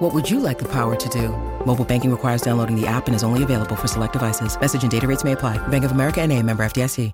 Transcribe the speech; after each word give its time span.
What 0.00 0.14
would 0.14 0.30
you 0.30 0.40
like 0.40 0.58
the 0.58 0.68
power 0.72 0.96
to 0.96 1.08
do? 1.10 1.28
Mobile 1.66 1.84
banking 1.84 2.10
requires 2.10 2.40
downloading 2.40 2.74
the 2.74 2.86
app 2.86 3.06
and 3.06 3.14
is 3.14 3.22
only 3.22 3.42
available 3.42 3.76
for 3.76 3.86
select 3.86 4.14
devices. 4.14 4.58
Message 4.58 4.80
and 4.80 4.90
data 4.90 5.06
rates 5.06 5.24
may 5.24 5.32
apply. 5.32 5.58
Bank 5.68 5.84
of 5.84 5.90
America 5.90 6.22
and 6.22 6.32
a 6.32 6.42
member 6.42 6.62
FDIC. 6.62 7.12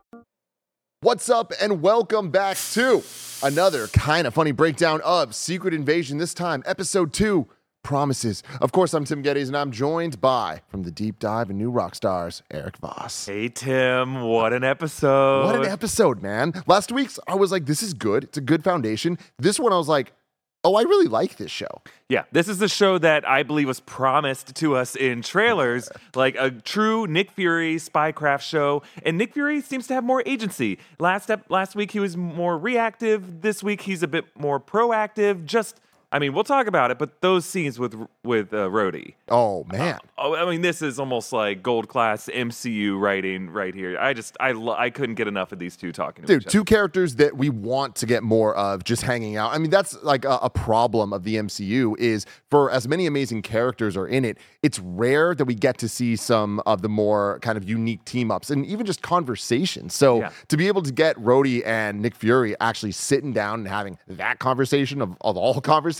What's 1.01 1.29
up, 1.29 1.53
and 1.61 1.83
welcome 1.83 2.31
back 2.31 2.57
to 2.75 3.03
another 3.43 3.89
kind 3.89 4.25
of 4.25 4.35
funny 4.35 4.53
breakdown 4.53 5.01
of 5.01 5.35
Secret 5.35 5.75
Invasion. 5.75 6.19
This 6.19 6.33
time, 6.33 6.63
episode 6.65 7.13
two 7.13 7.49
promises. 7.83 8.45
Of 8.61 8.71
course, 8.71 8.95
I'm 8.95 9.05
Tim 9.05 9.21
Gettys, 9.21 9.49
and 9.49 9.57
I'm 9.57 9.73
joined 9.73 10.21
by, 10.21 10.63
from 10.69 10.85
the 10.85 10.93
deep 10.93 11.19
dive 11.19 11.51
and 11.51 11.59
new 11.59 11.71
rock 11.71 11.97
stars, 11.97 12.45
Erik 12.53 12.77
Voss. 12.77 13.27
Hey 13.27 13.49
Tim, 13.49 14.23
what 14.23 14.53
an 14.53 14.63
episode. 14.63 15.45
What 15.45 15.57
an 15.57 15.67
episode, 15.67 16.23
man. 16.23 16.55
Last 16.69 16.93
week's, 16.93 17.19
I 17.27 17.35
was 17.35 17.51
like, 17.51 17.67
this 17.67 17.83
is 17.83 17.95
good. 17.95 18.23
It's 18.23 18.39
a 18.39 18.43
good 18.43 18.63
foundation. 18.63 19.19
This 19.41 19.59
one, 19.59 19.73
I 19.73 19.77
was 19.77 19.89
like, 19.89 20.13
oh, 20.67 20.75
I 20.75 20.83
really 20.83 21.07
like 21.07 21.37
this 21.37 21.51
show. 21.51 21.81
Yeah, 22.09 22.25
this 22.33 22.49
is 22.49 22.59
the 22.59 22.69
show 22.69 22.99
that 22.99 23.27
I 23.29 23.45
believe 23.45 23.69
was 23.69 23.79
promised 23.79 24.57
to 24.57 24.75
us 24.75 24.97
in 24.97 25.23
trailers, 25.23 25.89
like 26.17 26.35
a 26.37 26.51
true 26.51 27.07
Nick 27.07 27.31
Fury 27.31 27.77
spycraft 27.77 28.41
show. 28.41 28.83
And 29.05 29.17
Nick 29.17 29.33
Fury 29.33 29.61
seems 29.61 29.87
to 29.87 29.95
have 29.95 30.03
more 30.03 30.25
agency. 30.27 30.79
Last 30.99 31.25
step, 31.25 31.45
last 31.49 31.77
week 31.77 31.93
he 31.93 32.01
was 32.01 32.17
more 32.17 32.59
reactive. 32.59 33.43
This 33.43 33.63
week 33.63 33.83
he's 33.83 34.03
a 34.03 34.09
bit 34.09 34.25
more 34.37 34.59
proactive. 34.59 35.45
Just 35.45 35.81
I 36.13 36.21
mean, 36.21 36.33
we'll 36.35 36.45
talk 36.45 36.69
about 36.69 36.93
it, 36.93 36.99
but 36.99 37.21
those 37.21 37.45
scenes 37.45 37.79
with 37.81 37.95
with 38.23 38.55
uh, 38.55 38.69
Rhodey. 38.69 39.15
Oh 39.29 39.65
man. 39.65 39.99
Oh, 40.17 40.37
I 40.37 40.49
mean, 40.49 40.63
this 40.63 40.81
is 40.81 41.01
almost 41.01 41.33
like 41.33 41.63
gold 41.65 41.89
class 41.89 42.29
MCU 42.33 42.99
writing 42.99 43.51
right 43.51 43.75
here. 43.75 43.99
I 43.99 44.15
just 44.15 44.37
I 44.39 44.53
lo- 44.53 44.77
I 44.79 44.91
couldn't 44.91 45.17
get 45.17 45.27
enough 45.27 45.51
of 45.51 45.59
these 45.59 45.77
two 45.77 45.91
talking. 45.91 46.25
Dude, 46.25 46.49
two 46.49 46.63
characters 46.65 47.17
that 47.17 47.37
we 47.37 47.51
want 47.51 47.97
to 47.97 48.07
get 48.07 48.23
more 48.23 48.55
of 48.57 48.85
just 48.85 49.03
hanging 49.03 49.37
out. 49.37 49.53
I 49.53 49.59
mean, 49.59 49.71
that's 49.71 50.01
like 50.05 50.25
a, 50.25 50.39
a 50.43 50.49
problem 50.51 51.13
of 51.13 51.25
the 51.25 51.35
MCU 51.37 51.99
is 51.99 52.25
for 52.51 52.71
as 52.71 52.87
many 52.87 53.07
amazing 53.07 53.43
characters 53.43 53.97
are 53.97 54.07
in 54.07 54.25
it, 54.25 54.39
it's 54.63 54.79
rare 54.79 55.35
that 55.35 55.45
we 55.45 55.55
get 55.57 55.77
to 55.79 55.89
see 55.89 56.15
some 56.15 56.63
of 56.67 56.83
the 56.83 56.89
more 56.89 57.41
kind 57.41 57.59
of 57.59 57.69
unique 57.69 58.05
team 58.05 58.31
ups 58.31 58.49
and 58.49 58.65
even 58.65 58.87
just 58.87 59.03
conversations. 59.03 59.93
So 59.93 60.21
Yeah. 60.21 60.31
to 60.49 60.57
be 60.57 60.69
able 60.69 60.83
to 60.83 60.93
get 60.93 61.17
Rhodey 61.17 61.67
and 61.67 62.01
Nick 62.01 62.15
Fury 62.15 62.55
actually 62.61 62.93
sitting 62.93 63.33
down 63.33 63.61
and 63.61 63.69
having 63.69 63.99
that 64.07 64.39
conversation 64.39 65.03
of, 65.03 65.17
of 65.21 65.37
all 65.37 65.61
conversations, 65.61 65.96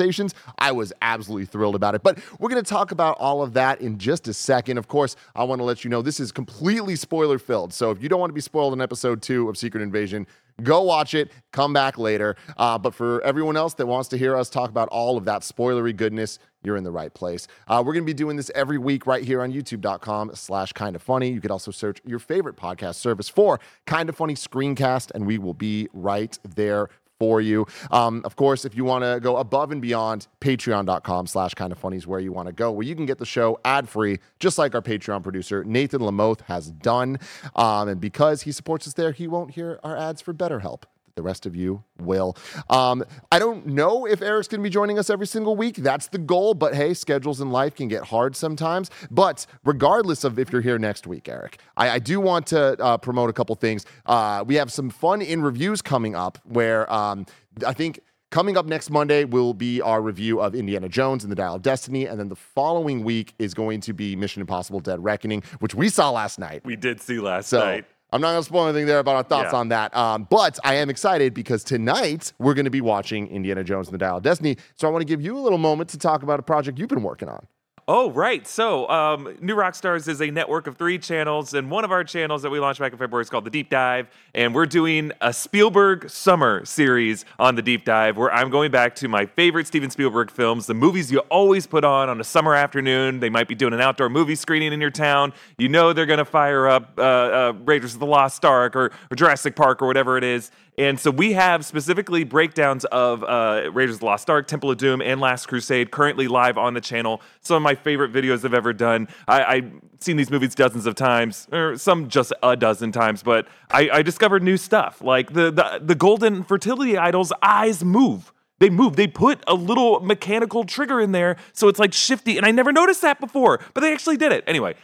I 0.59 0.73
was 0.73 0.93
absolutely 1.03 1.47
thrilled 1.47 1.75
about 1.75 1.95
it. 1.95 2.03
But 2.03 2.19
we're 2.39 2.49
going 2.49 2.63
to 2.63 2.69
talk 2.69 2.93
about 2.93 3.17
all 3.19 3.43
of 3.43 3.53
that 3.55 3.81
in 3.81 3.99
just 3.99 4.29
a 4.29 4.35
second. 4.35 4.79
Of 4.79 4.89
course, 4.89 5.17
I 5.35 5.45
want 5.45 5.61
to 5.61 5.65
let 5.65 5.85
you 5.85 5.91
know 5.91 6.03
this 6.03 6.21
is 6.21 6.33
completely 6.33 6.97
spoiler 6.97 7.39
filled. 7.39 7.73
So 7.73 7.91
if 7.91 8.03
you 8.03 8.09
don't 8.09 8.21
want 8.21 8.31
to 8.31 8.35
be 8.35 8.41
spoiled 8.41 8.73
in 8.73 8.81
episode 8.81 9.23
two 9.23 9.49
of 9.49 9.57
Secret 9.57 9.83
Invasion, 9.83 10.27
go 10.63 10.83
watch 10.83 11.15
it, 11.15 11.31
come 11.53 11.73
back 11.73 11.99
later. 11.99 12.37
Uh, 12.57 12.79
but 12.79 12.95
for 12.95 13.21
everyone 13.23 13.57
else 13.57 13.75
that 13.75 13.87
wants 13.87 14.09
to 14.09 14.19
hear 14.19 14.37
us 14.37 14.49
talk 14.49 14.71
about 14.71 14.89
all 14.89 15.17
of 15.17 15.25
that 15.25 15.43
spoilery 15.43 15.95
goodness, 15.97 16.39
you're 16.63 16.77
in 16.77 16.85
the 16.85 16.91
right 16.91 17.13
place. 17.15 17.47
Uh, 17.69 17.83
we're 17.85 17.93
going 17.93 18.05
to 18.05 18.11
be 18.11 18.15
doing 18.15 18.37
this 18.37 18.51
every 18.55 18.79
week 18.79 19.07
right 19.07 19.25
here 19.25 19.43
on 19.43 19.53
youtube.com 19.53 20.33
slash 20.35 20.73
kind 20.73 20.97
of 20.97 21.03
funny. 21.03 21.31
You 21.31 21.41
could 21.41 21.51
also 21.51 21.71
search 21.71 22.01
your 22.05 22.19
favorite 22.19 22.57
podcast 22.57 22.97
service 22.97 23.29
for 23.29 23.61
kind 23.87 24.09
of 24.09 24.17
funny 24.17 24.35
screencast, 24.35 25.13
and 25.15 25.27
we 25.27 25.39
will 25.39 25.55
be 25.55 25.89
right 25.93 26.37
there 26.55 26.89
for 27.19 27.41
you. 27.41 27.67
Um, 27.91 28.23
of 28.25 28.37
course, 28.37 28.65
if 28.65 28.77
you 28.77 28.85
want 28.85 29.05
to 29.05 29.21
go 29.21 29.37
above 29.37 29.73
and 29.73 29.81
beyond, 29.81 30.27
patreon.com 30.41 31.27
slash 31.27 31.55
kind 31.55 31.73
of 31.73 31.79
funny 31.79 31.97
is 31.97 32.07
where 32.07 32.21
you 32.21 32.33
want 32.33 32.47
to 32.47 32.53
go, 32.53 32.71
where 32.73 32.87
you 32.87 32.95
can 32.95 33.07
get 33.07 33.19
the 33.19 33.27
show 33.27 33.59
ad 33.65 33.89
free, 33.89 34.19
just 34.39 34.59
like 34.59 34.75
our 34.75 34.83
Patreon 34.83 35.23
producer, 35.23 35.65
Nathan 35.65 36.01
Lamoth, 36.01 36.43
has 36.43 36.71
done. 36.71 37.19
Um, 37.55 37.89
and 37.89 38.01
because 38.01 38.43
he 38.43 38.53
supports 38.53 38.87
us 38.87 38.95
there, 38.95 39.13
he 39.13 39.27
won't 39.27 39.53
hear 39.53 39.81
our 39.83 39.97
ads 39.97 40.21
for 40.21 40.35
BetterHelp. 40.35 40.83
The 41.17 41.23
rest 41.23 41.47
of 41.47 41.57
you 41.57 41.83
will. 41.99 42.37
Um, 42.69 43.03
I 43.33 43.39
don't 43.39 43.67
know 43.67 44.07
if 44.07 44.21
Erik's 44.21 44.49
going 44.49 44.61
to 44.61 44.63
be 44.63 44.69
joining 44.69 44.99
us 44.99 45.09
every 45.09 45.27
single 45.27 45.57
week. 45.57 45.77
That's 45.77 46.09
the 46.09 46.19
goal. 46.19 46.53
But 46.53 46.75
hey, 46.75 46.93
schedules 46.93 47.41
in 47.41 47.51
life 47.51 47.75
can 47.75 47.89
get 47.89 48.05
hard 48.05 48.37
sometimes. 48.37 48.91
But 49.11 49.47
regardless 49.65 50.25
of 50.25 50.39
if 50.39 50.53
you're 50.53 50.61
here 50.61 50.79
next 50.79 51.07
week, 51.07 51.27
Erik, 51.27 51.59
I, 51.75 51.89
I 51.89 51.99
do 52.01 52.21
want 52.21 52.47
to 52.49 52.79
uh, 52.83 52.99
promote 52.99 53.31
a 53.31 53.33
couple 53.33 53.55
things. 53.57 53.87
Uh, 54.05 54.45
we 54.47 54.57
have 54.57 54.71
some 54.71 54.91
fun 54.91 55.23
in 55.23 55.41
reviews 55.41 55.81
coming 55.81 56.15
up 56.15 56.39
where 56.45 56.91
um, 56.93 57.25
I 57.67 57.73
think. 57.73 58.01
Coming 58.33 58.57
up 58.57 58.67
next 58.67 58.91
Monday 58.91 59.25
will 59.25 59.55
be 59.55 59.81
our 59.81 60.03
review 60.03 60.41
of 60.41 60.57
Indiana 60.57 60.89
Jones 60.89 61.23
and 61.23 61.31
the 61.31 61.37
Dial 61.37 61.55
of 61.55 61.63
Destiny. 61.63 62.07
And 62.07 62.19
then 62.19 62.29
the 62.29 62.35
following 62.37 63.05
week 63.05 63.35
is 63.39 63.55
going 63.55 63.81
to 63.83 63.93
be 63.95 64.17
Mission 64.17 64.41
Impossible 64.41 64.81
Dead 64.81 65.03
Reckoning, 65.03 65.45
which 65.61 65.77
we 65.77 65.89
saw 65.89 66.11
last 66.11 66.37
night. 66.39 66.63
we 66.65 66.75
did 66.75 67.01
see 67.01 67.21
last 67.21 67.49
So 67.49 67.61
night. 67.61 67.85
I'm 68.13 68.21
not 68.21 68.31
going 68.31 68.41
to 68.41 68.45
spoil 68.45 68.69
anything 68.69 68.87
there 68.87 69.01
about 69.01 69.17
our 69.17 69.23
thoughts 69.25 69.51
Yeah. 69.53 69.59
on 69.59 69.69
that. 69.71 69.95
Um, 69.97 70.27
but 70.31 70.59
I 70.65 70.75
am 70.75 70.89
excited 70.91 71.35
because 71.35 71.65
tonight 71.65 72.33
we're 72.39 72.55
going 72.55 72.65
to 72.65 72.71
be 72.71 72.81
watching 72.81 73.27
Indiana 73.29 73.65
Jones 73.65 73.89
and 73.89 73.95
the 73.95 73.99
Dial 73.99 74.19
of 74.19 74.23
Destiny. 74.23 74.57
So 74.77 74.87
I 74.87 74.91
want 74.91 75.03
to 75.03 75.07
give 75.07 75.21
you 75.21 75.37
a 75.37 75.41
little 75.41 75.59
moment 75.59 75.91
to 75.91 75.99
talk 75.99 76.23
about 76.23 76.39
a 76.39 76.43
project 76.43 76.79
you've 76.79 76.89
been 76.89 77.03
working 77.03 77.29
on. 77.29 77.47
Oh, 77.89 78.11
right. 78.11 78.45
So, 78.49 78.89
um, 78.89 79.37
New 79.41 79.55
Rockstars 79.55 80.09
is 80.09 80.21
a 80.21 80.29
network 80.29 80.67
of 80.67 80.77
three 80.77 80.99
channels, 80.99 81.55
and 81.55 81.71
one 81.71 81.85
of 81.85 81.93
our 81.93 82.03
channels 82.03 82.43
that 82.43 82.51
we 82.51 82.59
launched 82.59 82.81
back 82.81 82.91
in 82.91 82.99
February 82.99 83.23
is 83.23 83.31
called 83.31 83.45
The 83.45 83.51
Deep 83.51 83.71
Dive. 83.71 84.09
And 84.35 84.53
we're 84.53 84.67
doing 84.67 85.13
a 85.21 85.33
Spielberg 85.33 86.11
summer 86.11 86.65
series 86.65 87.25
on 87.39 87.55
The 87.55 87.63
Deep 87.63 87.85
Dive, 87.85 88.17
where 88.17 88.33
I'm 88.35 88.51
going 88.51 88.73
back 88.73 88.97
to 88.97 89.09
my 89.09 89.25
favorite 89.25 89.69
Steven 89.69 89.89
Spielberg 89.89 90.33
films, 90.33 90.67
the 90.67 90.75
movies 90.75 91.13
you 91.13 91.21
always 91.31 91.69
put 91.69 91.85
on 91.85 92.09
on 92.09 92.21
a 92.21 92.25
summer 92.25 92.57
afternoon. 92.57 93.21
They 93.21 93.31
might 93.31 93.47
be 93.47 93.55
doing 93.55 93.73
an 93.73 93.81
outdoor 93.81 94.09
movie 94.09 94.35
screening 94.35 94.73
in 94.73 94.81
your 94.81 94.91
town. 94.91 95.33
You 95.57 95.69
know 95.69 95.93
they're 95.93 96.07
going 96.07 96.19
to 96.19 96.25
fire 96.25 96.67
up 96.67 96.95
uh, 96.99 97.03
uh, 97.03 97.53
Raiders 97.65 97.95
of 97.95 98.01
the 98.01 98.07
Lost 98.07 98.45
Ark 98.45 98.75
or, 98.75 98.87
or 99.13 99.15
Jurassic 99.15 99.55
Park 99.55 99.81
or 99.81 99.87
whatever 99.87 100.19
it 100.19 100.25
is. 100.25 100.51
And 100.79 101.01
so 101.01 101.11
we 101.11 101.33
have 101.33 101.65
specifically 101.65 102.25
breakdowns 102.25 102.85
of 102.87 103.25
uh, 103.25 103.71
Raiders 103.73 103.97
of 103.97 104.01
the 104.01 104.07
Lost 104.07 104.29
Ark, 104.29 104.47
Temple 104.47 104.71
of 104.71 104.77
Doom, 104.77 105.01
and 105.01 105.21
Last 105.21 105.47
Crusade 105.47 105.91
currently 105.91 106.29
live 106.29 106.59
on 106.59 106.75
the 106.75 106.83
channel. 106.83 107.23
Some 107.41 107.57
of 107.57 107.63
my 107.63 107.75
favorite 107.75 108.13
videos 108.13 108.45
I've 108.45 108.53
ever 108.53 108.75
done. 108.75 109.09
I, 109.27 109.45
I've 109.45 109.73
seen 110.01 110.19
these 110.19 110.31
movies 110.31 110.55
dozens 110.55 110.85
of 110.85 110.95
times, 110.95 111.49
or 111.51 111.79
some 111.79 112.09
just 112.09 112.33
a 112.43 112.57
dozen 112.57 112.93
times, 112.93 113.23
but 113.23 113.49
I, 113.71 113.89
I 113.91 114.03
discovered 114.03 114.43
new 114.43 114.59
stuff. 114.59 115.01
Like 115.01 115.33
the, 115.33 115.51
the, 115.51 115.81
the 115.83 115.95
golden 115.95 116.45
fertility 116.45 116.99
idol's 116.99 117.33
eyes 117.41 117.83
move. 117.83 118.33
They 118.59 118.71
move. 118.71 118.97
They 118.97 119.07
put 119.07 119.43
a 119.47 119.55
little 119.55 120.01
mechanical 120.01 120.65
trigger 120.65 121.01
in 121.01 121.13
there, 121.13 121.37
so 121.53 121.69
it's 121.69 121.79
like 121.79 121.93
shifty. 121.93 122.37
And 122.37 122.47
I 122.47 122.51
never 122.51 122.73
noticed 122.73 123.03
that 123.03 123.21
before, 123.21 123.61
but 123.75 123.81
they 123.81 123.93
actually 123.93 124.17
did 124.17 124.33
it. 124.33 124.45
Anyway, 124.47 124.75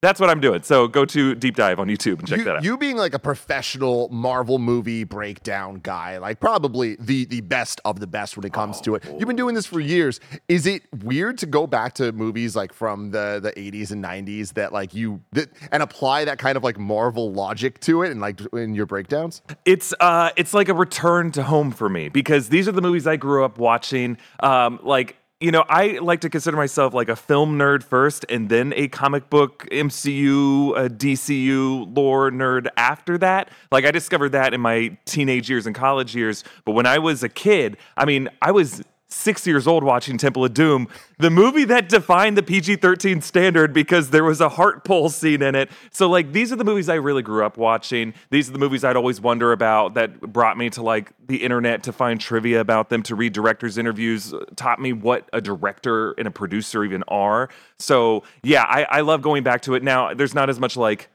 that's 0.00 0.20
what 0.20 0.30
I'm 0.30 0.40
doing. 0.40 0.62
So 0.62 0.86
go 0.86 1.04
to 1.06 1.34
Deep 1.34 1.56
Dive 1.56 1.80
on 1.80 1.88
YouTube 1.88 2.20
and 2.20 2.28
check 2.28 2.38
you, 2.38 2.44
that 2.44 2.56
out. 2.56 2.64
you 2.64 2.78
being 2.78 2.96
like 2.96 3.14
a 3.14 3.18
professional 3.18 4.08
Marvel 4.10 4.58
movie 4.58 5.02
breakdown 5.02 5.80
guy, 5.82 6.18
like 6.18 6.38
probably 6.38 6.96
the 7.00 7.24
the 7.24 7.40
best 7.40 7.80
of 7.84 7.98
the 7.98 8.06
best 8.06 8.36
when 8.36 8.46
it 8.46 8.52
comes 8.52 8.80
to 8.82 8.94
it. 8.94 9.04
You've 9.04 9.26
been 9.26 9.36
doing 9.36 9.56
this 9.56 9.66
for 9.66 9.80
years. 9.80 10.20
Is 10.46 10.66
it 10.66 10.82
weird 11.02 11.38
to 11.38 11.46
go 11.46 11.66
back 11.66 11.94
to 11.94 12.12
movies 12.12 12.54
like 12.54 12.72
from 12.72 13.10
the 13.10 13.40
the 13.42 13.52
80s 13.52 13.90
and 13.90 14.04
90s 14.04 14.54
that 14.54 14.72
like 14.72 14.94
you 14.94 15.20
that, 15.32 15.50
and 15.72 15.82
apply 15.82 16.24
that 16.26 16.38
kind 16.38 16.56
of 16.56 16.62
like 16.62 16.78
Marvel 16.78 17.32
logic 17.32 17.80
to 17.80 18.02
it 18.02 18.12
and 18.12 18.20
like 18.20 18.40
in 18.52 18.74
your 18.74 18.86
breakdowns? 18.86 19.42
It's 19.64 19.92
uh, 19.98 20.30
it's 20.36 20.54
like 20.54 20.68
a 20.68 20.74
return 20.74 21.32
to 21.32 21.42
home 21.42 21.72
for 21.72 21.88
me 21.88 22.08
because 22.08 22.50
these 22.50 22.68
are 22.68 22.72
the 22.72 22.82
movies 22.82 23.08
I 23.08 23.16
grew 23.16 23.44
up 23.44 23.58
watching. 23.58 24.18
Um, 24.40 24.78
like 24.84 25.16
you 25.40 25.52
know, 25.52 25.64
I 25.68 25.98
like 25.98 26.22
to 26.22 26.30
consider 26.30 26.56
myself 26.56 26.94
like 26.94 27.08
a 27.08 27.14
film 27.14 27.58
nerd 27.58 27.84
first, 27.84 28.26
and 28.28 28.48
then 28.48 28.72
a 28.74 28.88
comic 28.88 29.30
book 29.30 29.68
MCU, 29.70 30.74
DCU 30.96 31.96
lore 31.96 32.30
nerd 32.32 32.66
after 32.76 33.16
that. 33.18 33.48
Like 33.70 33.84
I 33.84 33.92
discovered 33.92 34.30
that 34.30 34.52
in 34.52 34.60
my 34.60 34.96
teenage 35.04 35.48
years 35.48 35.66
and 35.66 35.76
college 35.76 36.16
years. 36.16 36.42
But 36.64 36.72
when 36.72 36.86
I 36.86 36.98
was 36.98 37.22
a 37.22 37.28
kid, 37.28 37.76
I 37.96 38.04
mean, 38.04 38.28
I 38.42 38.50
was 38.50 38.82
six 39.08 39.46
years 39.46 39.66
old 39.66 39.82
watching 39.82 40.18
Temple 40.18 40.44
of 40.44 40.52
Doom, 40.52 40.86
the 41.18 41.30
movie 41.30 41.64
that 41.64 41.88
defined 41.88 42.36
the 42.36 42.42
PG 42.42 42.76
13 42.76 43.22
standard 43.22 43.72
because 43.72 44.10
there 44.10 44.24
was 44.24 44.40
a 44.40 44.50
heart 44.50 44.84
pull 44.84 45.08
scene 45.08 45.42
in 45.42 45.54
it. 45.54 45.70
So, 45.90 46.08
like, 46.08 46.32
these 46.32 46.52
are 46.52 46.56
the 46.56 46.64
movies 46.64 46.88
I 46.88 46.96
really 46.96 47.22
grew 47.22 47.44
up 47.44 47.56
watching. 47.56 48.12
These 48.30 48.50
are 48.50 48.52
the 48.52 48.58
movies 48.58 48.84
I'd 48.84 48.96
always 48.96 49.20
wonder 49.20 49.52
about 49.52 49.94
that 49.94 50.20
brought 50.20 50.58
me 50.58 50.68
to 50.70 50.82
like 50.82 51.12
the 51.26 51.42
internet 51.42 51.82
to 51.84 51.92
find 51.92 52.20
trivia 52.20 52.60
about 52.60 52.90
them, 52.90 53.02
to 53.04 53.14
read 53.14 53.32
directors' 53.32 53.78
interviews, 53.78 54.34
uh, 54.34 54.44
taught 54.56 54.80
me 54.80 54.92
what 54.92 55.28
a 55.32 55.40
director 55.40 56.12
and 56.12 56.28
a 56.28 56.30
producer 56.30 56.84
even 56.84 57.02
are. 57.08 57.48
So, 57.78 58.24
yeah, 58.42 58.64
I, 58.64 58.84
I 58.84 59.00
love 59.00 59.22
going 59.22 59.42
back 59.42 59.62
to 59.62 59.74
it. 59.74 59.82
Now, 59.82 60.12
there's 60.12 60.34
not 60.34 60.50
as 60.50 60.60
much 60.60 60.76
like 60.76 61.08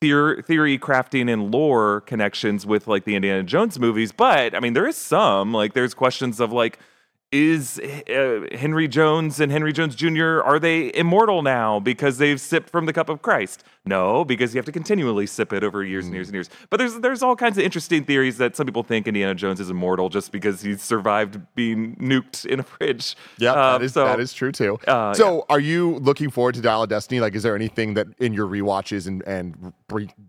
theory, 0.00 0.42
theory 0.42 0.78
crafting 0.78 1.30
and 1.30 1.50
lore 1.50 2.02
connections 2.02 2.64
with 2.64 2.86
like 2.86 3.04
the 3.04 3.16
Indiana 3.16 3.42
Jones 3.42 3.78
movies, 3.78 4.12
but 4.12 4.54
I 4.54 4.60
mean, 4.60 4.72
there 4.72 4.86
is 4.86 4.96
some. 4.96 5.52
Like, 5.52 5.74
there's 5.74 5.94
questions 5.94 6.38
of 6.38 6.52
like, 6.52 6.78
is 7.32 7.78
uh, 7.78 8.46
Henry 8.52 8.88
Jones 8.88 9.38
and 9.38 9.52
Henry 9.52 9.72
Jones 9.72 9.94
Jr. 9.94 10.42
are 10.42 10.58
they 10.58 10.92
immortal 10.94 11.42
now 11.42 11.78
because 11.78 12.18
they've 12.18 12.40
sipped 12.40 12.68
from 12.68 12.86
the 12.86 12.92
cup 12.92 13.08
of 13.08 13.22
Christ? 13.22 13.62
No, 13.86 14.24
because 14.24 14.52
you 14.52 14.58
have 14.58 14.66
to 14.66 14.72
continually 14.72 15.26
sip 15.26 15.52
it 15.52 15.62
over 15.62 15.84
years 15.84 16.06
and 16.06 16.14
years 16.14 16.28
and 16.28 16.34
years. 16.34 16.50
But 16.70 16.78
there's 16.78 16.98
there's 17.00 17.22
all 17.22 17.36
kinds 17.36 17.56
of 17.56 17.64
interesting 17.64 18.04
theories 18.04 18.36
that 18.38 18.56
some 18.56 18.66
people 18.66 18.82
think 18.82 19.06
Indiana 19.06 19.34
Jones 19.34 19.60
is 19.60 19.70
immortal 19.70 20.08
just 20.08 20.32
because 20.32 20.60
he 20.62 20.76
survived 20.76 21.40
being 21.54 21.94
nuked 21.96 22.46
in 22.46 22.60
a 22.60 22.62
fridge. 22.64 23.16
Yeah, 23.38 23.52
Um, 23.52 23.56
that 23.80 23.82
is 23.82 23.92
so, 23.94 24.04
that 24.04 24.20
is 24.20 24.32
true 24.32 24.50
too. 24.52 24.78
uh, 24.88 25.14
so, 25.14 25.46
are 25.48 25.60
you 25.60 25.96
looking 26.00 26.30
forward 26.30 26.56
to 26.56 26.60
Dial 26.60 26.82
of 26.82 26.88
Destiny? 26.88 27.20
Like, 27.20 27.34
is 27.36 27.42
there 27.44 27.54
anything 27.54 27.94
that 27.94 28.08
in 28.18 28.32
your 28.32 28.48
rewatches 28.48 29.06
and 29.06 29.22
and 29.22 29.72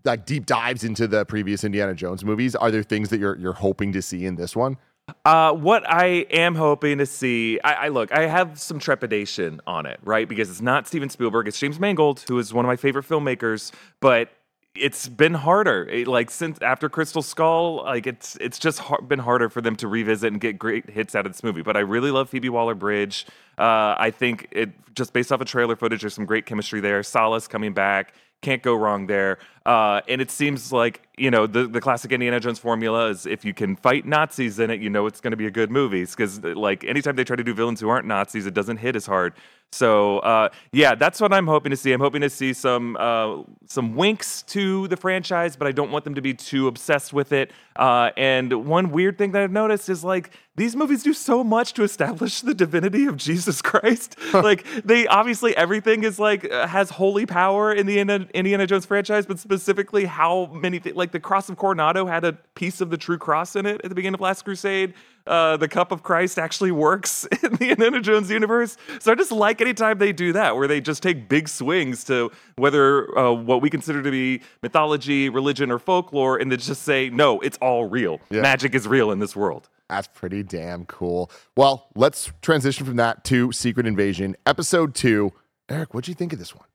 like 0.04 0.24
deep 0.24 0.46
dives 0.46 0.84
into 0.84 1.08
the 1.08 1.24
previous 1.24 1.64
Indiana 1.64 1.94
Jones 1.94 2.24
movies? 2.24 2.54
Are 2.54 2.70
there 2.70 2.82
things 2.84 3.08
that 3.08 3.18
you're 3.18 3.36
you're 3.36 3.52
hoping 3.52 3.92
to 3.92 4.00
see 4.02 4.24
in 4.24 4.36
this 4.36 4.54
one? 4.54 4.76
Uh, 5.24 5.52
what 5.52 5.88
I 5.88 6.26
am 6.30 6.54
hoping 6.54 6.98
to 6.98 7.06
see, 7.06 7.60
I, 7.60 7.86
I 7.86 7.88
look, 7.88 8.12
I 8.12 8.26
have 8.26 8.58
some 8.58 8.78
trepidation 8.78 9.60
on 9.66 9.86
it, 9.86 9.98
right? 10.02 10.28
Because 10.28 10.48
it's 10.50 10.60
not 10.60 10.86
Steven 10.86 11.08
Spielberg, 11.08 11.48
it's 11.48 11.58
James 11.58 11.78
Mangold, 11.80 12.24
who 12.28 12.38
is 12.38 12.54
one 12.54 12.64
of 12.64 12.68
my 12.68 12.76
favorite 12.76 13.06
filmmakers, 13.06 13.72
but 14.00 14.30
it's 14.74 15.08
been 15.08 15.34
harder. 15.34 15.86
It- 15.88 16.08
like 16.08 16.30
since 16.30 16.58
after 16.62 16.88
Crystal 16.88 17.22
Skull, 17.22 17.82
like 17.84 18.06
it's 18.06 18.36
it's 18.40 18.58
just 18.58 18.78
har- 18.78 19.02
been 19.02 19.18
harder 19.18 19.48
for 19.48 19.60
them 19.60 19.76
to 19.76 19.88
revisit 19.88 20.32
and 20.32 20.40
get 20.40 20.58
great 20.58 20.88
hits 20.90 21.14
out 21.14 21.26
of 21.26 21.32
this 21.32 21.42
movie. 21.42 21.62
But 21.62 21.76
I 21.76 21.80
really 21.80 22.10
love 22.10 22.30
Phoebe 22.30 22.48
Waller-Bridge. 22.48 23.26
Uh, 23.58 23.94
I 23.98 24.10
think 24.10 24.48
it 24.50 24.70
just 24.94 25.12
based 25.12 25.30
off 25.32 25.40
of 25.40 25.46
trailer 25.46 25.76
footage, 25.76 26.00
there's 26.00 26.14
some 26.14 26.26
great 26.26 26.46
chemistry 26.46 26.80
there. 26.80 27.02
Sallah's 27.02 27.48
coming 27.48 27.72
back. 27.72 28.14
Can't 28.40 28.62
go 28.62 28.74
wrong 28.74 29.06
there. 29.06 29.38
Uh, 29.64 30.00
and 30.08 30.20
it 30.20 30.28
seems 30.28 30.72
like, 30.72 31.06
you 31.16 31.30
know, 31.30 31.46
the, 31.46 31.68
the 31.68 31.80
classic 31.80 32.10
Indiana 32.10 32.40
Jones 32.40 32.58
formula 32.58 33.08
is 33.08 33.24
if 33.24 33.44
you 33.44 33.54
can 33.54 33.76
fight 33.76 34.04
Nazis 34.04 34.58
in 34.58 34.68
it, 34.68 34.80
you 34.80 34.90
know 34.90 35.06
it's 35.06 35.20
going 35.20 35.30
to 35.30 35.36
be 35.36 35.46
a 35.46 35.50
good 35.50 35.70
movie. 35.70 36.04
Because, 36.04 36.42
like, 36.42 36.82
anytime 36.82 37.14
they 37.14 37.22
try 37.22 37.36
to 37.36 37.44
do 37.44 37.54
villains 37.54 37.80
who 37.80 37.88
aren't 37.88 38.04
Nazis, 38.06 38.44
it 38.44 38.52
doesn't 38.52 38.78
hit 38.78 38.96
as 38.96 39.06
hard. 39.06 39.34
So, 39.72 40.18
uh, 40.18 40.50
yeah, 40.70 40.94
that's 40.94 41.20
what 41.20 41.32
I'm 41.32 41.46
hoping 41.46 41.70
to 41.70 41.76
see. 41.76 41.92
I'm 41.92 42.00
hoping 42.00 42.20
to 42.20 42.30
see 42.30 42.52
some 42.52 42.96
uh, 43.00 43.42
some 43.66 43.96
winks 43.96 44.42
to 44.42 44.86
the 44.88 44.98
franchise, 44.98 45.56
but 45.56 45.66
I 45.66 45.72
don't 45.72 45.90
want 45.90 46.04
them 46.04 46.14
to 46.14 46.20
be 46.20 46.34
too 46.34 46.68
obsessed 46.68 47.12
with 47.14 47.32
it. 47.32 47.50
Uh, 47.74 48.10
and 48.18 48.66
one 48.66 48.90
weird 48.90 49.16
thing 49.16 49.32
that 49.32 49.40
I've 49.40 49.50
noticed 49.50 49.88
is, 49.88 50.04
like, 50.04 50.30
these 50.56 50.76
movies 50.76 51.02
do 51.02 51.14
so 51.14 51.42
much 51.42 51.72
to 51.74 51.82
establish 51.82 52.42
the 52.42 52.52
divinity 52.52 53.06
of 53.06 53.16
Jesus 53.16 53.62
Christ. 53.70 54.16
like, 54.34 54.66
they 54.84 55.06
obviously, 55.06 55.56
everything 55.56 56.04
is, 56.04 56.18
like, 56.18 56.50
uh, 56.52 56.66
has 56.66 56.90
holy 56.90 57.24
power 57.24 57.72
in 57.72 57.86
the 57.86 57.98
Indiana, 57.98 58.28
Indiana 58.34 58.66
Jones 58.66 58.84
franchise, 58.84 59.24
but 59.24 59.38
specifically 59.38 60.04
how 60.04 60.46
many, 60.52 60.80
th- 60.80 60.94
like, 60.94 61.12
the 61.12 61.20
Cross 61.20 61.48
of 61.48 61.56
Coronado 61.56 62.04
had 62.04 62.24
a 62.24 62.34
piece 62.54 62.82
of 62.82 62.90
the 62.90 62.98
true 62.98 63.16
cross 63.16 63.56
in 63.56 63.64
it 63.64 63.80
at 63.82 63.88
the 63.88 63.94
beginning 63.94 64.14
of 64.14 64.20
Last 64.20 64.42
Crusade. 64.42 64.92
Uh, 65.26 65.56
the 65.56 65.68
Cup 65.68 65.92
of 65.92 66.02
Christ 66.02 66.38
actually 66.38 66.72
works 66.72 67.24
in 67.42 67.54
the 67.54 67.70
Indiana 67.70 68.00
Jones 68.00 68.30
universe. 68.30 68.76
So 69.00 69.12
I 69.12 69.14
just 69.14 69.32
like 69.32 69.60
anytime 69.60 69.98
they 69.98 70.12
do 70.12 70.32
that, 70.32 70.56
where 70.56 70.66
they 70.66 70.80
just 70.80 71.02
take 71.02 71.28
big 71.28 71.48
swings 71.48 72.04
to 72.04 72.30
whether 72.56 73.16
uh, 73.18 73.32
what 73.32 73.62
we 73.62 73.70
consider 73.70 74.02
to 74.02 74.10
be 74.10 74.42
mythology, 74.62 75.28
religion, 75.28 75.70
or 75.70 75.78
folklore, 75.78 76.38
and 76.38 76.50
then 76.50 76.58
just 76.58 76.82
say, 76.82 77.10
no, 77.10 77.40
it's 77.40 77.58
all 77.58 77.88
real. 77.88 78.20
Yeah. 78.30 78.40
Magic 78.42 78.74
is 78.74 78.86
real 78.86 79.10
in 79.10 79.18
this 79.18 79.36
world. 79.36 79.68
That's 79.88 80.08
pretty 80.08 80.42
damn 80.42 80.86
cool. 80.86 81.30
Well, 81.56 81.88
let's 81.94 82.32
transition 82.40 82.86
from 82.86 82.96
that 82.96 83.24
to 83.24 83.52
Secret 83.52 83.86
Invasion, 83.86 84.36
episode 84.46 84.94
two. 84.94 85.32
Erik, 85.68 85.94
what'd 85.94 86.08
you 86.08 86.14
think 86.14 86.32
of 86.32 86.38
this 86.38 86.54
one? 86.54 86.66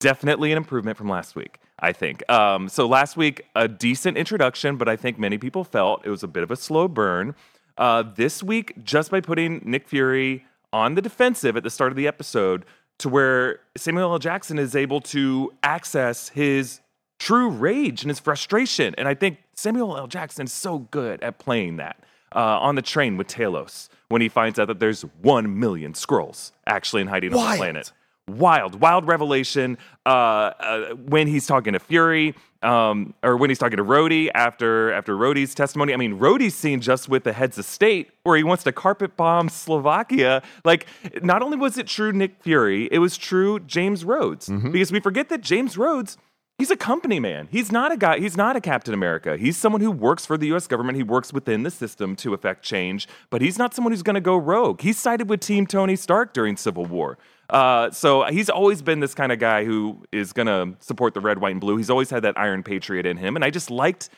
definitely 0.00 0.50
an 0.50 0.56
improvement 0.56 0.96
from 0.96 1.08
last 1.08 1.36
week, 1.36 1.58
I 1.78 1.92
think. 1.92 2.28
Um, 2.28 2.68
so 2.68 2.88
last 2.88 3.16
week, 3.16 3.46
a 3.54 3.68
decent 3.68 4.16
introduction, 4.16 4.76
but 4.76 4.88
I 4.88 4.96
think 4.96 5.18
many 5.18 5.38
people 5.38 5.62
felt 5.62 6.04
it 6.04 6.10
was 6.10 6.24
a 6.24 6.28
bit 6.28 6.42
of 6.42 6.50
a 6.50 6.56
slow 6.56 6.88
burn. 6.88 7.36
Uh, 7.80 8.04
this 8.14 8.42
week, 8.42 8.74
just 8.84 9.10
by 9.10 9.22
putting 9.22 9.62
Nick 9.64 9.88
Fury 9.88 10.44
on 10.70 10.94
the 10.94 11.02
defensive 11.02 11.56
at 11.56 11.62
the 11.62 11.70
start 11.70 11.90
of 11.90 11.96
the 11.96 12.06
episode, 12.06 12.66
to 12.98 13.08
where 13.08 13.60
Samuel 13.74 14.12
L. 14.12 14.18
Jackson 14.18 14.58
is 14.58 14.76
able 14.76 15.00
to 15.00 15.50
access 15.62 16.28
his 16.28 16.80
true 17.18 17.48
rage 17.48 18.02
and 18.02 18.10
his 18.10 18.20
frustration. 18.20 18.94
And 18.98 19.08
I 19.08 19.14
think 19.14 19.38
Samuel 19.54 19.96
L. 19.96 20.06
Jackson 20.06 20.44
is 20.44 20.52
so 20.52 20.80
good 20.90 21.22
at 21.22 21.38
playing 21.38 21.78
that 21.78 21.96
uh, 22.36 22.58
on 22.60 22.74
the 22.74 22.82
train 22.82 23.16
with 23.16 23.28
Talos 23.28 23.88
when 24.10 24.20
he 24.20 24.28
finds 24.28 24.58
out 24.58 24.68
that 24.68 24.78
there's 24.78 25.02
one 25.22 25.58
million 25.58 25.94
Skrulls 25.94 26.52
actually 26.66 27.00
in 27.00 27.08
hiding 27.08 27.32
on 27.32 27.50
the 27.50 27.56
planet 27.56 27.92
wild, 28.38 28.80
wild 28.80 29.06
revelation 29.06 29.78
uh, 30.06 30.08
uh, 30.08 30.94
when 30.94 31.26
he's 31.26 31.46
talking 31.46 31.72
to 31.72 31.78
Fury, 31.78 32.34
um, 32.62 33.14
or 33.22 33.36
when 33.36 33.50
he's 33.50 33.58
talking 33.58 33.76
to 33.76 33.84
Rhodey 33.84 34.30
after 34.34 34.92
after 34.92 35.16
Rhodey's 35.16 35.54
testimony. 35.54 35.92
I 35.94 35.96
mean, 35.96 36.18
Rhodey's 36.18 36.54
scene 36.54 36.80
just 36.80 37.08
with 37.08 37.24
the 37.24 37.32
heads 37.32 37.58
of 37.58 37.64
state 37.64 38.10
where 38.22 38.36
he 38.36 38.44
wants 38.44 38.64
to 38.64 38.72
carpet 38.72 39.16
bomb 39.16 39.48
Slovakia. 39.48 40.42
Like, 40.64 40.86
not 41.22 41.42
only 41.42 41.56
was 41.56 41.78
it 41.78 41.86
true 41.86 42.12
Nick 42.12 42.42
Fury, 42.42 42.88
it 42.90 42.98
was 42.98 43.16
true 43.16 43.60
James 43.60 44.04
Rhodes 44.04 44.48
because 44.48 44.92
we 44.92 45.00
forget 45.00 45.28
that 45.30 45.40
James 45.40 45.76
Rhodes. 45.76 46.16
He's 46.58 46.70
a 46.70 46.76
company 46.76 47.20
man. 47.20 47.48
He's 47.50 47.72
not 47.72 47.90
a 47.90 47.96
guy, 47.96 48.18
he's 48.18 48.36
not 48.36 48.54
a 48.54 48.60
Captain 48.60 48.92
America. 48.92 49.38
He's 49.38 49.56
someone 49.56 49.80
who 49.80 49.90
works 49.90 50.26
for 50.26 50.36
the 50.36 50.52
US 50.52 50.66
government. 50.66 50.96
He 50.96 51.02
works 51.02 51.32
within 51.32 51.62
the 51.62 51.70
system 51.70 52.14
to 52.16 52.34
effect 52.34 52.62
change, 52.62 53.08
but 53.30 53.40
he's 53.40 53.56
not 53.56 53.72
someone 53.72 53.92
who's 53.92 54.02
going 54.02 54.14
to 54.14 54.20
go 54.20 54.36
rogue. 54.36 54.82
He 54.82 54.92
sided 54.92 55.30
with 55.30 55.40
Team 55.40 55.66
Tony 55.66 55.96
Stark 55.96 56.34
during 56.34 56.58
Civil 56.58 56.84
War. 56.84 57.16
Uh, 57.50 57.90
so 57.90 58.24
he's 58.24 58.48
always 58.48 58.82
been 58.82 59.00
this 59.00 59.14
kind 59.14 59.32
of 59.32 59.38
guy 59.38 59.64
who 59.64 60.02
is 60.12 60.32
going 60.32 60.46
to 60.46 60.76
support 60.82 61.14
the 61.14 61.20
red, 61.20 61.38
white, 61.40 61.50
and 61.52 61.60
blue. 61.60 61.76
He's 61.76 61.90
always 61.90 62.10
had 62.10 62.22
that 62.22 62.38
Iron 62.38 62.62
Patriot 62.62 63.06
in 63.06 63.16
him. 63.16 63.36
And 63.36 63.44
I 63.44 63.50
just 63.50 63.70
liked 63.70 64.08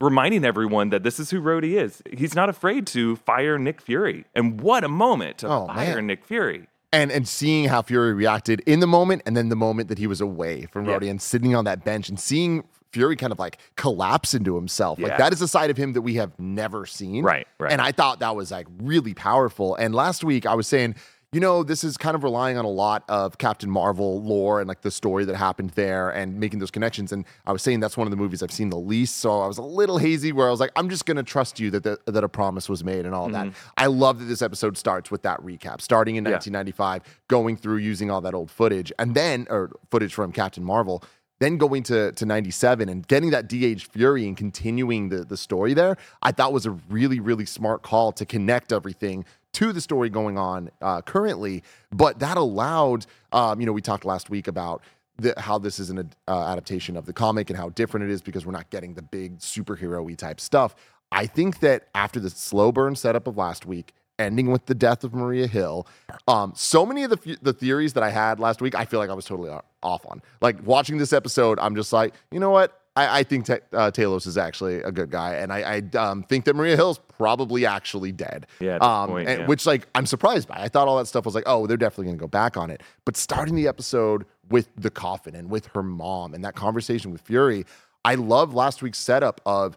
reminding 0.00 0.44
everyone 0.44 0.90
that 0.90 1.02
this 1.02 1.18
is 1.18 1.30
who 1.30 1.40
Rhodey 1.40 1.80
is. 1.80 2.02
He's 2.16 2.34
not 2.34 2.48
afraid 2.48 2.86
to 2.88 3.16
fire 3.16 3.58
Nick 3.58 3.80
Fury. 3.80 4.26
And 4.34 4.60
what 4.60 4.84
a 4.84 4.88
moment 4.88 5.38
to 5.38 5.48
Oh, 5.48 5.66
fire 5.68 5.96
man. 5.96 6.06
Nick 6.06 6.24
Fury. 6.24 6.68
and 6.92 7.10
and 7.10 7.26
seeing 7.26 7.64
how 7.68 7.82
Fury 7.82 8.12
reacted 8.14 8.60
in 8.66 8.80
the 8.80 8.86
moment, 8.86 9.22
and 9.26 9.36
then 9.36 9.48
the 9.48 9.56
moment 9.56 9.88
that 9.88 9.98
he 9.98 10.06
was 10.06 10.20
away 10.20 10.66
from 10.70 10.84
Yeah. 10.86 10.98
Rhodey 10.98 11.10
and 11.10 11.20
sitting 11.20 11.54
on 11.54 11.64
that 11.64 11.84
bench, 11.84 12.08
and 12.10 12.20
seeing 12.20 12.64
Fury 12.92 13.16
kind 13.16 13.32
of 13.32 13.38
like 13.38 13.58
collapse 13.76 14.32
into 14.34 14.54
himself, 14.54 14.98
like 14.98 15.16
that 15.18 15.32
is 15.32 15.42
a 15.42 15.48
side 15.48 15.70
of 15.70 15.76
him 15.76 15.94
that 15.94 16.02
we 16.02 16.14
have 16.14 16.38
never 16.38 16.86
seen. 16.86 17.24
Right, 17.24 17.46
right. 17.58 17.72
And 17.72 17.80
I 17.80 17.92
thought 17.92 18.20
that 18.20 18.36
was 18.36 18.50
like 18.50 18.66
really 18.80 19.12
powerful. 19.14 19.74
And 19.76 19.94
last 19.94 20.22
week 20.24 20.44
I 20.46 20.54
was 20.54 20.66
saying. 20.66 20.94
You 21.36 21.40
know, 21.40 21.62
this 21.62 21.84
is 21.84 21.98
kind 21.98 22.14
of 22.14 22.24
relying 22.24 22.56
on 22.56 22.64
a 22.64 22.70
lot 22.70 23.04
of 23.10 23.36
Captain 23.36 23.70
Marvel 23.70 24.22
lore 24.22 24.58
and 24.58 24.66
like 24.66 24.80
the 24.80 24.90
story 24.90 25.26
that 25.26 25.36
happened 25.36 25.68
there 25.72 26.08
and 26.08 26.40
making 26.40 26.60
those 26.60 26.70
connections. 26.70 27.12
And 27.12 27.26
I 27.44 27.52
was 27.52 27.60
saying 27.60 27.80
that's 27.80 27.94
one 27.94 28.06
of 28.06 28.10
the 28.10 28.16
movies 28.16 28.42
I've 28.42 28.50
seen 28.50 28.70
the 28.70 28.78
least. 28.78 29.16
So 29.16 29.42
I 29.42 29.46
was 29.46 29.58
a 29.58 29.62
little 29.62 29.98
hazy 29.98 30.32
where 30.32 30.48
I 30.48 30.50
was 30.50 30.60
like, 30.60 30.70
I'm 30.76 30.88
just 30.88 31.04
going 31.04 31.18
to 31.18 31.22
trust 31.22 31.60
you 31.60 31.70
that, 31.72 31.82
the, 31.82 32.00
that 32.06 32.24
a 32.24 32.28
promise 32.30 32.70
was 32.70 32.82
made 32.82 33.04
and 33.04 33.14
all 33.14 33.26
of 33.26 33.32
that. 33.32 33.48
I 33.76 33.84
love 33.84 34.18
that 34.20 34.24
this 34.24 34.40
episode 34.40 34.78
starts 34.78 35.10
with 35.10 35.20
that 35.24 35.38
recap, 35.42 35.82
starting 35.82 36.16
in 36.16 36.24
Mm-hmm. 36.24 36.30
Yeah. 36.30 36.36
1995, 36.36 37.02
going 37.28 37.58
through 37.58 37.76
using 37.76 38.10
all 38.10 38.22
that 38.22 38.32
old 38.32 38.50
footage 38.50 38.90
and 38.98 39.14
then, 39.14 39.46
or 39.50 39.72
footage 39.90 40.14
from 40.14 40.32
Captain 40.32 40.64
Marvel, 40.64 41.04
then 41.38 41.58
going 41.58 41.82
to, 41.82 42.12
to 42.12 42.24
97 42.24 42.88
and 42.88 43.06
getting 43.06 43.28
that 43.30 43.46
de-aged 43.46 43.92
Fury 43.92 44.26
and 44.26 44.38
continuing 44.38 45.10
the, 45.10 45.18
the 45.24 45.36
story 45.36 45.74
there, 45.74 45.98
I 46.22 46.32
thought 46.32 46.54
was 46.54 46.64
a 46.64 46.70
really, 46.70 47.20
really 47.20 47.44
smart 47.44 47.82
call 47.82 48.12
to 48.12 48.24
connect 48.24 48.72
everything 48.72 49.26
to 49.56 49.72
the 49.72 49.80
story 49.80 50.10
going 50.10 50.36
on 50.36 50.70
uh, 50.82 51.00
currently. 51.00 51.62
But 51.90 52.18
that 52.18 52.36
allowed, 52.36 53.06
um, 53.32 53.58
you 53.58 53.66
know, 53.66 53.72
we 53.72 53.80
talked 53.80 54.04
last 54.04 54.28
week 54.28 54.48
about 54.48 54.82
the, 55.18 55.32
how 55.38 55.58
this 55.58 55.78
is 55.78 55.88
an 55.88 56.10
uh, 56.28 56.44
adaptation 56.48 56.94
of 56.94 57.06
the 57.06 57.14
comic 57.14 57.48
and 57.48 57.58
how 57.58 57.70
different 57.70 58.04
it 58.04 58.12
is 58.12 58.20
because 58.20 58.44
we're 58.44 58.52
not 58.52 58.68
getting 58.68 58.92
the 58.92 59.02
big 59.02 59.38
superhero-y 59.38 60.12
type 60.12 60.40
stuff. 60.40 60.76
I 61.10 61.26
think 61.26 61.60
that 61.60 61.88
after 61.94 62.20
the 62.20 62.28
slow 62.28 62.70
burn 62.70 62.96
setup 62.96 63.26
of 63.26 63.38
last 63.38 63.64
week, 63.64 63.94
ending 64.18 64.50
with 64.50 64.66
the 64.66 64.74
death 64.74 65.04
of 65.04 65.14
Maria 65.14 65.46
Hill, 65.46 65.86
um, 66.28 66.52
so 66.54 66.84
many 66.84 67.04
of 67.04 67.10
the 67.10 67.38
the 67.40 67.54
theories 67.54 67.94
that 67.94 68.02
I 68.02 68.10
had 68.10 68.38
last 68.38 68.60
week, 68.60 68.74
I 68.74 68.84
feel 68.84 69.00
like 69.00 69.08
I 69.08 69.14
was 69.14 69.24
totally 69.24 69.50
off 69.82 70.04
on. 70.06 70.20
Like 70.42 70.56
watching 70.66 70.98
this 70.98 71.14
episode, 71.14 71.58
I'm 71.60 71.76
just 71.76 71.92
like, 71.94 72.12
you 72.30 72.40
know 72.40 72.50
what? 72.50 72.78
I, 72.96 73.20
I 73.20 73.22
think 73.22 73.44
Ta 73.44 73.58
uh, 73.72 73.90
Talos 73.90 74.26
is 74.26 74.38
actually 74.38 74.76
a 74.76 74.90
good 74.90 75.10
guy, 75.10 75.34
and 75.34 75.52
I, 75.52 75.82
I 75.94 75.98
um, 75.98 76.22
think 76.22 76.46
that 76.46 76.56
Maria 76.56 76.76
Hill's 76.76 76.98
probably 76.98 77.66
actually 77.66 78.10
dead. 78.12 78.46
Yeah, 78.58 78.76
um, 78.76 79.10
point, 79.10 79.28
and- 79.28 79.40
yeah. 79.40 79.46
which 79.46 79.66
like 79.66 79.86
I'm 79.94 80.06
surprised 80.06 80.48
by. 80.48 80.56
I 80.56 80.68
thought 80.68 80.88
all 80.88 80.96
that 80.98 81.06
stuff 81.06 81.24
was 81.24 81.34
like, 81.34 81.44
oh, 81.46 81.66
they're 81.66 81.76
definitely 81.76 82.06
gonna 82.06 82.16
go 82.16 82.26
back 82.26 82.56
on 82.56 82.70
it. 82.70 82.82
But 83.04 83.16
starting 83.16 83.54
the 83.54 83.68
episode 83.68 84.24
with 84.48 84.68
the 84.76 84.90
coffin 84.90 85.34
and 85.34 85.50
with 85.50 85.66
her 85.74 85.82
mom 85.82 86.34
and 86.34 86.44
that 86.44 86.54
conversation 86.54 87.12
with 87.12 87.20
Fury, 87.20 87.64
I 88.04 88.14
love 88.14 88.54
last 88.54 88.82
week's 88.82 88.98
setup 88.98 89.40
of 89.44 89.76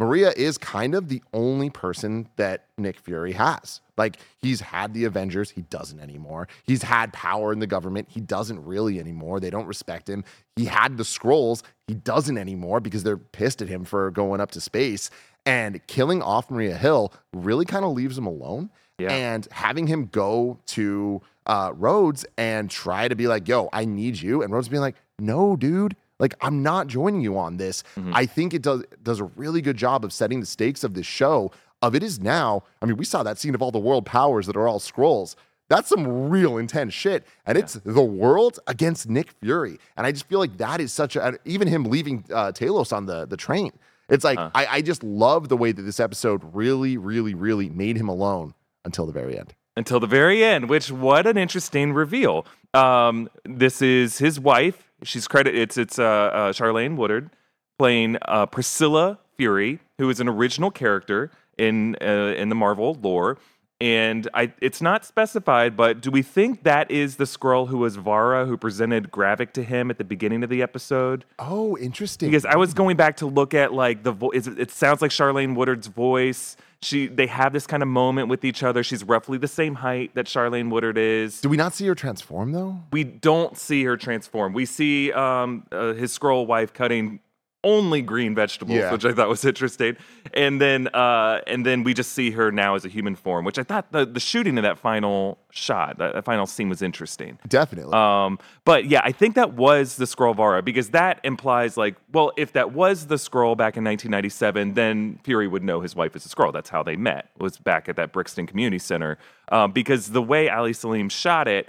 Maria 0.00 0.32
is 0.36 0.58
kind 0.58 0.94
of 0.94 1.08
the 1.08 1.22
only 1.32 1.70
person 1.70 2.28
that 2.36 2.66
Nick 2.76 3.00
Fury 3.00 3.32
has. 3.32 3.80
Like 3.98 4.18
he's 4.40 4.60
had 4.60 4.94
the 4.94 5.04
Avengers, 5.04 5.50
he 5.50 5.62
doesn't 5.62 6.00
anymore. 6.00 6.48
He's 6.64 6.82
had 6.82 7.12
power 7.12 7.52
in 7.52 7.58
the 7.58 7.66
government, 7.66 8.08
he 8.10 8.20
doesn't 8.20 8.64
really 8.64 8.98
anymore. 8.98 9.40
They 9.40 9.50
don't 9.50 9.66
respect 9.66 10.08
him. 10.08 10.24
He 10.56 10.64
had 10.64 10.96
the 10.96 11.04
Skrulls, 11.04 11.62
he 11.86 11.94
doesn't 11.94 12.38
anymore 12.38 12.80
because 12.80 13.02
they're 13.02 13.18
pissed 13.18 13.60
at 13.60 13.68
him 13.68 13.84
for 13.84 14.10
going 14.10 14.40
up 14.40 14.52
to 14.52 14.60
space. 14.60 15.10
And 15.44 15.84
killing 15.86 16.22
off 16.22 16.50
Maria 16.50 16.76
Hill 16.76 17.12
really 17.32 17.64
kind 17.64 17.84
of 17.84 17.92
leaves 17.92 18.18
him 18.18 18.26
alone. 18.26 18.70
Yeah. 18.98 19.12
And 19.12 19.46
having 19.52 19.86
him 19.86 20.06
go 20.06 20.58
to 20.66 21.22
uh, 21.46 21.72
Rhodes 21.74 22.26
and 22.36 22.68
try 22.68 23.08
to 23.08 23.14
be 23.14 23.28
like, 23.28 23.48
yo, 23.48 23.68
I 23.72 23.84
need 23.84 24.20
you. 24.20 24.42
And 24.42 24.52
Rhodes 24.52 24.68
being 24.68 24.82
like, 24.82 24.96
no, 25.18 25.56
dude. 25.56 25.96
Like, 26.18 26.34
I'm 26.40 26.64
not 26.64 26.88
joining 26.88 27.20
you 27.20 27.38
on 27.38 27.58
this. 27.58 27.84
I 28.12 28.26
think 28.26 28.52
it 28.52 28.60
does 28.60 28.82
does 29.04 29.20
a 29.20 29.24
really 29.24 29.62
good 29.62 29.76
job 29.76 30.04
of 30.04 30.12
setting 30.12 30.40
the 30.40 30.46
stakes 30.46 30.82
of 30.82 30.94
this 30.94 31.06
show 31.06 31.52
of 31.82 31.94
it 31.94 32.02
is 32.02 32.20
now. 32.20 32.62
I 32.82 32.86
mean, 32.86 32.96
we 32.96 33.04
saw 33.04 33.22
that 33.22 33.38
scene 33.38 33.54
of 33.54 33.62
all 33.62 33.70
the 33.70 33.78
world 33.78 34.06
powers 34.06 34.46
that 34.46 34.56
are 34.56 34.66
all 34.66 34.80
Skrulls. 34.80 35.36
That's 35.68 35.88
some 35.88 36.30
real 36.30 36.56
intense 36.56 36.94
shit. 36.94 37.26
And 37.44 37.58
it's 37.58 37.74
the 37.74 38.02
world 38.02 38.58
against 38.66 39.08
Nick 39.08 39.32
Fury. 39.42 39.78
And 39.96 40.06
I 40.06 40.12
just 40.12 40.26
feel 40.26 40.38
like 40.38 40.56
that 40.56 40.80
is 40.80 40.92
such 40.92 41.14
a, 41.14 41.38
even 41.44 41.68
him 41.68 41.84
leaving 41.84 42.24
uh, 42.32 42.52
Talos 42.52 42.92
on 42.92 43.06
the, 43.06 43.26
the 43.26 43.36
train. 43.36 43.72
It's 44.08 44.24
like, 44.24 44.38
I, 44.38 44.66
I 44.70 44.80
just 44.80 45.02
love 45.02 45.50
the 45.50 45.56
way 45.56 45.72
that 45.72 45.82
this 45.82 46.00
episode 46.00 46.42
really, 46.54 46.96
really, 46.96 47.34
really 47.34 47.68
made 47.68 47.96
him 47.96 48.08
alone 48.08 48.54
until 48.86 49.04
the 49.04 49.12
very 49.12 49.38
end. 49.38 49.54
until 49.76 50.00
the 50.00 50.06
very 50.06 50.42
end. 50.42 50.68
Which 50.68 50.90
what 50.90 51.26
an 51.26 51.36
interesting 51.36 51.92
reveal. 51.92 52.46
Um, 52.74 53.28
this 53.44 53.80
is 53.82 54.18
his 54.18 54.40
wife. 54.40 54.90
She's 55.02 55.28
credit. 55.28 55.54
It's 55.54 55.76
it's 55.76 55.98
uh, 55.98 56.02
uh, 56.04 56.52
Charlayne 56.52 56.96
Woodard 56.96 57.30
playing 57.78 58.16
uh, 58.22 58.46
Priscilla 58.46 59.18
Fury, 59.36 59.78
who 59.98 60.10
is 60.10 60.18
an 60.18 60.28
original 60.28 60.70
character 60.70 61.30
in 61.58 61.96
uh, 62.00 62.34
in 62.36 62.48
the 62.48 62.54
Marvel 62.54 62.96
lore. 63.02 63.38
And 63.80 64.28
I, 64.34 64.52
it's 64.60 64.82
not 64.82 65.04
specified, 65.04 65.76
but 65.76 66.00
do 66.00 66.10
we 66.10 66.20
think 66.20 66.64
that 66.64 66.90
is 66.90 67.14
the 67.14 67.24
Skrull 67.24 67.68
who 67.68 67.78
was 67.78 67.94
Vara, 67.94 68.44
who 68.44 68.56
presented 68.56 69.12
Gravik 69.12 69.52
to 69.52 69.62
him 69.62 69.88
at 69.88 69.98
the 69.98 70.04
beginning 70.04 70.42
of 70.42 70.50
the 70.50 70.62
episode? 70.62 71.24
Oh, 71.38 71.78
interesting. 71.78 72.28
because 72.28 72.44
I 72.44 72.56
was 72.56 72.74
going 72.74 72.96
back 72.96 73.18
to 73.18 73.26
look 73.26 73.54
at 73.54 73.72
like 73.72 74.02
the 74.02 74.10
voice. 74.10 74.48
It 74.48 74.72
sounds 74.72 75.00
like 75.00 75.12
Charlayne 75.12 75.54
Woodard's 75.54 75.86
voice. 75.86 76.56
She 76.82 77.06
they 77.06 77.28
have 77.28 77.52
this 77.52 77.68
kind 77.68 77.82
of 77.82 77.88
moment 77.88 78.28
with 78.28 78.44
each 78.44 78.64
other. 78.64 78.82
She's 78.82 79.04
roughly 79.04 79.38
the 79.38 79.48
same 79.48 79.76
height 79.76 80.12
that 80.14 80.26
Charlayne 80.26 80.70
Woodard 80.70 80.98
is. 80.98 81.40
Do 81.40 81.48
we 81.48 81.56
not 81.56 81.72
see 81.72 81.86
her 81.86 81.94
transform 81.94 82.50
though? 82.50 82.80
We 82.90 83.04
don't 83.04 83.56
see 83.56 83.84
her 83.84 83.96
transform. 83.96 84.54
We 84.54 84.64
see 84.64 85.12
um, 85.12 85.66
uh, 85.70 85.92
his 85.92 86.16
Skrull 86.16 86.48
wife 86.48 86.72
cutting 86.72 87.20
only 87.64 88.02
green 88.02 88.34
vegetables, 88.36 88.78
Yeah. 88.78 88.92
which 88.92 89.04
I 89.04 89.12
thought 89.12 89.28
was 89.28 89.44
interesting. 89.44 89.96
And 90.32 90.60
then 90.60 90.86
uh, 90.88 91.40
and 91.46 91.66
then 91.66 91.82
we 91.82 91.92
just 91.92 92.12
see 92.12 92.30
her 92.30 92.52
now 92.52 92.76
as 92.76 92.84
a 92.84 92.88
human 92.88 93.16
form, 93.16 93.44
which 93.44 93.58
I 93.58 93.64
thought 93.64 93.90
the, 93.90 94.06
the 94.06 94.20
shooting 94.20 94.58
of 94.58 94.62
that 94.62 94.78
final 94.78 95.38
shot, 95.50 95.98
that, 95.98 96.14
that 96.14 96.24
final 96.24 96.46
scene 96.46 96.68
was 96.68 96.82
interesting. 96.82 97.38
Definitely. 97.48 97.94
Um, 97.94 98.38
but 98.64 98.84
yeah, 98.86 99.00
I 99.02 99.10
think 99.10 99.34
that 99.34 99.54
was 99.54 99.96
the 99.96 100.04
Skrull 100.04 100.36
Vara 100.36 100.62
because 100.62 100.90
that 100.90 101.18
implies 101.24 101.76
like, 101.76 101.96
well, 102.12 102.30
if 102.36 102.52
that 102.52 102.72
was 102.72 103.06
the 103.06 103.16
Skrull 103.16 103.56
back 103.56 103.76
in 103.76 103.82
1997, 103.84 104.74
then 104.74 105.18
Fury 105.24 105.48
would 105.48 105.64
know 105.64 105.80
his 105.80 105.96
wife 105.96 106.14
is 106.14 106.24
a 106.24 106.28
Skrull. 106.28 106.52
That's 106.52 106.70
how 106.70 106.82
they 106.84 106.96
met. 106.96 107.30
Was 107.38 107.58
back 107.58 107.88
at 107.88 107.96
that 107.96 108.12
Brixton 108.12 108.46
Community 108.46 108.78
Center. 108.78 109.18
Um, 109.50 109.72
because 109.72 110.08
the 110.10 110.22
way 110.22 110.48
Ali 110.48 110.74
Selim 110.74 111.08
shot 111.08 111.48
it 111.48 111.68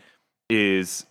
is 0.50 1.06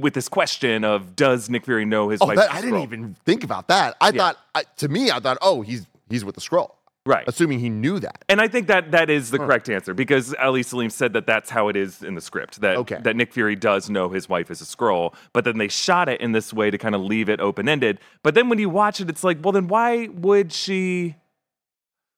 with 0.00 0.14
this 0.14 0.28
question 0.28 0.84
of 0.84 1.14
does 1.16 1.48
Nick 1.50 1.64
Fury 1.64 1.84
know 1.84 2.08
his 2.08 2.20
oh, 2.22 2.26
wife? 2.26 2.36
that, 2.36 2.50
is 2.50 2.54
a 2.54 2.58
I 2.58 2.60
didn't 2.60 2.80
even 2.82 3.14
think 3.24 3.44
about 3.44 3.68
that. 3.68 3.96
I 4.00 4.06
Yeah. 4.10 4.12
thought, 4.18 4.38
I, 4.54 4.62
to 4.78 4.88
me, 4.88 5.10
I 5.10 5.20
thought, 5.20 5.38
oh, 5.42 5.62
he's 5.62 5.86
he's 6.10 6.24
with 6.24 6.34
the 6.34 6.40
Skrull. 6.40 6.70
right. 7.06 7.24
Assuming 7.26 7.58
he 7.58 7.68
knew 7.70 7.98
that. 8.00 8.24
And 8.28 8.40
I 8.40 8.48
think 8.48 8.66
that 8.68 8.90
that 8.92 9.08
is 9.10 9.30
the 9.30 9.38
correct 9.38 9.68
answer 9.70 9.94
because 9.94 10.34
Ali 10.34 10.62
Selim 10.62 10.90
said 10.90 11.12
that 11.14 11.26
that's 11.26 11.48
how 11.50 11.68
it 11.68 11.76
is 11.76 12.02
in 12.02 12.14
the 12.14 12.20
script 12.20 12.60
that 12.60 12.76
Okay. 12.78 12.98
that 13.02 13.16
Nick 13.16 13.32
Fury 13.32 13.56
does 13.56 13.88
know 13.88 14.08
his 14.10 14.28
wife 14.28 14.50
is 14.50 14.60
a 14.60 14.64
Skrull, 14.64 15.14
but 15.32 15.44
then 15.44 15.56
they 15.58 15.68
shot 15.68 16.08
it 16.08 16.20
in 16.20 16.32
this 16.32 16.52
way 16.52 16.70
to 16.70 16.76
kind 16.78 16.94
of 16.94 17.00
leave 17.00 17.28
it 17.28 17.40
open 17.40 17.68
ended. 17.68 17.98
But 18.22 18.34
then 18.34 18.48
when 18.48 18.58
you 18.58 18.68
watch 18.68 19.00
it, 19.00 19.08
it's 19.08 19.24
like, 19.24 19.38
well, 19.42 19.52
then 19.52 19.68
why 19.68 20.08
would 20.08 20.52
she? 20.52 21.16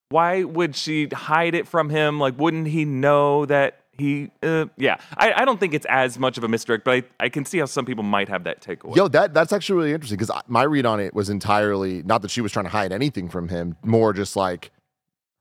Why 0.08 0.42
would 0.42 0.74
she 0.74 1.06
hide 1.12 1.54
it 1.54 1.68
from 1.68 1.88
him? 1.90 2.18
Like, 2.18 2.36
wouldn't 2.36 2.66
he 2.66 2.84
know 2.84 3.46
that 3.46 3.79
he? 4.00 4.30
Uh, 4.42 4.66
yeah, 4.76 4.96
I, 5.16 5.32
I 5.32 5.44
don't 5.44 5.60
think 5.60 5.74
it's 5.74 5.86
as 5.88 6.18
much 6.18 6.36
of 6.38 6.44
a 6.44 6.48
misdirect, 6.48 6.84
but 6.84 6.94
I, 6.94 7.02
I 7.24 7.28
can 7.28 7.44
see 7.44 7.58
how 7.58 7.66
some 7.66 7.84
people 7.84 8.02
might 8.02 8.28
have 8.28 8.44
that 8.44 8.60
takeaway. 8.60 8.96
Yo, 8.96 9.06
that 9.08 9.32
that's 9.32 9.52
actually 9.52 9.76
really 9.76 9.92
interesting 9.92 10.18
because 10.18 10.34
my 10.48 10.64
read 10.64 10.86
on 10.86 10.98
it 10.98 11.14
was 11.14 11.30
entirely 11.30 12.02
not 12.02 12.22
that 12.22 12.30
she 12.32 12.40
was 12.40 12.50
trying 12.50 12.64
to 12.66 12.70
hide 12.70 12.90
anything 12.90 13.28
from 13.28 13.48
him, 13.48 13.76
more 13.84 14.12
just 14.12 14.34
like 14.34 14.72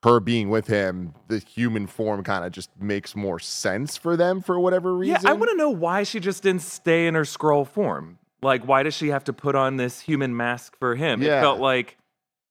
her 0.03 0.19
being 0.19 0.49
with 0.49 0.67
him, 0.67 1.13
the 1.27 1.39
human 1.39 1.87
form 1.87 2.23
kind 2.23 2.45
of 2.45 2.51
just 2.51 2.69
makes 2.79 3.15
more 3.15 3.39
sense 3.39 3.97
for 3.97 4.15
them 4.15 4.41
for 4.41 4.59
whatever 4.59 4.95
reason. 4.95 5.19
Yeah, 5.23 5.31
I 5.31 5.33
want 5.33 5.51
to 5.51 5.57
know 5.57 5.69
why 5.69 6.03
she 6.03 6.19
just 6.19 6.43
didn't 6.43 6.61
stay 6.61 7.07
in 7.07 7.15
her 7.15 7.23
Skrull 7.23 7.67
form. 7.67 8.17
Like, 8.41 8.65
why 8.65 8.83
does 8.83 8.93
she 8.93 9.09
have 9.09 9.25
to 9.25 9.33
put 9.33 9.55
on 9.55 9.75
this 9.75 9.99
human 9.99 10.37
mask 10.37 10.77
for 10.79 10.95
him? 10.95 11.21
It 11.21 11.27
felt 11.27 11.59
like, 11.59 11.97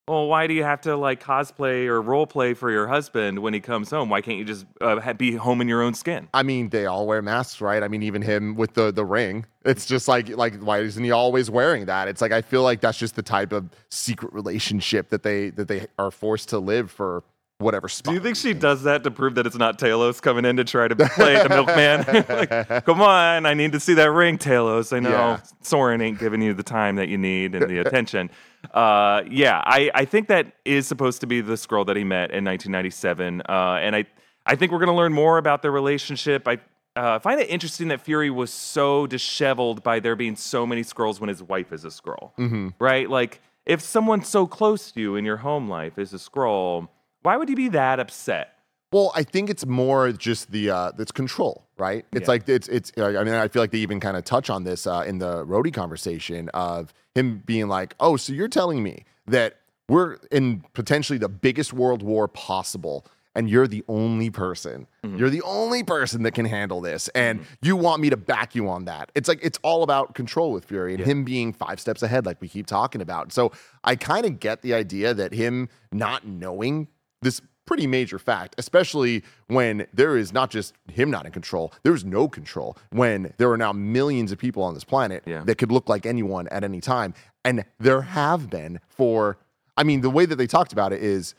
well, 0.09 0.27
why 0.27 0.47
do 0.47 0.55
you 0.55 0.65
have 0.65 0.81
to 0.83 0.97
like 0.97 1.23
cosplay 1.23 1.87
or 1.87 2.00
role 2.00 2.27
play 2.27 2.55
for 2.55 2.71
your 2.71 2.87
husband 2.87 3.38
when 3.41 3.55
he 3.55 3.61
comes 3.61 3.91
home? 3.91 4.09
Why 4.09 4.21
can't 4.21 4.38
you 4.38 4.45
just 4.45 4.67
uh, 4.81 5.12
be 5.15 5.37
home 5.37 5.61
in 5.61 5.69
your 5.69 5.83
own 5.83 5.95
skin? 5.95 6.29
I 6.35 6.43
mean, 6.43 6.71
they 6.71 6.87
all 6.87 7.07
wear 7.07 7.23
masks, 7.23 7.61
right? 7.61 7.83
I 7.83 7.88
mean, 7.88 8.03
even 8.03 8.23
him 8.23 8.55
with 8.55 8.75
the 8.75 8.91
the 8.91 9.05
ring. 9.05 9.47
It's 9.65 9.87
just 9.87 10.09
like 10.09 10.29
like 10.31 10.61
why 10.61 10.79
isn't 10.81 11.03
he 11.03 11.11
always 11.11 11.50
wearing 11.50 11.87
that? 11.87 12.09
It's 12.09 12.21
like 12.21 12.33
I 12.33 12.43
feel 12.43 12.62
like 12.62 12.81
that's 12.81 12.99
just 12.99 13.17
the 13.17 13.23
type 13.23 13.53
of 13.53 13.69
secret 13.91 14.33
relationship 14.33 15.11
that 15.11 15.23
they 15.23 15.50
that 15.50 15.69
they 15.69 15.87
are 15.99 16.11
forced 16.11 16.49
to 16.50 16.59
live 16.59 16.91
for 16.91 17.23
whatever 17.59 17.88
spot. 17.88 18.12
Do 18.12 18.15
you 18.15 18.21
think 18.21 18.37
she 18.37 18.55
does 18.55 18.85
that 18.85 19.03
to 19.05 19.11
prove 19.11 19.35
that 19.35 19.47
it's 19.47 19.57
not 19.57 19.79
Talos 19.79 20.23
coming 20.23 20.45
in 20.45 20.57
to 20.57 20.65
try 20.65 20.87
to 20.87 20.95
play 20.95 21.43
the 21.43 21.49
milkman? 21.49 22.05
like, 22.29 22.85
come 22.85 23.03
on, 23.03 23.47
I 23.47 23.55
need 23.55 23.73
to 23.73 23.81
see 23.81 23.95
that 23.95 24.11
ring, 24.12 24.38
Talos. 24.38 24.97
I 24.97 25.00
know 25.00 25.11
Yeah. 25.11 25.41
Soren 25.62 26.00
ain't 26.00 26.19
giving 26.21 26.41
you 26.41 26.55
the 26.55 26.62
time 26.62 26.97
that 26.97 27.09
you 27.09 27.19
need 27.19 27.55
and 27.55 27.69
the 27.69 27.79
attention. 27.79 28.31
Uh, 28.73 29.23
yeah, 29.29 29.61
I, 29.65 29.91
I 29.93 30.05
think 30.05 30.29
that 30.29 30.53
is 30.65 30.87
supposed 30.87 31.21
to 31.23 31.27
be 31.27 31.41
the 31.41 31.55
Skrull 31.55 31.85
that 31.87 31.97
he 31.97 32.05
met 32.05 32.31
in 32.31 32.45
1997. 32.45 33.43
Uh, 33.49 33.53
and 33.81 33.97
I, 33.97 34.05
I 34.47 34.55
think 34.55 34.71
we're 34.71 34.79
going 34.79 34.88
to 34.88 34.95
learn 34.95 35.12
more 35.12 35.38
about 35.38 35.62
their 35.62 35.73
relationship. 35.73 36.47
I 36.47 36.59
uh, 36.95 37.19
find 37.19 37.41
it 37.41 37.49
interesting 37.50 37.88
that 37.88 38.00
Fury 38.00 38.31
was 38.31 38.53
so 38.53 39.07
disheveled 39.09 39.83
by 39.83 39.99
there 40.00 40.15
being 40.17 40.37
so 40.37 40.65
many 40.65 40.83
Skrulls 40.83 41.19
when 41.21 41.29
his 41.29 41.43
wife 41.43 41.73
is 41.73 41.85
a 41.85 41.88
Skrull, 41.88 42.73
right? 42.79 43.11
Like, 43.11 43.41
if 43.67 43.81
someone 43.81 44.23
so 44.25 44.47
close 44.47 44.93
to 44.93 45.00
you 45.00 45.17
in 45.17 45.25
your 45.25 45.37
home 45.38 45.69
life 45.69 45.99
is 45.99 46.12
a 46.15 46.17
Skrull, 46.17 46.88
why 47.29 47.37
would 47.37 47.51
you 47.51 47.57
be 47.57 47.69
that 47.69 48.01
upset? 48.01 48.55
Well, 48.91 49.13
I 49.15 49.23
think 49.23 49.51
it's 49.51 49.67
more 49.67 50.13
just 50.13 50.51
the 50.51 50.71
uh, 50.71 50.93
it's 50.99 51.13
control, 51.13 51.67
right? 51.77 52.07
It's 52.11 52.23
Yeah. 52.23 52.29
like 52.33 52.49
it's 52.49 52.69
it's. 52.69 52.91
I 52.97 53.23
mean, 53.23 53.35
I 53.35 53.49
feel 53.49 53.61
like 53.63 53.71
they 53.71 53.81
even 53.81 54.01
kind 54.01 54.17
of 54.17 54.25
touch 54.25 54.49
on 54.49 54.65
this 54.65 54.87
uh, 54.87 55.05
in 55.07 55.19
the 55.19 55.45
Rhodey 55.45 55.75
conversation 55.75 56.49
of 56.55 56.95
him 57.15 57.43
being 57.45 57.69
like, 57.69 57.95
"Oh, 58.01 58.17
so 58.17 58.33
you're 58.33 58.49
telling 58.49 58.83
me 58.83 59.05
that 59.27 59.59
we're 59.91 60.15
in 60.33 60.65
potentially 60.73 61.19
the 61.19 61.29
biggest 61.29 61.75
world 61.75 62.03
war 62.03 62.29
possible." 62.29 63.05
And 63.35 63.49
you're 63.49 63.69
the 63.69 63.85
only 63.89 64.31
person. 64.31 64.89
Mm-hmm. 65.05 65.19
You're 65.19 65.31
the 65.31 65.43
only 65.43 65.85
person 65.85 66.25
that 66.25 66.33
can 66.33 66.45
handle 66.47 66.81
this. 66.81 67.07
And 67.15 67.47
you 67.63 67.77
want 67.77 68.03
me 68.03 68.11
to 68.11 68.17
back 68.17 68.57
you 68.57 68.69
on 68.69 68.87
that. 68.87 69.13
It's 69.15 69.29
like, 69.29 69.39
it's 69.45 69.59
all 69.63 69.85
about 69.85 70.15
control 70.17 70.51
with 70.51 70.65
Fury 70.65 70.95
and 70.95 71.05
him 71.05 71.23
being 71.23 71.53
five 71.53 71.79
steps 71.79 72.03
ahead, 72.03 72.27
like 72.27 72.41
we 72.41 72.49
keep 72.49 72.67
talking 72.67 73.01
about. 73.01 73.33
So 73.33 73.53
I 73.85 73.95
kind 73.95 74.27
of 74.27 74.41
get 74.41 74.63
the 74.63 74.75
idea 74.75 75.15
that 75.15 75.33
him 75.33 75.69
not 75.93 76.27
knowing 76.27 76.89
this 77.23 77.41
pretty 77.67 77.87
major 77.87 78.19
fact, 78.19 78.55
especially 78.59 79.23
when 79.49 79.87
there 79.93 80.17
is 80.17 80.33
not 80.33 80.51
just 80.51 80.73
him 80.91 81.11
not 81.11 81.27
in 81.27 81.33
control, 81.33 81.73
there 81.83 81.95
is 81.95 82.05
no 82.05 82.27
control 82.29 82.77
when 82.91 83.33
there 83.37 83.51
are 83.51 83.59
now 83.59 83.73
millions 83.73 84.33
of 84.33 84.39
people 84.39 84.63
on 84.63 84.73
this 84.75 84.85
planet 84.85 85.23
Yeah. 85.27 85.43
that 85.45 85.57
could 85.59 85.71
look 85.71 85.89
like 85.89 86.07
anyone 86.07 86.49
at 86.49 86.65
any 86.65 86.81
time. 86.81 87.13
And 87.45 87.65
there 87.79 88.01
have 88.03 88.49
been 88.49 88.81
for, 88.89 89.37
I 89.77 89.83
mean, 89.83 90.01
the 90.01 90.09
way 90.11 90.25
that 90.25 90.37
they 90.37 90.47
talked 90.47 90.73
about 90.73 90.93
it 90.95 91.03
is 91.03 91.35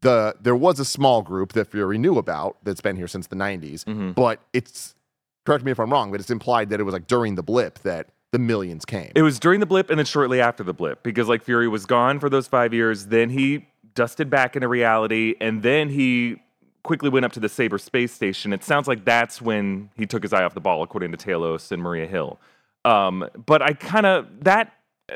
the 0.00 0.36
there 0.40 0.54
was 0.56 0.78
a 0.78 0.84
small 0.84 1.22
group 1.22 1.52
that 1.54 1.66
Fury 1.66 1.98
knew 1.98 2.18
about 2.18 2.56
that's 2.62 2.80
been 2.80 2.96
here 2.96 3.08
since 3.08 3.26
the 3.26 3.36
90s, 3.36 3.84
Mm-hmm. 3.84 4.12
but 4.12 4.40
it's 4.52 4.94
correct 5.46 5.64
me 5.64 5.72
if 5.72 5.80
I'm 5.80 5.90
wrong, 5.90 6.10
but 6.10 6.20
it's 6.20 6.30
implied 6.30 6.70
that 6.70 6.78
it 6.80 6.84
was 6.84 6.92
like 6.92 7.06
during 7.06 7.34
the 7.34 7.42
blip 7.42 7.78
that 7.80 8.08
the 8.32 8.38
millions 8.38 8.84
came. 8.84 9.12
It 9.14 9.22
was 9.22 9.38
during 9.40 9.60
the 9.60 9.66
blip 9.66 9.90
and 9.90 9.98
then 9.98 10.06
shortly 10.06 10.40
after 10.40 10.62
the 10.62 10.74
blip 10.74 11.02
because 11.02 11.28
like 11.28 11.42
Fury 11.42 11.68
was 11.68 11.84
gone 11.86 12.18
for 12.20 12.28
those 12.30 12.46
five 12.46 12.72
years. 12.74 13.06
Then 13.06 13.30
he 13.30 13.66
dusted 13.94 14.28
back 14.30 14.56
into 14.56 14.68
reality 14.68 15.34
and 15.40 15.62
then 15.62 15.88
he 15.88 16.36
quickly 16.82 17.08
went 17.08 17.24
up 17.24 17.32
to 17.32 17.40
the 17.40 17.48
Saber 17.48 17.78
space 17.78 18.12
station. 18.12 18.52
It 18.52 18.62
sounds 18.62 18.86
like 18.86 19.04
that's 19.04 19.40
when 19.40 19.90
he 19.96 20.06
took 20.06 20.22
his 20.22 20.32
eye 20.34 20.44
off 20.44 20.52
the 20.54 20.60
ball, 20.60 20.82
according 20.82 21.12
to 21.12 21.16
Talos 21.16 21.72
and 21.72 21.82
Maria 21.82 22.06
Hill. 22.06 22.38
Um, 22.84 23.26
but 23.46 23.62
I 23.62 23.72
kind 23.72 24.04
of 24.04 24.26
that 24.44 24.74
uh, 25.10 25.14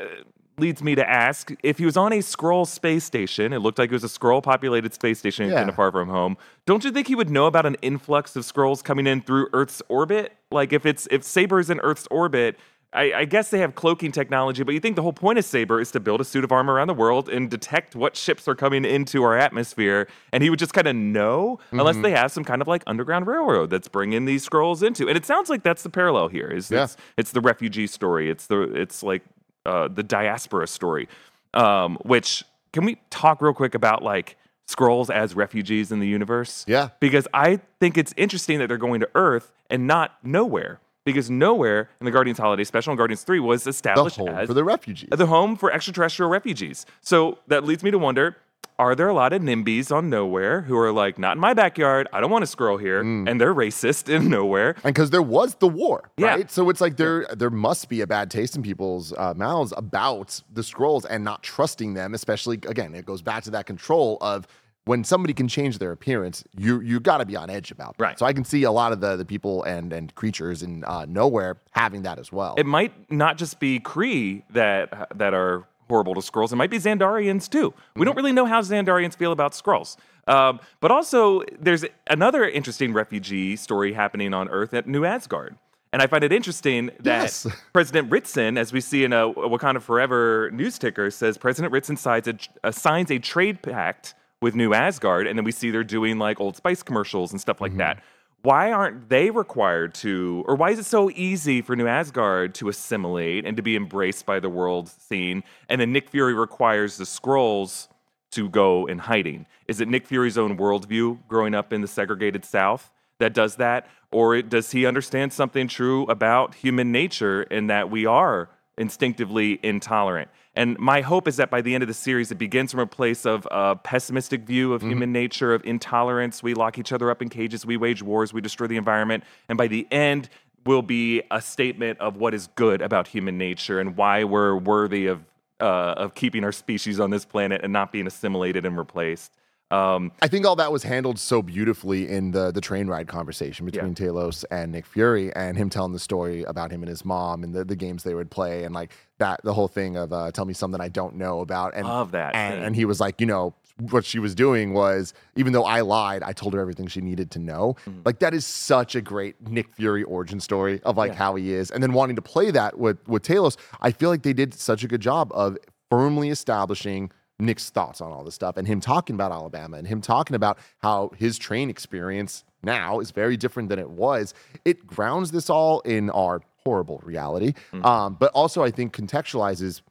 leads 0.57 0.81
me 0.81 0.95
to 0.95 1.07
ask 1.07 1.51
if 1.63 1.77
he 1.77 1.85
was 1.85 1.95
on 1.95 2.11
a 2.11 2.17
Skrull 2.19 2.65
space 2.67 3.03
station. 3.03 3.53
It 3.53 3.59
looked 3.59 3.77
like 3.77 3.91
it 3.91 3.93
was 3.93 4.03
a 4.03 4.07
Skrull 4.07 4.41
populated 4.41 4.93
space 4.93 5.19
station 5.19 5.49
Yeah. 5.49 5.57
kind 5.57 5.69
of 5.69 5.75
far 5.75 5.91
from 5.91 6.09
home. 6.09 6.37
Don't 6.65 6.83
you 6.83 6.91
think 6.91 7.07
he 7.07 7.15
would 7.15 7.29
know 7.29 7.45
about 7.45 7.65
an 7.67 7.75
influx 7.83 8.35
of 8.35 8.43
Skrulls 8.43 8.83
coming 8.83 9.05
in 9.05 9.21
through 9.21 9.47
Earth's 9.53 9.81
orbit? 9.89 10.33
Like 10.51 10.73
if 10.73 10.85
it's 10.87 11.07
if 11.11 11.23
Saber's 11.23 11.69
in 11.69 11.79
Earth's 11.81 12.07
orbit. 12.09 12.57
I, 12.91 13.13
I 13.13 13.25
guess 13.25 13.51
they 13.51 13.59
have 13.59 13.75
cloaking 13.75 14.11
technology, 14.11 14.63
but 14.63 14.73
you 14.73 14.79
think 14.79 14.95
the 14.95 15.03
whole 15.03 15.13
point 15.13 15.37
of 15.37 15.45
Saber 15.45 15.79
is 15.79 15.91
to 15.91 15.99
build 15.99 16.21
a 16.21 16.25
suit 16.25 16.43
of 16.43 16.51
armor 16.51 16.73
around 16.73 16.87
the 16.87 16.95
world 16.95 17.29
and 17.29 17.47
detect 17.47 17.95
what 17.95 18.15
ships 18.15 18.47
are 18.47 18.55
coming 18.55 18.83
into 18.83 19.21
our 19.23 19.37
atmosphere, 19.37 20.07
and 20.33 20.41
he 20.41 20.49
would 20.49 20.57
just 20.57 20.73
kind 20.73 20.87
of 20.87 20.95
know, 20.95 21.59
unless 21.71 21.95
Mm-hmm. 21.95 22.01
they 22.03 22.11
have 22.11 22.31
some 22.31 22.43
kind 22.43 22.61
of 22.63 22.67
like 22.67 22.81
underground 22.87 23.27
railroad 23.27 23.69
that's 23.69 23.87
bringing 23.87 24.25
these 24.25 24.47
Skrulls 24.47 24.81
into. 24.81 25.07
And 25.07 25.15
it 25.15 25.25
sounds 25.25 25.49
like 25.49 25.61
that's 25.61 25.83
the 25.83 25.89
parallel 25.91 26.29
here. 26.29 26.47
Is 26.47 26.71
Yeah. 26.71 26.85
it's, 26.85 26.97
it's 27.17 27.31
the 27.31 27.41
refugee 27.41 27.85
story. 27.85 28.29
It's 28.29 28.47
the 28.47 28.61
it's 28.73 29.03
like 29.03 29.21
uh, 29.67 29.87
the 29.87 30.01
diaspora 30.03 30.65
story. 30.65 31.07
Um, 31.53 31.97
which 32.05 32.43
can 32.73 32.85
we 32.85 32.97
talk 33.11 33.41
real 33.41 33.53
quick 33.53 33.75
about 33.75 34.01
like 34.03 34.35
Skrulls 34.67 35.09
as 35.13 35.35
refugees 35.35 35.91
in 35.91 35.99
the 35.99 36.07
universe? 36.07 36.65
Yeah. 36.67 36.89
because 36.99 37.27
I 37.35 37.59
think 37.79 37.97
it's 37.99 38.13
interesting 38.17 38.57
that 38.59 38.67
they're 38.67 38.77
going 38.77 38.99
to 39.01 39.09
Earth 39.13 39.51
and 39.69 39.85
not 39.85 40.23
Knowhere. 40.23 40.77
Because 41.13 41.29
Knowhere 41.29 41.87
in 41.99 42.05
the 42.05 42.11
Guardians 42.11 42.37
Holiday 42.39 42.63
Special 42.63 42.91
and 42.91 42.97
Guardians 42.97 43.23
Three 43.23 43.39
was 43.39 43.65
established 43.67 44.17
the 44.17 44.23
home 44.25 44.35
as 44.35 44.47
for 44.47 44.53
the 44.53 44.63
refugees. 44.63 45.09
the 45.11 45.25
home 45.27 45.55
for 45.55 45.71
extraterrestrial 45.71 46.29
refugees. 46.29 46.85
So 47.01 47.39
that 47.47 47.63
leads 47.63 47.83
me 47.83 47.91
to 47.91 47.97
wonder 47.99 48.37
are 48.77 48.95
there 48.95 49.09
a 49.09 49.13
lot 49.13 49.33
of 49.33 49.41
NIMBYs 49.41 49.93
on 49.93 50.09
Knowhere 50.09 50.63
who 50.63 50.77
are 50.77 50.93
like, 50.93 51.19
not 51.19 51.35
in 51.35 51.41
my 51.41 51.53
backyard, 51.53 52.07
I 52.13 52.21
don't 52.21 52.31
want 52.31 52.45
a 52.45 52.47
Skrull 52.47 52.79
here, 52.79 53.03
Mm. 53.03 53.29
and 53.29 53.41
they're 53.41 53.53
racist 53.53 54.07
in 54.07 54.29
Knowhere? 54.29 54.75
And 54.85 54.93
because 54.95 55.09
there 55.09 55.21
was 55.21 55.55
the 55.55 55.67
war, 55.67 56.09
Yeah. 56.15 56.27
right? 56.27 56.49
So 56.49 56.69
it's 56.69 56.79
like 56.79 56.95
there 56.95 57.25
there 57.35 57.49
must 57.49 57.89
be 57.89 57.99
a 57.99 58.07
bad 58.07 58.31
taste 58.31 58.55
in 58.55 58.63
people's 58.63 59.11
uh, 59.17 59.33
mouths 59.35 59.73
about 59.75 60.41
the 60.53 60.61
Skrulls 60.61 61.05
and 61.09 61.25
not 61.25 61.43
trusting 61.43 61.93
them. 61.95 62.13
Especially 62.13 62.55
again, 62.67 62.95
it 62.95 63.05
goes 63.05 63.21
back 63.21 63.43
to 63.43 63.51
that 63.51 63.65
control 63.65 64.17
of 64.21 64.47
when 64.85 65.03
somebody 65.03 65.33
can 65.33 65.47
change 65.47 65.77
their 65.77 65.91
appearance, 65.91 66.43
you 66.57 66.79
you 66.81 66.99
got 66.99 67.17
to 67.19 67.25
be 67.25 67.35
on 67.35 67.49
edge 67.49 67.71
about 67.71 67.97
that. 67.97 68.03
Right. 68.03 68.19
So 68.19 68.25
I 68.25 68.33
can 68.33 68.43
see 68.43 68.63
a 68.63 68.71
lot 68.71 68.91
of 68.91 69.01
the 69.01 69.15
the 69.15 69.25
people 69.25 69.63
and 69.63 69.93
and 69.93 70.13
creatures 70.15 70.63
in 70.63 70.83
uh, 70.85 71.05
Knowhere 71.05 71.57
having 71.71 72.03
that 72.03 72.19
as 72.19 72.31
well. 72.31 72.55
It 72.57 72.65
might 72.65 73.11
not 73.11 73.37
just 73.37 73.59
be 73.59 73.79
Kree 73.79 74.43
that 74.51 75.17
that 75.17 75.33
are 75.33 75.65
horrible 75.87 76.13
to 76.13 76.21
Skrulls. 76.21 76.51
It 76.51 76.55
might 76.55 76.69
be 76.69 76.77
Xandarians 76.77 77.49
too. 77.49 77.73
We 77.95 78.05
don't 78.05 78.15
really 78.15 78.31
know 78.31 78.45
how 78.45 78.61
Xandarians 78.61 79.15
feel 79.15 79.31
about 79.31 79.53
Skrulls. 79.53 79.97
Um, 80.27 80.59
but 80.79 80.91
also, 80.91 81.41
there's 81.59 81.83
another 82.07 82.47
interesting 82.47 82.93
refugee 82.93 83.55
story 83.55 83.93
happening 83.93 84.33
on 84.33 84.47
Earth 84.49 84.73
at 84.75 84.87
New 84.87 85.03
Asgard. 85.03 85.55
And 85.91 86.03
I 86.03 86.07
find 86.07 86.23
it 86.23 86.31
interesting 86.31 86.91
that 86.99 87.23
Yes. 87.23 87.47
President 87.73 88.11
Ritson, 88.11 88.55
as 88.57 88.71
we 88.71 88.79
see 88.79 89.03
in 89.03 89.11
a 89.11 89.33
Wakanda 89.33 89.81
Forever 89.81 90.51
news 90.53 90.77
ticker, 90.77 91.09
says 91.09 91.37
President 91.39 91.73
Ritson 91.73 91.97
signs 91.97 92.27
a, 92.27 92.37
uh, 92.63 92.69
signs 92.71 93.09
a 93.09 93.17
trade 93.17 93.63
pact 93.63 94.13
with 94.41 94.55
New 94.55 94.73
Asgard, 94.73 95.27
and 95.27 95.37
then 95.37 95.43
we 95.43 95.51
see 95.51 95.71
they're 95.71 95.83
doing 95.83 96.17
like 96.17 96.39
Old 96.39 96.55
Spice 96.55 96.83
commercials 96.83 97.31
and 97.31 97.41
stuff 97.41 97.59
like 97.61 97.75
that. 97.77 97.97
Mm-hmm. 97.97 98.05
Why 98.41 98.71
aren't 98.71 99.09
they 99.09 99.31
required 99.31 99.93
to, 99.95 100.45
or 100.47 100.55
why 100.55 100.69
is 100.69 100.79
it 100.79 100.85
so 100.85 101.09
easy 101.09 101.61
for 101.61 101.75
New 101.75 101.87
Asgard 101.87 102.55
to 102.55 102.69
assimilate 102.69 103.45
and 103.45 103.57
to 103.57 103.63
be 103.63 103.75
embraced 103.75 104.25
by 104.25 104.39
the 104.39 104.49
world 104.49 104.87
scene, 104.87 105.43
and 105.67 105.81
then 105.81 105.91
Nick 105.91 106.09
Fury 106.09 106.33
requires 106.33 106.95
the 106.95 107.03
Skrulls 107.03 107.89
to 108.31 108.47
go 108.47 108.85
in 108.85 108.99
hiding? 108.99 109.45
Is 109.67 109.81
it 109.81 109.89
Nick 109.89 110.07
Fury's 110.07 110.37
own 110.37 110.57
worldview 110.57 111.19
growing 111.27 111.53
up 111.53 111.73
in 111.73 111.81
the 111.81 111.87
segregated 111.87 112.45
South 112.45 112.91
that 113.19 113.33
does 113.33 113.57
that? 113.57 113.87
Or 114.11 114.41
does 114.41 114.71
he 114.71 114.85
understand 114.85 115.33
something 115.33 115.67
true 115.67 116.03
about 116.05 116.55
human 116.55 116.91
nature 116.91 117.43
in 117.43 117.67
that 117.67 117.91
we 117.91 118.05
are 118.05 118.49
instinctively 118.77 119.59
intolerant? 119.61 120.29
And 120.59 120.77
my 120.77 120.99
hope 120.99 121.25
is 121.29 121.37
that 121.37 121.49
by 121.49 121.61
the 121.61 121.73
end 121.73 121.83
of 121.83 121.87
the 121.87 121.93
series, 121.93 122.33
it 122.33 122.35
begins 122.35 122.71
from 122.71 122.81
a 122.81 122.85
place 122.85 123.25
of 123.25 123.47
a 123.49 123.77
pessimistic 123.77 124.41
view 124.41 124.73
of 124.73 124.81
human 124.81 125.13
nature, 125.13 125.53
of 125.53 125.63
intolerance. 125.63 126.43
We 126.43 126.53
lock 126.53 126.77
each 126.77 126.91
other 126.91 127.09
up 127.09 127.21
in 127.21 127.29
cages, 127.29 127.65
we 127.65 127.77
wage 127.77 128.03
wars, 128.03 128.33
we 128.33 128.41
destroy 128.41 128.67
the 128.67 128.75
environment. 128.75 129.23
And 129.47 129.57
by 129.57 129.67
the 129.67 129.87
end, 129.89 130.27
will 130.65 130.81
be 130.81 131.23
a 131.31 131.41
statement 131.41 131.97
of 132.01 132.17
what 132.17 132.33
is 132.33 132.47
good 132.55 132.81
about 132.81 133.07
human 133.07 133.37
nature 133.37 133.79
and 133.79 133.95
why 133.95 134.25
we're 134.25 134.57
worthy 134.57 135.07
of 135.07 135.23
uh, 135.61 135.93
of 135.95 136.13
keeping 136.13 136.43
our 136.43 136.51
species 136.51 136.99
on 136.99 137.09
this 137.09 137.23
planet 137.23 137.61
and 137.63 137.71
not 137.71 137.93
being 137.93 138.05
assimilated 138.05 138.65
and 138.65 138.77
replaced. 138.77 139.31
Um, 139.71 140.11
I 140.21 140.27
think 140.27 140.47
all 140.47 140.55
that 140.55 140.71
was 140.71 140.81
handled 140.81 141.19
so 141.19 141.43
beautifully 141.43 142.09
in 142.09 142.31
the 142.31 142.51
the 142.51 142.61
train 142.61 142.87
ride 142.87 143.07
conversation 143.07 143.67
between 143.67 143.93
Talos 143.93 144.43
and 144.49 144.71
Nick 144.71 144.85
Fury, 144.85 145.31
and 145.35 145.55
him 145.55 145.69
telling 145.69 145.93
the 145.93 145.99
story 145.99 146.43
about 146.43 146.71
him 146.71 146.81
and 146.81 146.89
his 146.89 147.05
mom 147.05 147.43
and 147.43 147.53
the, 147.53 147.63
the 147.63 147.75
games 147.75 148.03
they 148.03 148.15
would 148.15 148.31
play, 148.31 148.63
and 148.63 148.73
like 148.73 148.91
that 149.19 149.41
the 149.43 149.53
whole 149.53 149.67
thing 149.67 149.95
of 149.95 150.11
uh, 150.11 150.31
tell 150.31 150.45
me 150.45 150.53
something 150.53 150.81
I 150.81 150.89
don't 150.89 151.15
know 151.15 151.41
about, 151.41 151.75
and 151.75 151.87
Love 151.87 152.11
that 152.11 152.33
and, 152.33 152.63
and 152.63 152.75
he 152.75 152.85
was 152.85 152.99
like, 152.99 153.21
you 153.21 153.27
know, 153.27 153.53
what 153.91 154.05
she 154.05 154.17
was 154.17 154.33
doing 154.33 154.73
was 154.73 155.13
even 155.35 155.53
though 155.53 155.65
I 155.65 155.81
lied, 155.81 156.23
I 156.23 156.33
told 156.33 156.55
her 156.55 156.59
everything 156.59 156.87
she 156.87 157.01
needed 157.01 157.29
to 157.31 157.39
know. 157.39 157.75
Mm-hmm. 157.85 158.01
Like 158.05 158.19
that 158.19 158.33
is 158.33 158.45
such 158.45 158.95
a 158.95 159.01
great 159.01 159.47
Nick 159.47 159.71
Fury 159.75 160.03
origin 160.03 160.39
story 160.39 160.81
of 160.83 160.97
like 160.97 161.13
how 161.13 161.35
he 161.35 161.53
is, 161.53 161.69
and 161.69 161.83
then 161.83 161.93
wanting 161.93 162.15
to 162.15 162.23
play 162.23 162.49
that 162.49 162.79
with 162.79 162.97
with 163.07 163.21
Talos. 163.21 163.55
I 163.81 163.91
feel 163.91 164.09
like 164.09 164.23
they 164.23 164.33
did 164.33 164.55
such 164.55 164.83
a 164.83 164.87
good 164.87 165.01
job 165.01 165.31
of 165.33 165.59
firmly 165.91 166.29
establishing 166.29 167.11
Nick's 167.39 167.69
thoughts 167.69 168.01
on 168.01 168.11
all 168.11 168.23
this 168.23 168.35
stuff 168.35 168.57
and 168.57 168.67
him 168.67 168.81
talking 168.81 169.13
about 169.15 169.31
Alabama 169.31 169.77
and 169.77 169.87
him 169.87 170.01
talking 170.01 170.35
about 170.35 170.57
how 170.79 171.11
his 171.17 171.37
train 171.37 171.69
experience 171.69 172.43
now 172.63 172.99
is 172.99 173.11
very 173.11 173.37
different 173.37 173.69
than 173.69 173.79
it 173.79 173.89
was. 173.89 174.33
It 174.65 174.85
grounds 174.85 175.31
this 175.31 175.49
all 175.49 175.79
in 175.81 176.09
our 176.09 176.41
horrible 176.57 176.99
reality, 177.03 177.53
um, 177.83 178.15
but 178.19 178.31
also 178.33 178.63
I 178.63 178.71
think 178.71 178.93
contextualizes 178.93 179.81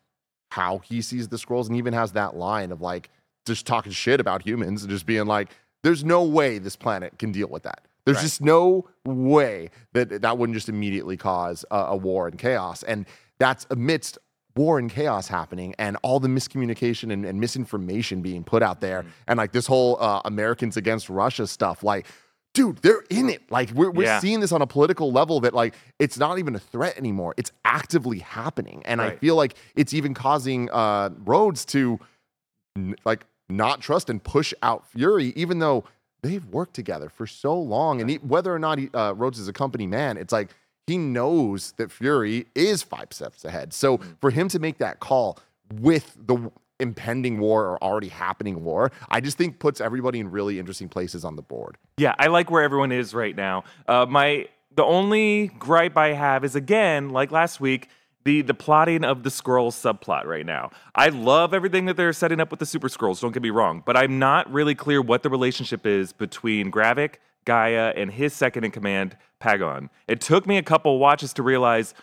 how 0.50 0.78
he 0.78 1.00
sees 1.02 1.28
the 1.28 1.36
Skrulls 1.36 1.68
and 1.68 1.76
even 1.76 1.94
has 1.94 2.12
that 2.12 2.36
line 2.36 2.70
of 2.72 2.80
like 2.82 3.08
just 3.46 3.66
talking 3.66 3.92
shit 3.92 4.20
about 4.20 4.42
humans 4.46 4.82
and 4.82 4.90
just 4.90 5.06
being 5.06 5.26
like, 5.26 5.48
there's 5.82 6.04
no 6.04 6.22
way 6.24 6.58
this 6.58 6.76
planet 6.76 7.18
can 7.18 7.32
deal 7.32 7.48
with 7.48 7.62
that. 7.62 7.80
There's 8.04 8.16
Right. 8.18 8.22
just 8.22 8.40
no 8.42 8.86
way 9.04 9.70
that 9.92 10.22
that 10.22 10.38
wouldn't 10.38 10.54
just 10.56 10.68
immediately 10.68 11.16
cause 11.16 11.64
a, 11.70 11.76
a 11.76 11.96
war 11.96 12.26
and 12.28 12.38
chaos. 12.38 12.82
And 12.82 13.06
that's 13.38 13.66
amidst 13.70 14.18
war 14.58 14.78
and 14.78 14.90
chaos 14.90 15.28
happening 15.28 15.74
and 15.78 15.96
all 16.02 16.18
the 16.20 16.28
miscommunication 16.28 17.12
and, 17.12 17.24
and 17.24 17.40
misinformation 17.40 18.20
being 18.22 18.42
put 18.44 18.62
out 18.62 18.80
there. 18.80 19.04
And 19.28 19.38
like 19.38 19.52
this 19.52 19.66
whole 19.66 19.96
uh, 20.00 20.20
Americans 20.24 20.76
against 20.76 21.08
Russia 21.08 21.46
stuff, 21.46 21.82
like, 21.82 22.06
dude, 22.54 22.78
they're 22.78 23.04
in 23.08 23.28
it. 23.30 23.42
Like 23.50 23.70
we're, 23.70 23.90
we're 23.90 24.04
Yeah. 24.06 24.18
seeing 24.20 24.40
this 24.40 24.52
on 24.52 24.60
a 24.62 24.66
political 24.66 25.12
level 25.12 25.40
that 25.40 25.54
like 25.54 25.74
it's 25.98 26.18
not 26.18 26.38
even 26.38 26.54
a 26.56 26.58
threat 26.58 26.98
anymore. 26.98 27.32
It's 27.36 27.52
actively 27.64 28.18
happening. 28.18 28.82
And 28.84 29.00
I 29.00 29.10
feel 29.16 29.36
like 29.36 29.54
it's 29.76 29.94
even 29.94 30.12
causing 30.12 30.68
uh, 30.70 31.10
Rhodes 31.24 31.64
to 31.66 32.00
n- 32.76 32.96
like 33.04 33.24
not 33.48 33.80
trust 33.80 34.10
and 34.10 34.22
push 34.22 34.52
out 34.62 34.86
Fury, 34.90 35.32
even 35.36 35.58
though 35.60 35.84
they've 36.22 36.44
worked 36.46 36.74
together 36.74 37.08
for 37.08 37.26
so 37.26 37.58
long. 37.58 38.00
And 38.00 38.10
he, 38.10 38.16
whether 38.16 38.52
or 38.52 38.58
not 38.58 38.78
he, 38.78 38.88
uh, 38.92 39.12
Rhodes 39.12 39.38
is 39.38 39.46
a 39.48 39.52
company 39.52 39.86
man, 39.86 40.16
it's 40.16 40.32
like 40.32 40.50
he 40.88 40.98
knows 40.98 41.72
that 41.72 41.92
Fury 41.92 42.46
is 42.54 42.82
five 42.82 43.08
steps 43.12 43.44
ahead. 43.44 43.72
So 43.72 44.00
for 44.20 44.30
him 44.30 44.48
to 44.48 44.58
make 44.58 44.78
that 44.78 45.00
call 45.00 45.38
with 45.72 46.16
the 46.26 46.50
impending 46.80 47.40
war 47.40 47.66
or 47.66 47.82
already 47.82 48.08
happening 48.08 48.64
war, 48.64 48.90
I 49.08 49.20
just 49.20 49.36
think 49.36 49.58
puts 49.58 49.80
everybody 49.80 50.20
in 50.20 50.30
really 50.30 50.58
interesting 50.58 50.88
places 50.88 51.24
on 51.24 51.36
the 51.36 51.42
board. 51.42 51.76
Yeah, 51.98 52.14
I 52.18 52.28
like 52.28 52.50
where 52.50 52.62
everyone 52.62 52.92
is 52.92 53.14
right 53.14 53.36
now. 53.36 53.64
Uh, 53.86 54.06
my 54.08 54.48
the 54.74 54.84
only 54.84 55.48
gripe 55.58 55.96
I 55.96 56.12
have 56.12 56.44
is 56.44 56.54
again, 56.54 57.10
like 57.10 57.32
last 57.32 57.60
week, 57.60 57.88
the 58.24 58.42
the 58.42 58.54
plotting 58.54 59.04
of 59.04 59.24
the 59.24 59.30
Skrulls 59.30 59.74
subplot 59.74 60.24
right 60.24 60.46
now. 60.46 60.70
I 60.94 61.08
love 61.08 61.52
everything 61.52 61.86
that 61.86 61.96
they're 61.96 62.12
setting 62.12 62.40
up 62.40 62.50
with 62.50 62.60
the 62.60 62.66
super 62.66 62.88
Skrulls. 62.88 63.20
Don't 63.20 63.32
get 63.32 63.42
me 63.42 63.50
wrong, 63.50 63.82
but 63.84 63.96
I'm 63.96 64.18
not 64.18 64.50
really 64.52 64.74
clear 64.74 65.02
what 65.02 65.22
the 65.22 65.30
relationship 65.30 65.86
is 65.86 66.12
between 66.12 66.70
Gravik, 66.70 67.14
G'iah, 67.48 67.92
and 67.96 68.10
his 68.12 68.32
second 68.34 68.64
in 68.64 68.70
command, 68.70 69.16
Pagon. 69.40 69.88
It 70.06 70.20
took 70.20 70.46
me 70.46 70.58
a 70.58 70.62
couple 70.62 70.98
watches 70.98 71.32
to 71.34 71.42
realize 71.42 71.94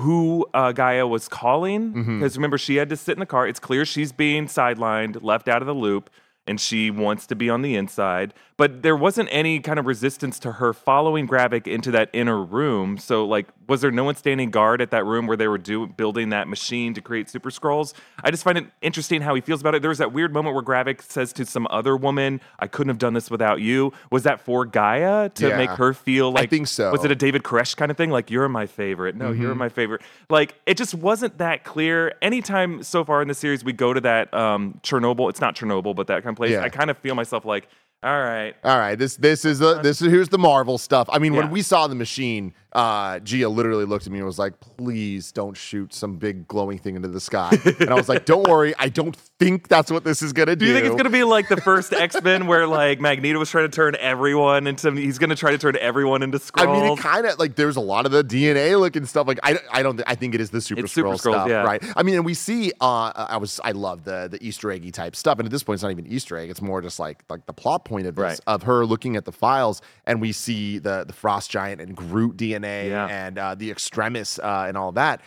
who 0.00 0.46
uh, 0.54 0.72
G'iah 0.72 1.08
was 1.08 1.28
calling. 1.28 1.92
Because 2.18 2.36
remember, 2.36 2.56
she 2.58 2.76
had 2.76 2.88
to 2.88 2.96
sit 2.96 3.12
in 3.12 3.20
the 3.20 3.26
car. 3.26 3.46
It's 3.46 3.60
clear 3.60 3.84
she's 3.84 4.12
being 4.12 4.46
sidelined, 4.46 5.22
left 5.22 5.48
out 5.48 5.60
of 5.60 5.66
the 5.66 5.74
loop, 5.74 6.08
and 6.48 6.60
she 6.60 6.90
wants 6.90 7.26
to 7.28 7.36
be 7.36 7.48
on 7.50 7.62
the 7.62 7.76
inside. 7.76 8.34
But 8.56 8.82
there 8.82 8.96
wasn't 8.96 9.28
any 9.30 9.60
kind 9.60 9.78
of 9.78 9.86
resistance 9.86 10.40
to 10.40 10.52
her 10.52 10.72
following 10.72 11.28
Gravik 11.28 11.68
into 11.68 11.92
that 11.92 12.10
inner 12.12 12.42
room. 12.42 12.98
So, 12.98 13.24
like, 13.24 13.46
was 13.68 13.82
there 13.82 13.92
no 13.92 14.02
one 14.02 14.16
standing 14.16 14.50
guard 14.50 14.80
at 14.80 14.90
that 14.90 15.04
room 15.04 15.28
where 15.28 15.36
they 15.36 15.46
were 15.46 15.58
do- 15.58 15.86
building 15.86 16.30
that 16.30 16.48
machine 16.48 16.92
to 16.94 17.00
create 17.00 17.30
super 17.30 17.50
Skrulls? 17.50 17.94
I 18.24 18.32
just 18.32 18.42
find 18.42 18.58
it 18.58 18.66
interesting 18.82 19.20
how 19.22 19.36
he 19.36 19.40
feels 19.40 19.60
about 19.60 19.76
it. 19.76 19.82
There 19.82 19.90
was 19.90 19.98
that 19.98 20.12
weird 20.12 20.32
moment 20.34 20.56
where 20.56 20.64
Gravik 20.64 21.02
says 21.02 21.32
to 21.34 21.46
some 21.46 21.68
other 21.70 21.96
woman, 21.96 22.40
I 22.58 22.66
couldn't 22.66 22.88
have 22.88 22.98
done 22.98 23.12
this 23.14 23.30
without 23.30 23.60
you. 23.60 23.92
Was 24.10 24.24
that 24.24 24.40
for 24.40 24.66
G'iah 24.66 25.32
to 25.34 25.48
Yeah. 25.50 25.56
make 25.56 25.70
her 25.70 25.92
feel 25.94 26.32
like 26.32 26.44
I 26.44 26.46
think 26.46 26.66
so. 26.66 26.90
Was 26.90 27.04
it 27.04 27.12
a 27.12 27.14
David 27.14 27.44
Koresh 27.44 27.76
kind 27.76 27.92
of 27.92 27.96
thing? 27.96 28.10
Like, 28.10 28.28
you're 28.28 28.48
my 28.48 28.66
favorite. 28.66 29.14
No, 29.14 29.30
you're 29.30 29.50
Mm-hmm. 29.50 29.58
my 29.58 29.68
favorite. 29.68 30.00
Like, 30.30 30.56
it 30.66 30.76
just 30.76 30.94
wasn't 30.94 31.38
that 31.38 31.62
clear. 31.62 32.12
Anytime 32.22 32.82
so 32.82 33.04
far 33.04 33.22
in 33.22 33.28
the 33.28 33.34
series 33.34 33.62
we 33.62 33.72
go 33.72 33.92
to 33.92 34.00
that 34.00 34.34
um, 34.34 34.80
Chernobyl, 34.82 35.30
it's 35.30 35.40
not 35.40 35.54
Chernobyl, 35.54 35.94
but 35.94 36.08
that 36.08 36.24
kind 36.24 36.34
of 36.34 36.36
place, 36.38 36.52
Yeah. 36.52 36.62
I 36.62 36.70
kind 36.70 36.90
of 36.90 36.96
feel 36.98 37.14
myself 37.14 37.44
like, 37.44 37.68
all 38.02 38.18
right. 38.18 38.54
All 38.64 38.78
right, 38.78 38.94
this 38.96 39.16
this 39.16 39.44
is 39.44 39.58
the 39.58 39.78
uh, 39.78 39.82
this 39.82 40.00
is 40.00 40.10
here's 40.10 40.28
the 40.30 40.38
Marvel 40.38 40.78
stuff. 40.78 41.08
I 41.12 41.18
mean, 41.18 41.32
Yeah. 41.34 41.40
when 41.40 41.50
we 41.50 41.62
saw 41.62 41.86
the 41.88 41.94
machine, 41.96 42.54
uh, 42.72 43.18
Gia 43.20 43.48
literally 43.48 43.84
looked 43.84 44.06
at 44.06 44.12
me 44.12 44.18
and 44.18 44.26
was 44.26 44.38
like, 44.38 44.54
"Please 44.60 45.32
don't 45.32 45.56
shoot 45.56 45.94
some 45.94 46.16
big 46.16 46.46
glowing 46.48 46.78
thing 46.78 46.96
into 46.96 47.08
the 47.08 47.20
sky." 47.20 47.50
and 47.80 47.90
I 47.90 47.94
was 47.94 48.08
like, 48.08 48.26
"Don't 48.26 48.46
worry, 48.46 48.74
I 48.78 48.88
don't 48.88 49.16
think 49.16 49.68
that's 49.68 49.90
what 49.90 50.04
this 50.04 50.22
is 50.22 50.32
gonna 50.32 50.54
do." 50.56 50.66
Do 50.66 50.66
you 50.66 50.74
think 50.74 50.86
it's 50.86 50.96
gonna 50.96 51.10
be 51.10 51.24
like 51.24 51.48
the 51.48 51.56
first 51.60 51.92
X 51.92 52.20
Men 52.22 52.46
where 52.46 52.66
like 52.66 53.00
Magneto 53.00 53.38
was 53.38 53.50
trying 53.50 53.64
to 53.70 53.74
turn 53.74 53.96
everyone 53.98 54.66
into 54.66 54.92
he's 54.92 55.18
gonna 55.18 55.36
try 55.36 55.50
to 55.50 55.58
turn 55.58 55.76
everyone 55.80 56.22
into 56.22 56.38
I 56.54 56.66
mean, 56.66 56.84
it 56.84 56.98
kind 56.98 57.26
of 57.26 57.38
like 57.38 57.54
there's 57.56 57.76
a 57.76 57.80
lot 57.80 58.04
of 58.04 58.12
the 58.12 58.22
DNA 58.22 58.78
looking 58.78 59.06
stuff. 59.06 59.26
Like 59.26 59.40
I, 59.42 59.58
I 59.72 59.82
don't, 59.82 60.00
I 60.06 60.14
think 60.14 60.34
it 60.34 60.40
is 60.40 60.50
the 60.50 60.60
Super 60.60 60.82
It's 60.82 60.92
Super 60.92 61.08
Skrull 61.08 61.14
Skrulls, 61.14 61.18
stuff, 61.20 61.48
yeah. 61.48 61.62
right? 61.62 61.82
I 61.96 62.02
mean, 62.02 62.16
and 62.16 62.24
we 62.24 62.34
see, 62.34 62.72
uh, 62.80 63.12
I 63.14 63.38
was, 63.38 63.60
I 63.64 63.72
love 63.72 64.04
the 64.04 64.28
the 64.30 64.44
Easter 64.46 64.70
eggy 64.70 64.90
type 64.90 65.16
stuff, 65.16 65.38
and 65.38 65.46
at 65.46 65.52
this 65.52 65.62
point, 65.62 65.76
it's 65.76 65.82
not 65.82 65.92
even 65.92 66.06
Easter 66.06 66.36
egg; 66.36 66.50
it's 66.50 66.62
more 66.62 66.82
just 66.82 66.98
like 66.98 67.24
like 67.30 67.46
the 67.46 67.52
plot 67.52 67.84
point 67.84 68.06
of 68.06 68.14
this 68.14 68.22
Right. 68.22 68.40
of 68.46 68.64
her 68.64 68.84
looking 68.84 69.16
at 69.16 69.24
the 69.24 69.32
files, 69.32 69.80
and 70.04 70.20
we 70.20 70.32
see 70.32 70.78
the 70.78 71.04
the 71.06 71.12
Frost 71.12 71.50
Giant 71.50 71.80
and 71.80 71.96
Groot 71.96 72.36
DNA 72.36 72.57
Yeah. 72.62 73.06
and 73.06 73.38
uh, 73.38 73.54
the 73.54 73.70
Extremis 73.70 74.38
uh, 74.38 74.64
and 74.68 74.76
all 74.76 74.92
that. 74.92 75.20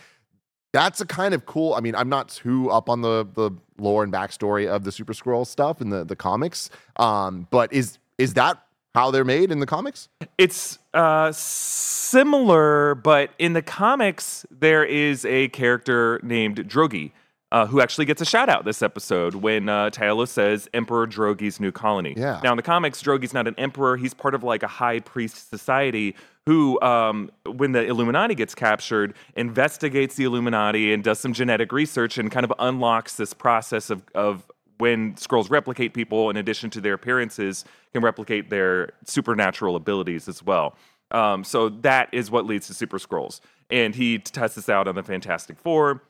That's 0.72 1.00
a 1.02 1.06
kind 1.06 1.34
of 1.34 1.44
cool. 1.44 1.74
I 1.74 1.80
mean, 1.80 1.94
I'm 1.94 2.08
not 2.08 2.28
too 2.30 2.70
up 2.70 2.88
on 2.88 3.02
the 3.02 3.26
the 3.34 3.50
lore 3.78 4.04
and 4.04 4.12
backstory 4.12 4.66
of 4.68 4.84
the 4.84 4.92
Super 4.92 5.12
Skrull 5.12 5.46
stuff 5.46 5.80
in 5.82 5.90
the 5.90 6.02
the 6.04 6.16
comics, 6.16 6.70
um, 6.96 7.46
but 7.50 7.72
is 7.72 7.98
is 8.16 8.34
that 8.34 8.62
how 8.94 9.10
they're 9.10 9.24
made 9.24 9.50
in 9.50 9.60
the 9.60 9.66
comics? 9.66 10.08
It's 10.38 10.78
uh, 10.94 11.30
similar, 11.32 12.94
but 12.94 13.30
in 13.38 13.52
the 13.54 13.62
comics, 13.62 14.46
there 14.50 14.84
is 14.84 15.24
a 15.24 15.48
character 15.48 16.20
named 16.22 16.56
Drogi. 16.68 17.12
uh, 17.50 17.66
who 17.66 17.80
actually 17.82 18.06
gets 18.06 18.22
a 18.22 18.24
shout 18.24 18.48
out 18.48 18.64
this 18.64 18.80
episode 18.82 19.34
when 19.34 19.68
uh, 19.68 19.90
Talos 19.90 20.28
says 20.28 20.68
Emperor 20.72 21.06
Drogi's 21.06 21.60
new 21.60 21.70
colony. 21.70 22.14
Yeah. 22.16 22.40
Now 22.42 22.52
in 22.52 22.56
the 22.56 22.62
comics, 22.62 23.02
Drogi's 23.02 23.34
not 23.34 23.46
an 23.46 23.54
emperor; 23.58 23.98
he's 23.98 24.14
part 24.14 24.34
of 24.34 24.42
like 24.42 24.62
a 24.62 24.68
high 24.68 25.00
priest 25.00 25.50
society 25.50 26.14
who, 26.46 26.80
um, 26.80 27.30
when 27.46 27.72
the 27.72 27.84
Illuminati 27.84 28.34
gets 28.34 28.54
captured, 28.54 29.14
investigates 29.36 30.16
the 30.16 30.24
Illuminati 30.24 30.92
and 30.92 31.04
does 31.04 31.20
some 31.20 31.32
genetic 31.32 31.72
research 31.72 32.18
and 32.18 32.30
kind 32.30 32.44
of 32.44 32.52
unlocks 32.58 33.14
this 33.14 33.32
process 33.32 33.90
of, 33.90 34.02
of 34.14 34.50
when 34.78 35.14
Skrulls 35.14 35.50
replicate 35.50 35.94
people, 35.94 36.30
in 36.30 36.36
addition 36.36 36.68
to 36.70 36.80
their 36.80 36.94
appearances, 36.94 37.64
can 37.92 38.02
replicate 38.02 38.50
their 38.50 38.90
supernatural 39.04 39.76
abilities 39.76 40.28
as 40.28 40.42
well. 40.42 40.76
Um, 41.12 41.44
so 41.44 41.68
that 41.68 42.08
is 42.12 42.30
what 42.30 42.46
leads 42.46 42.66
to 42.66 42.74
super 42.74 42.98
Skrulls. 42.98 43.40
And 43.70 43.94
he 43.94 44.18
tests 44.18 44.56
this 44.56 44.68
out 44.68 44.88
on 44.88 44.96
the 44.96 45.02
Fantastic 45.02 45.58
Four. 45.58 46.02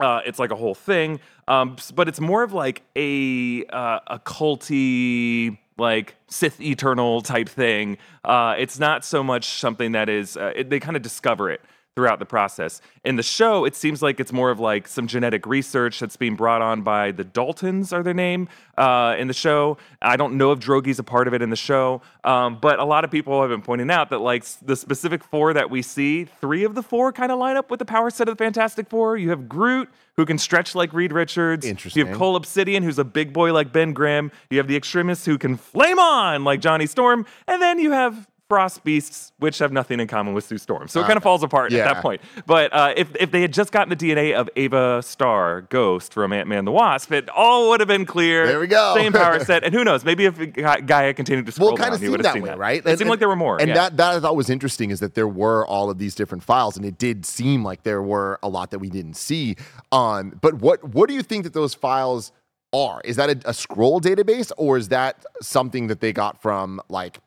Uh, 0.00 0.20
it's 0.26 0.38
like 0.38 0.50
a 0.50 0.56
whole 0.56 0.74
thing, 0.74 1.20
um, 1.46 1.76
but 1.94 2.08
it's 2.08 2.20
more 2.20 2.42
of 2.42 2.52
like 2.52 2.82
a 2.96 3.64
uh, 3.66 4.00
a 4.08 4.18
culty 4.18 5.56
like 5.76 6.16
Sith 6.28 6.60
Eternal 6.60 7.20
type 7.20 7.48
thing. 7.48 7.98
Uh, 8.24 8.54
it's 8.58 8.78
not 8.78 9.04
so 9.04 9.22
much 9.22 9.46
something 9.46 9.92
that 9.92 10.08
is 10.08 10.36
uh, 10.36 10.52
it, 10.54 10.70
they 10.70 10.80
kind 10.80 10.96
of 10.96 11.02
discover 11.02 11.50
it 11.50 11.60
throughout 11.94 12.18
the 12.18 12.26
process. 12.26 12.80
In 13.04 13.16
the 13.16 13.22
show, 13.22 13.64
it 13.64 13.76
seems 13.76 14.02
like 14.02 14.18
it's 14.18 14.32
more 14.32 14.50
of 14.50 14.58
like 14.58 14.88
some 14.88 15.06
genetic 15.06 15.46
research 15.46 16.00
that's 16.00 16.16
being 16.16 16.34
brought 16.34 16.60
on 16.60 16.82
by 16.82 17.12
the 17.12 17.24
Daltons, 17.24 17.92
are 17.92 18.02
their 18.02 18.14
name 18.14 18.48
uh, 18.76 19.14
in 19.16 19.28
the 19.28 19.34
show. 19.34 19.78
I 20.02 20.16
don't 20.16 20.36
know 20.36 20.50
if 20.50 20.58
Drogi's 20.58 20.98
a 20.98 21.04
part 21.04 21.28
of 21.28 21.34
it 21.34 21.42
in 21.42 21.50
the 21.50 21.56
show, 21.56 22.02
um, 22.24 22.58
but 22.60 22.80
a 22.80 22.84
lot 22.84 23.04
of 23.04 23.10
people 23.10 23.40
have 23.40 23.50
been 23.50 23.62
pointing 23.62 23.90
out 23.90 24.10
that 24.10 24.18
like 24.18 24.44
the 24.62 24.74
specific 24.74 25.22
four 25.22 25.52
that 25.52 25.70
we 25.70 25.82
see, 25.82 26.24
three 26.24 26.64
of 26.64 26.74
the 26.74 26.82
four 26.82 27.12
kind 27.12 27.30
of 27.30 27.38
line 27.38 27.56
up 27.56 27.70
with 27.70 27.78
the 27.78 27.84
power 27.84 28.10
set 28.10 28.28
of 28.28 28.36
the 28.36 28.44
Fantastic 28.44 28.88
Four. 28.88 29.16
You 29.16 29.30
have 29.30 29.48
Groot, 29.48 29.88
who 30.16 30.26
can 30.26 30.38
stretch 30.38 30.74
like 30.74 30.92
Reed 30.92 31.12
Richards. 31.12 31.64
Interesting. 31.64 32.00
You 32.00 32.06
have 32.06 32.18
Cull 32.18 32.34
Obsidian, 32.34 32.82
who's 32.82 32.98
a 32.98 33.04
big 33.04 33.32
boy 33.32 33.52
like 33.52 33.72
Ben 33.72 33.92
Grimm. 33.92 34.32
You 34.50 34.58
have 34.58 34.66
the 34.66 34.76
Extremis, 34.76 35.24
who 35.24 35.38
can 35.38 35.56
flame 35.56 35.98
on 36.00 36.42
like 36.42 36.60
Johnny 36.60 36.86
Storm, 36.86 37.24
and 37.46 37.62
then 37.62 37.78
you 37.78 37.92
have 37.92 38.26
Frost 38.48 38.84
Beasts, 38.84 39.32
which 39.38 39.58
have 39.58 39.72
nothing 39.72 40.00
in 40.00 40.06
common 40.06 40.34
with 40.34 40.44
Sue 40.44 40.58
Storm. 40.58 40.86
So 40.86 41.00
it 41.00 41.06
kind 41.06 41.16
of 41.16 41.22
falls 41.22 41.42
apart 41.42 41.72
at 41.72 41.92
that 41.92 42.02
point. 42.02 42.20
But 42.46 42.72
uh, 42.74 42.92
if, 42.94 43.08
if 43.18 43.30
they 43.30 43.40
had 43.40 43.52
just 43.52 43.72
gotten 43.72 43.88
the 43.88 43.96
DNA 43.96 44.34
of 44.34 44.50
Ava 44.54 45.02
Starr, 45.02 45.62
Ghost 45.62 46.12
from 46.12 46.32
Ant 46.32 46.46
Man 46.46 46.66
the 46.66 46.72
Wasp, 46.72 47.10
it 47.12 47.28
all 47.30 47.70
would 47.70 47.80
have 47.80 47.88
been 47.88 48.04
clear. 48.04 48.46
There 48.46 48.60
we 48.60 48.66
go. 48.66 48.94
Same 48.96 49.12
power 49.12 49.42
set. 49.42 49.64
And 49.64 49.74
who 49.74 49.82
knows? 49.82 50.04
Maybe 50.04 50.26
if 50.26 50.36
Ga- 50.36 50.82
G'iah 50.82 51.16
continued 51.16 51.46
to 51.46 51.52
scroll 51.52 51.68
well, 51.68 51.76
it 51.76 51.78
kind 51.78 51.88
down, 51.88 51.94
of 51.94 52.02
he 52.02 52.08
would 52.10 52.22
have 52.24 52.34
seen 52.34 52.42
way, 52.42 52.50
that. 52.50 52.58
right? 52.58 52.84
It 52.84 52.98
seemed 52.98 53.08
like 53.08 53.18
there 53.18 53.28
were 53.28 53.36
more. 53.36 53.58
And 53.58 53.68
yeah. 53.68 53.74
that, 53.74 53.96
that 53.96 54.16
I 54.16 54.20
thought 54.20 54.36
was 54.36 54.50
interesting 54.50 54.90
is 54.90 55.00
that 55.00 55.14
there 55.14 55.28
were 55.28 55.66
all 55.66 55.88
of 55.88 55.96
these 55.96 56.14
different 56.14 56.44
files, 56.44 56.76
and 56.76 56.84
it 56.84 56.98
did 56.98 57.24
seem 57.24 57.64
like 57.64 57.82
there 57.82 58.02
were 58.02 58.38
a 58.42 58.48
lot 58.48 58.70
that 58.72 58.78
we 58.78 58.90
didn't 58.90 59.14
see. 59.14 59.56
Um, 59.90 60.38
but 60.42 60.54
what 60.54 60.84
what 60.84 61.08
do 61.08 61.14
you 61.14 61.22
think 61.22 61.44
that 61.44 61.54
those 61.54 61.72
files 61.72 62.30
are? 62.74 63.00
Is 63.04 63.16
that 63.16 63.30
a, 63.30 63.48
a 63.48 63.52
Skrull 63.52 64.02
database, 64.02 64.52
or 64.58 64.76
is 64.76 64.88
that 64.88 65.24
something 65.40 65.86
that 65.86 66.00
they 66.00 66.12
got 66.12 66.42
from 66.42 66.80
like 66.88 67.18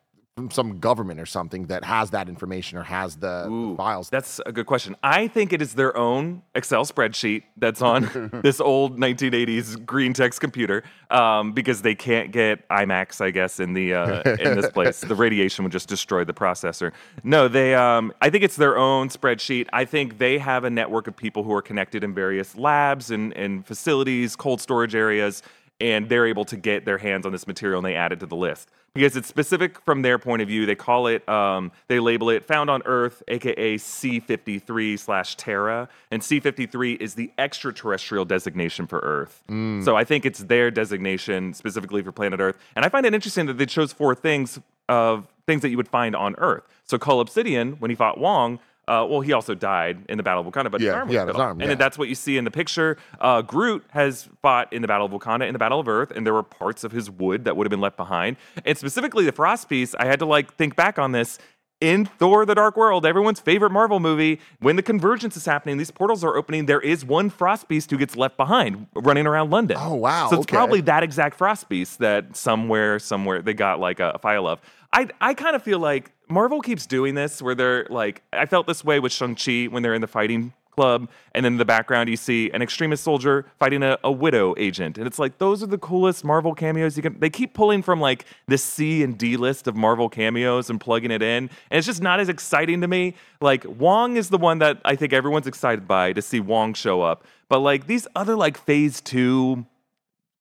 some 0.51 0.79
government 0.79 1.19
or 1.19 1.25
something 1.25 1.65
that 1.67 1.83
has 1.83 2.11
that 2.11 2.29
information 2.29 2.77
or 2.77 2.83
has 2.83 3.15
the, 3.15 3.43
the 3.43 3.75
files? 3.77 4.09
That's 4.09 4.39
a 4.45 4.51
good 4.51 4.65
question. 4.65 4.95
I 5.03 5.27
think 5.27 5.53
it 5.53 5.61
is 5.61 5.73
their 5.73 5.95
own 5.97 6.43
Excel 6.55 6.85
spreadsheet 6.85 7.43
that's 7.57 7.81
on 7.81 8.29
this 8.43 8.59
old 8.59 8.99
1980s 8.99 9.85
green 9.85 10.13
text 10.13 10.39
computer 10.39 10.83
um, 11.09 11.53
because 11.53 11.81
they 11.81 11.95
can't 11.95 12.31
get 12.31 12.67
iMacs, 12.69 13.21
I 13.21 13.31
guess, 13.31 13.59
in 13.59 13.73
the 13.73 13.93
uh, 13.93 14.35
in 14.39 14.55
this 14.55 14.69
place. 14.71 15.01
The 15.01 15.15
radiation 15.15 15.63
would 15.63 15.71
just 15.71 15.89
destroy 15.89 16.23
the 16.23 16.33
processor. 16.33 16.91
No, 17.23 17.47
they. 17.47 17.75
Um, 17.75 18.13
I 18.21 18.29
think 18.29 18.43
it's 18.43 18.55
their 18.55 18.77
own 18.77 19.09
spreadsheet. 19.09 19.67
I 19.73 19.85
think 19.85 20.17
they 20.17 20.37
have 20.37 20.63
a 20.63 20.69
network 20.69 21.07
of 21.07 21.15
people 21.15 21.43
who 21.43 21.53
are 21.53 21.61
connected 21.61 22.03
in 22.03 22.13
various 22.13 22.55
labs 22.55 23.11
and, 23.11 23.33
and 23.33 23.65
facilities, 23.65 24.35
cold 24.35 24.61
storage 24.61 24.95
areas, 24.95 25.43
and 25.79 26.09
they're 26.09 26.25
able 26.25 26.45
to 26.45 26.57
get 26.57 26.85
their 26.85 26.97
hands 26.97 27.25
on 27.25 27.31
this 27.31 27.45
material 27.45 27.79
and 27.79 27.85
they 27.85 27.95
add 27.95 28.11
it 28.11 28.19
to 28.19 28.25
the 28.25 28.35
list 28.35 28.69
because 28.93 29.15
it's 29.15 29.27
specific 29.27 29.79
from 29.81 30.01
their 30.01 30.17
point 30.17 30.41
of 30.41 30.47
view. 30.47 30.65
They 30.65 30.75
call 30.75 31.07
it, 31.07 31.27
um, 31.29 31.71
they 31.87 31.99
label 31.99 32.29
it 32.31 32.43
found 32.43 32.69
on 32.69 32.81
Earth, 32.85 33.21
aka 33.27 33.77
C53 33.77 34.97
slash 34.97 35.35
Terra. 35.35 35.87
And 36.09 36.21
C53 36.21 36.99
is 36.99 37.13
the 37.13 37.31
extraterrestrial 37.37 38.25
designation 38.25 38.87
for 38.87 38.99
Earth. 38.99 39.43
So 39.83 39.95
I 39.95 40.03
think 40.03 40.25
it's 40.25 40.39
their 40.39 40.71
designation 40.71 41.53
specifically 41.53 42.01
for 42.01 42.11
planet 42.11 42.39
Earth. 42.39 42.57
And 42.75 42.83
I 42.85 42.89
find 42.89 43.05
it 43.05 43.13
interesting 43.13 43.45
that 43.45 43.57
they 43.57 43.67
chose 43.67 43.93
four 43.93 44.15
things 44.15 44.59
of 44.89 45.27
things 45.45 45.61
that 45.61 45.69
you 45.69 45.77
would 45.77 45.87
find 45.87 46.15
on 46.15 46.35
Earth. 46.39 46.63
So 46.85 46.97
Cull 46.97 47.19
Obsidian, 47.19 47.73
when 47.73 47.91
he 47.91 47.95
fought 47.95 48.17
Wong, 48.17 48.59
uh, 48.87 49.05
well, 49.09 49.21
he 49.21 49.33
also 49.33 49.53
died 49.53 49.97
in 50.09 50.17
the 50.17 50.23
Battle 50.23 50.45
of 50.47 50.53
Wakanda, 50.53 50.71
but 50.71 50.81
his 50.81 50.87
Yeah, 50.87 50.93
arm 50.93 51.07
was 51.07 51.15
yeah, 51.15 51.25
his 51.25 51.35
arm, 51.35 51.59
and 51.61 51.69
yeah. 51.69 51.75
that's 51.75 51.97
what 51.97 52.07
you 52.07 52.15
see 52.15 52.37
in 52.37 52.43
the 52.45 52.51
picture. 52.51 52.97
Uh, 53.19 53.41
Groot 53.41 53.83
has 53.89 54.29
fought 54.41 54.71
in 54.71 54.81
the 54.81 54.87
Battle 54.87 55.05
of 55.05 55.11
Wakanda, 55.11 55.45
in 55.47 55.53
the 55.53 55.59
Battle 55.59 55.79
of 55.79 55.87
Earth, 55.87 56.11
and 56.11 56.25
there 56.25 56.33
were 56.33 56.43
parts 56.43 56.83
of 56.83 56.91
his 56.91 57.09
wood 57.09 57.45
that 57.45 57.57
would 57.57 57.65
have 57.65 57.71
been 57.71 57.81
left 57.81 57.97
behind. 57.97 58.37
And 58.65 58.77
specifically 58.77 59.25
the 59.25 59.31
Frost 59.31 59.67
piece, 59.69 59.93
I 59.95 60.05
had 60.05 60.19
to 60.19 60.25
like 60.25 60.53
think 60.55 60.75
back 60.75 60.97
on 60.99 61.11
this. 61.11 61.37
In 61.79 62.05
Thor: 62.05 62.43
The 62.43 62.55
Dark 62.55 62.75
World, 62.75 63.05
everyone's 63.05 63.39
favorite 63.39 63.69
Marvel 63.69 63.99
movie, 63.99 64.39
when 64.61 64.77
the 64.77 64.81
convergence 64.81 65.37
is 65.37 65.45
happening, 65.45 65.77
these 65.77 65.91
portals 65.91 66.23
are 66.23 66.35
opening. 66.35 66.65
There 66.65 66.81
is 66.81 67.05
one 67.05 67.29
Frost 67.29 67.67
Beast 67.67 67.91
who 67.91 67.97
gets 67.99 68.15
left 68.15 68.35
behind, 68.35 68.87
running 68.95 69.27
around 69.27 69.51
London. 69.51 69.77
Oh, 69.79 69.93
wow, 69.93 70.27
So 70.27 70.37
it's 70.37 70.45
okay. 70.45 70.55
probably 70.57 70.81
that 70.81 71.03
exact 71.03 71.37
Frost 71.37 71.69
Beast 71.69 71.99
that 71.99 72.35
somewhere, 72.35 72.97
somewhere 72.97 73.43
they 73.43 73.53
got 73.53 73.79
like 73.79 73.99
a, 73.99 74.17
file 74.17 74.47
of. 74.47 74.59
I 74.97 75.07
I 75.21 75.33
kind 75.35 75.55
of 75.55 75.61
feel 75.61 75.77
like 75.77 76.11
Marvel 76.27 76.59
keeps 76.59 76.87
doing 76.87 77.13
this 77.13 77.39
where 77.39 77.53
they're 77.53 77.85
like 77.89 78.23
I 78.33 78.47
felt 78.47 78.65
this 78.65 78.83
way 78.83 78.99
with 78.99 79.11
Shang-Chi 79.11 79.65
when 79.65 79.83
they're 79.83 79.93
in 79.93 80.01
the 80.01 80.07
fighting 80.07 80.53
club 80.71 81.09
and 81.33 81.45
then 81.45 81.53
in 81.53 81.57
the 81.57 81.65
background 81.65 82.09
you 82.09 82.15
see 82.17 82.49
an 82.51 82.61
Extremis 82.61 83.01
soldier 83.01 83.45
fighting 83.59 83.83
a, 83.83 83.97
a 84.03 84.11
widow 84.11 84.55
agent. 84.57 84.97
And 84.97 85.05
it's 85.05 85.19
like 85.19 85.37
those 85.37 85.61
are 85.61 85.67
the 85.67 85.77
coolest 85.77 86.23
Marvel 86.23 86.55
cameos 86.55 86.97
you 86.97 87.03
can 87.03 87.19
they 87.19 87.29
keep 87.29 87.53
pulling 87.53 87.83
from 87.83 88.01
like 88.01 88.25
the 88.47 88.57
C 88.57 89.03
and 89.03 89.15
D 89.15 89.37
list 89.37 89.67
of 89.67 89.75
Marvel 89.75 90.09
cameos 90.09 90.71
and 90.71 90.81
plugging 90.81 91.11
it 91.11 91.21
in. 91.21 91.43
And 91.69 91.77
it's 91.77 91.85
just 91.85 92.01
not 92.01 92.19
as 92.19 92.27
exciting 92.27 92.81
to 92.81 92.87
me. 92.87 93.13
Like 93.39 93.65
Wong 93.67 94.17
is 94.17 94.29
the 94.29 94.39
one 94.39 94.57
that 94.59 94.81
I 94.83 94.95
think 94.95 95.13
everyone's 95.13 95.45
excited 95.45 95.87
by 95.87 96.11
to 96.13 96.23
see 96.23 96.39
Wong 96.39 96.73
show 96.73 97.03
up. 97.03 97.23
But 97.49 97.59
like 97.59 97.85
these 97.85 98.07
other 98.15 98.35
like 98.35 98.57
phase 98.57 98.99
2 99.01 99.63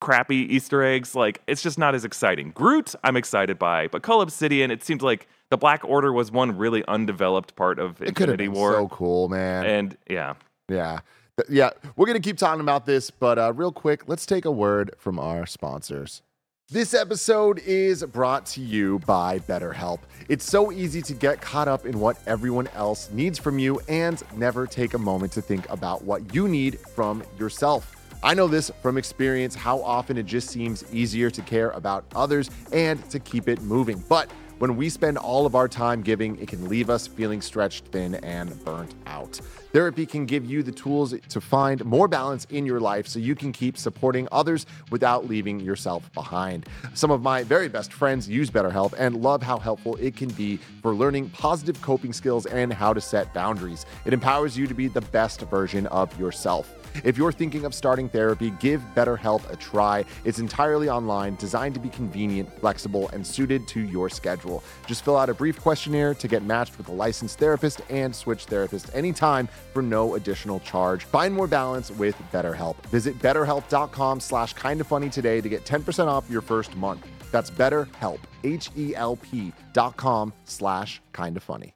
crappy 0.00 0.36
Easter 0.54 0.82
eggs. 0.82 1.14
Like 1.14 1.40
it's 1.46 1.62
just 1.62 1.78
not 1.78 1.94
as 1.94 2.04
exciting. 2.04 2.50
Groot, 2.50 2.94
I'm 3.04 3.16
excited 3.16 3.58
by, 3.58 3.88
but 3.88 4.02
Cull 4.02 4.20
Obsidian, 4.20 4.70
it 4.70 4.82
seems 4.84 5.02
like 5.02 5.28
the 5.50 5.56
Black 5.56 5.84
Order 5.84 6.12
was 6.12 6.30
one 6.30 6.56
really 6.56 6.84
undeveloped 6.88 7.54
part 7.56 7.78
of 7.78 8.00
it 8.02 8.08
Infinity 8.08 8.44
been 8.48 8.52
War. 8.52 8.72
so 8.72 8.88
cool, 8.88 9.28
man. 9.28 9.64
And 9.66 9.96
yeah, 10.10 10.34
Yeah. 10.68 11.00
Th- 11.38 11.48
Yeah. 11.48 11.70
We're 11.96 12.06
going 12.06 12.20
to 12.20 12.26
keep 12.28 12.38
talking 12.38 12.60
about 12.60 12.86
this, 12.86 13.10
but 13.10 13.38
uh, 13.38 13.52
real 13.52 13.70
quick, 13.72 14.08
let's 14.08 14.26
take 14.26 14.44
a 14.44 14.50
word 14.50 14.92
from 14.98 15.18
our 15.18 15.46
sponsors. 15.46 16.22
This 16.68 16.94
episode 16.94 17.60
is 17.60 18.02
brought 18.02 18.44
to 18.46 18.60
you 18.60 18.98
by 19.06 19.38
BetterHelp. 19.38 20.00
It's 20.28 20.44
so 20.44 20.72
easy 20.72 21.00
to 21.02 21.14
get 21.14 21.40
caught 21.40 21.68
up 21.68 21.86
in 21.86 22.00
what 22.00 22.18
everyone 22.26 22.66
else 22.74 23.08
needs 23.12 23.38
from 23.38 23.60
you 23.60 23.80
and 23.88 24.20
never 24.36 24.66
take 24.66 24.94
a 24.94 24.98
moment 24.98 25.30
to 25.34 25.40
think 25.42 25.70
about 25.70 26.02
what 26.02 26.34
you 26.34 26.48
need 26.48 26.80
from 26.80 27.22
yourself. 27.38 27.92
I 28.22 28.34
know 28.34 28.48
this 28.48 28.70
from 28.82 28.98
experience 28.98 29.54
how 29.54 29.80
often 29.82 30.16
it 30.16 30.26
just 30.26 30.48
seems 30.48 30.84
easier 30.92 31.30
to 31.30 31.42
care 31.42 31.70
about 31.70 32.04
others 32.14 32.50
and 32.72 33.08
to 33.10 33.18
keep 33.18 33.48
it 33.48 33.60
moving. 33.62 34.02
But 34.08 34.30
when 34.58 34.76
we 34.76 34.88
spend 34.88 35.18
all 35.18 35.44
of 35.44 35.54
our 35.54 35.68
time 35.68 36.00
giving, 36.00 36.38
it 36.38 36.48
can 36.48 36.66
leave 36.66 36.88
us 36.88 37.06
feeling 37.06 37.42
stretched 37.42 37.88
thin 37.88 38.14
and 38.16 38.64
burnt 38.64 38.94
out. 39.06 39.38
Therapy 39.72 40.06
can 40.06 40.24
give 40.24 40.46
you 40.46 40.62
the 40.62 40.72
tools 40.72 41.14
to 41.28 41.40
find 41.42 41.84
more 41.84 42.08
balance 42.08 42.46
in 42.46 42.64
your 42.64 42.80
life 42.80 43.06
so 43.06 43.18
you 43.18 43.34
can 43.34 43.52
keep 43.52 43.76
supporting 43.76 44.26
others 44.32 44.64
without 44.90 45.28
leaving 45.28 45.60
yourself 45.60 46.10
behind. 46.14 46.66
Some 46.94 47.10
of 47.10 47.22
my 47.22 47.42
very 47.42 47.68
best 47.68 47.92
friends 47.92 48.26
use 48.26 48.50
BetterHelp 48.50 48.94
and 48.96 49.20
love 49.22 49.42
how 49.42 49.58
helpful 49.58 49.96
it 49.96 50.16
can 50.16 50.30
be 50.30 50.56
for 50.80 50.94
learning 50.94 51.28
positive 51.30 51.80
coping 51.82 52.14
skills 52.14 52.46
and 52.46 52.72
how 52.72 52.94
to 52.94 53.00
set 53.00 53.34
boundaries. 53.34 53.84
It 54.06 54.14
empowers 54.14 54.56
you 54.56 54.66
to 54.66 54.74
be 54.74 54.88
the 54.88 55.02
best 55.02 55.42
version 55.42 55.86
of 55.88 56.18
yourself. 56.18 56.72
If 57.04 57.16
you're 57.16 57.32
thinking 57.32 57.64
of 57.64 57.74
starting 57.74 58.08
therapy, 58.08 58.50
give 58.60 58.82
BetterHelp 58.94 59.50
a 59.50 59.56
try. 59.56 60.04
It's 60.24 60.38
entirely 60.38 60.88
online, 60.88 61.36
designed 61.36 61.74
to 61.74 61.80
be 61.80 61.88
convenient, 61.88 62.48
flexible, 62.60 63.08
and 63.10 63.26
suited 63.26 63.66
to 63.68 63.80
your 63.80 64.08
schedule. 64.08 64.62
Just 64.86 65.04
fill 65.04 65.16
out 65.16 65.28
a 65.28 65.34
brief 65.34 65.60
questionnaire 65.60 66.14
to 66.14 66.28
get 66.28 66.42
matched 66.42 66.78
with 66.78 66.88
a 66.88 66.92
licensed 66.92 67.38
therapist 67.38 67.80
and 67.88 68.14
switch 68.14 68.46
therapists 68.46 68.94
anytime 68.94 69.48
for 69.72 69.82
no 69.82 70.14
additional 70.14 70.60
charge. 70.60 71.04
Find 71.04 71.34
more 71.34 71.46
balance 71.46 71.90
with 71.90 72.16
BetterHelp. 72.32 72.76
Visit 72.86 73.18
betterhelp.com 73.20 74.20
slash 74.20 74.52
kinda 74.54 74.84
today 75.10 75.40
to 75.40 75.48
get 75.48 75.64
10% 75.64 76.08
off 76.08 76.28
your 76.30 76.42
first 76.42 76.76
month. 76.76 77.06
That's 77.30 77.50
betterhelp, 77.50 78.20
H-E-L-P 78.44 79.52
dot 79.72 79.96
com 79.96 80.32
slash 80.44 81.00
kinda 81.12 81.40
funny. 81.40 81.75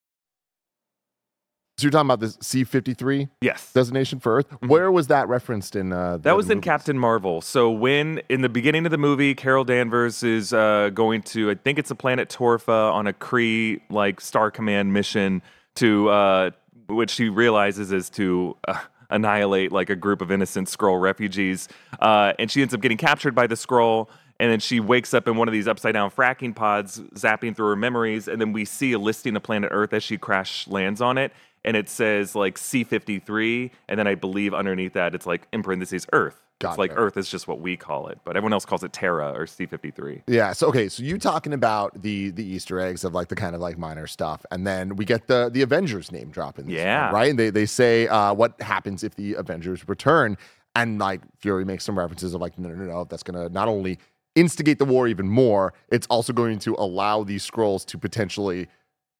So 1.81 1.85
you're 1.85 1.91
talking 1.91 2.07
about 2.07 2.19
this 2.19 2.37
C53 2.37 3.27
Yes. 3.41 3.73
designation 3.73 4.19
for 4.19 4.37
Earth. 4.37 4.45
Where 4.67 4.91
was 4.91 5.07
that 5.07 5.27
referenced 5.27 5.75
in? 5.75 5.91
Uh, 5.91 6.17
the 6.17 6.23
That 6.23 6.37
was 6.37 6.47
in? 6.51 6.61
Captain 6.61 6.95
Marvel. 6.97 7.41
So 7.41 7.71
when 7.71 8.21
in 8.29 8.41
the 8.41 8.49
beginning 8.49 8.85
of 8.85 8.91
the 8.91 8.99
movie, 8.99 9.33
Carol 9.33 9.63
Danvers 9.63 10.21
is 10.21 10.53
uh, 10.53 10.91
going 10.93 11.23
to, 11.23 11.49
I 11.49 11.55
think 11.55 11.79
it's 11.79 11.89
the 11.89 11.95
planet 11.95 12.29
Torfa 12.29 12.93
on 12.93 13.07
a 13.07 13.13
Kree 13.13 13.81
like 13.89 14.21
Star 14.21 14.51
Command 14.51 14.93
mission 14.93 15.41
to, 15.75 16.09
uh, 16.09 16.51
which 16.87 17.09
she 17.09 17.29
realizes 17.29 17.91
is 17.91 18.11
to 18.11 18.55
uh, 18.67 18.77
annihilate 19.09 19.71
like 19.71 19.89
a 19.89 19.95
group 19.95 20.21
of 20.21 20.31
innocent 20.31 20.67
Skrull 20.67 21.01
refugees, 21.01 21.67
uh, 21.99 22.33
and 22.37 22.51
she 22.51 22.61
ends 22.61 22.75
up 22.75 22.81
getting 22.81 22.97
captured 22.97 23.33
by 23.33 23.47
the 23.47 23.55
Skrull. 23.55 24.07
And 24.39 24.51
then 24.51 24.59
she 24.59 24.79
wakes 24.79 25.13
up 25.13 25.27
in 25.27 25.35
one 25.37 25.47
of 25.47 25.51
these 25.51 25.67
upside 25.67 25.93
down 25.93 26.09
fracking 26.09 26.55
pods, 26.55 26.99
zapping 27.13 27.55
through 27.55 27.67
her 27.67 27.75
memories. 27.75 28.27
And 28.27 28.41
then 28.41 28.53
we 28.53 28.65
see 28.65 28.91
a 28.93 28.97
listing 28.97 29.35
of 29.35 29.43
planet 29.43 29.69
Earth 29.71 29.93
as 29.93 30.01
she 30.01 30.17
crash 30.17 30.67
lands 30.67 30.99
on 30.99 31.19
it. 31.19 31.31
And 31.63 31.77
it 31.77 31.89
says 31.89 32.35
like 32.35 32.57
C53. 32.57 33.71
And 33.87 33.99
then 33.99 34.07
I 34.07 34.15
believe 34.15 34.53
underneath 34.53 34.93
that, 34.93 35.13
it's 35.15 35.25
like 35.25 35.47
in 35.53 35.63
parentheses 35.63 36.07
Earth. 36.13 36.41
Got 36.59 36.71
it's 36.71 36.77
like. 36.77 36.91
Earth 36.95 37.17
is 37.17 37.27
just 37.29 37.47
what 37.47 37.59
we 37.59 37.75
call 37.75 38.07
it, 38.07 38.19
but 38.23 38.37
everyone 38.37 38.53
else 38.53 38.65
calls 38.65 38.83
it 38.83 38.93
Terra 38.93 39.31
or 39.33 39.45
C53. 39.45 40.21
Yeah. 40.27 40.53
So 40.53 40.67
okay. 40.67 40.89
So 40.89 41.01
you 41.01 41.17
talking 41.17 41.53
about 41.53 41.99
the 42.01 42.29
the 42.29 42.45
Easter 42.45 42.79
eggs 42.79 43.03
of 43.03 43.13
like 43.15 43.29
the 43.29 43.35
kind 43.35 43.55
of 43.55 43.61
like 43.61 43.79
minor 43.79 44.05
stuff, 44.05 44.45
and 44.51 44.65
then 44.67 44.95
we 44.95 45.03
get 45.05 45.25
the 45.27 45.49
the 45.51 45.63
Avengers 45.63 46.11
name 46.11 46.29
drop 46.29 46.59
in. 46.59 46.67
This 46.67 46.75
Yeah. 46.75 47.05
one, 47.05 47.13
right. 47.15 47.29
And 47.31 47.39
they 47.39 47.49
they 47.49 47.65
say 47.65 48.07
uh, 48.07 48.33
what 48.33 48.61
happens 48.61 49.03
if 49.03 49.15
the 49.15 49.33
Avengers 49.35 49.87
return, 49.89 50.37
and 50.75 50.99
like 50.99 51.21
Fury 51.39 51.65
makes 51.65 51.83
some 51.83 51.97
references 51.97 52.35
of 52.35 52.41
like 52.41 52.59
no 52.59 52.69
no 52.69 52.75
no 52.75 52.85
no 52.85 53.03
that's 53.05 53.23
gonna 53.23 53.49
not 53.49 53.67
only 53.67 53.97
instigate 54.35 54.77
the 54.79 54.85
war 54.85 55.07
even 55.07 55.27
more, 55.27 55.73
it's 55.91 56.05
also 56.07 56.31
going 56.31 56.59
to 56.59 56.75
allow 56.77 57.23
these 57.23 57.45
Skrulls 57.49 57.85
to 57.87 57.97
potentially 57.97 58.67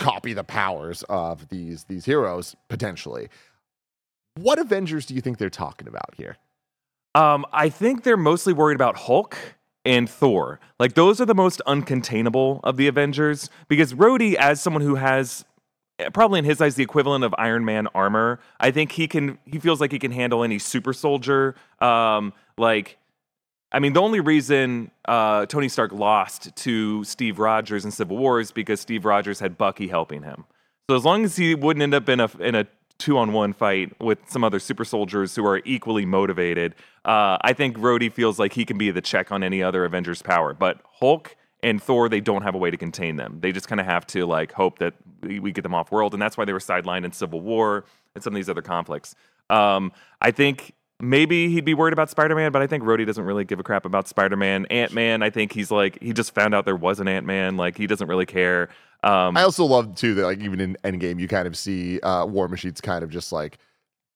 copy 0.01 0.33
the 0.33 0.43
powers 0.43 1.03
of 1.03 1.47
these 1.49 1.83
these 1.85 2.05
heroes 2.05 2.55
potentially. 2.69 3.29
What 4.35 4.57
Avengers 4.59 5.05
do 5.05 5.13
you 5.13 5.21
think 5.21 5.37
they're 5.37 5.49
talking 5.49 5.87
about 5.87 6.15
here? 6.17 6.37
Um, 7.13 7.45
I 7.51 7.69
think 7.69 8.03
they're 8.03 8.17
mostly 8.17 8.53
worried 8.53 8.75
about 8.75 8.95
Hulk 8.95 9.37
and 9.85 10.09
Thor. 10.09 10.59
Like 10.79 10.95
those 10.95 11.21
are 11.21 11.25
the 11.25 11.35
most 11.35 11.61
uncontainable 11.67 12.61
of 12.63 12.77
the 12.77 12.87
Avengers 12.87 13.49
because 13.67 13.93
Rhodey, 13.93 14.33
as 14.35 14.59
someone 14.59 14.81
who 14.81 14.95
has 14.95 15.45
eh, 15.99 16.09
probably 16.09 16.39
in 16.39 16.45
his 16.45 16.61
eyes 16.61 16.75
the 16.75 16.83
equivalent 16.83 17.23
of 17.23 17.35
Iron 17.37 17.63
Man 17.63 17.87
armor, 17.93 18.39
I 18.59 18.71
think 18.71 18.93
he 18.93 19.07
can. 19.07 19.37
He 19.45 19.59
feels 19.59 19.79
like 19.79 19.91
he 19.91 19.99
can 19.99 20.11
handle 20.11 20.43
any 20.43 20.59
super 20.59 20.93
soldier. 20.93 21.55
Um, 21.79 22.33
like. 22.57 22.97
I 23.71 23.79
mean, 23.79 23.93
the 23.93 24.01
only 24.01 24.19
reason 24.19 24.91
uh, 25.05 25.45
Tony 25.45 25.69
Stark 25.69 25.93
lost 25.93 26.55
to 26.57 27.03
Steve 27.03 27.39
Rogers 27.39 27.85
in 27.85 27.91
Civil 27.91 28.17
War 28.17 28.39
is 28.39 28.51
because 28.51 28.81
Steve 28.81 29.05
Rogers 29.05 29.39
had 29.39 29.57
Bucky 29.57 29.87
helping 29.87 30.23
him. 30.23 30.45
So 30.89 30.95
as 30.95 31.05
long 31.05 31.23
as 31.23 31.37
he 31.37 31.55
wouldn't 31.55 31.81
end 31.81 31.93
up 31.93 32.09
in 32.09 32.19
a 32.19 32.29
in 32.39 32.55
a 32.55 32.67
two 32.97 33.17
on 33.17 33.33
one 33.33 33.53
fight 33.53 33.99
with 33.99 34.19
some 34.27 34.43
other 34.43 34.59
super 34.59 34.85
soldiers 34.85 35.35
who 35.35 35.45
are 35.45 35.61
equally 35.65 36.05
motivated, 36.05 36.75
uh, 37.05 37.37
I 37.41 37.53
think 37.53 37.77
Rhodey 37.77 38.11
feels 38.11 38.37
like 38.37 38.53
he 38.53 38.65
can 38.65 38.77
be 38.77 38.91
the 38.91 39.01
check 39.01 39.31
on 39.31 39.41
any 39.41 39.63
other 39.63 39.85
Avengers 39.85 40.21
power. 40.21 40.53
But 40.53 40.81
Hulk 40.99 41.35
and 41.63 41.81
Thor, 41.81 42.09
they 42.09 42.19
don't 42.19 42.41
have 42.41 42.55
a 42.55 42.57
way 42.57 42.71
to 42.71 42.77
contain 42.77 43.15
them. 43.15 43.39
They 43.39 43.51
just 43.51 43.67
kind 43.67 43.79
of 43.79 43.87
have 43.87 44.05
to 44.07 44.25
like 44.25 44.51
hope 44.51 44.79
that 44.79 44.93
we, 45.21 45.51
get 45.51 45.61
them 45.61 45.73
off 45.73 45.91
world, 45.91 46.13
and 46.13 46.21
that's 46.21 46.37
why 46.37 46.45
they 46.45 46.53
were 46.53 46.59
sidelined 46.59 47.05
in 47.05 47.11
Civil 47.11 47.41
War 47.41 47.85
and 48.15 48.23
some 48.23 48.33
of 48.33 48.35
these 48.35 48.49
other 48.49 48.61
conflicts. 48.61 49.15
Um, 49.49 49.91
I 50.21 50.31
think 50.31 50.73
maybe 51.01 51.49
he'd 51.49 51.65
be 51.65 51.73
worried 51.73 51.93
about 51.93 52.09
Spider 52.09 52.35
Man, 52.35 52.51
but 52.51 52.61
I 52.61 52.67
think 52.67 52.83
Rhodey 52.83 53.05
doesn't 53.05 53.23
really 53.23 53.43
give 53.43 53.59
a 53.59 53.63
crap 53.63 53.85
about 53.85 54.07
Spider 54.07 54.37
Man. 54.37 54.65
Ant 54.67 54.93
Man, 54.93 55.23
I 55.23 55.29
think 55.29 55.53
he's 55.53 55.71
like 55.71 56.01
he 56.01 56.13
just 56.13 56.33
found 56.33 56.55
out 56.55 56.65
there 56.65 56.75
was 56.75 56.99
an 56.99 57.07
Ant 57.07 57.25
Man. 57.25 57.57
Like 57.57 57.77
he 57.77 57.87
doesn't 57.87 58.07
really 58.07 58.25
care. 58.25 58.69
Um, 59.03 59.35
I 59.35 59.43
also 59.43 59.65
love 59.65 59.95
too 59.95 60.13
that 60.15 60.23
like 60.23 60.39
even 60.39 60.59
in 60.59 60.77
Endgame 60.83 61.19
you 61.19 61.27
kind 61.27 61.47
of 61.47 61.57
see 61.57 61.99
uh, 62.01 62.25
War 62.25 62.47
Machine's 62.47 62.81
kind 62.81 63.03
of 63.03 63.09
just 63.09 63.31
like 63.31 63.57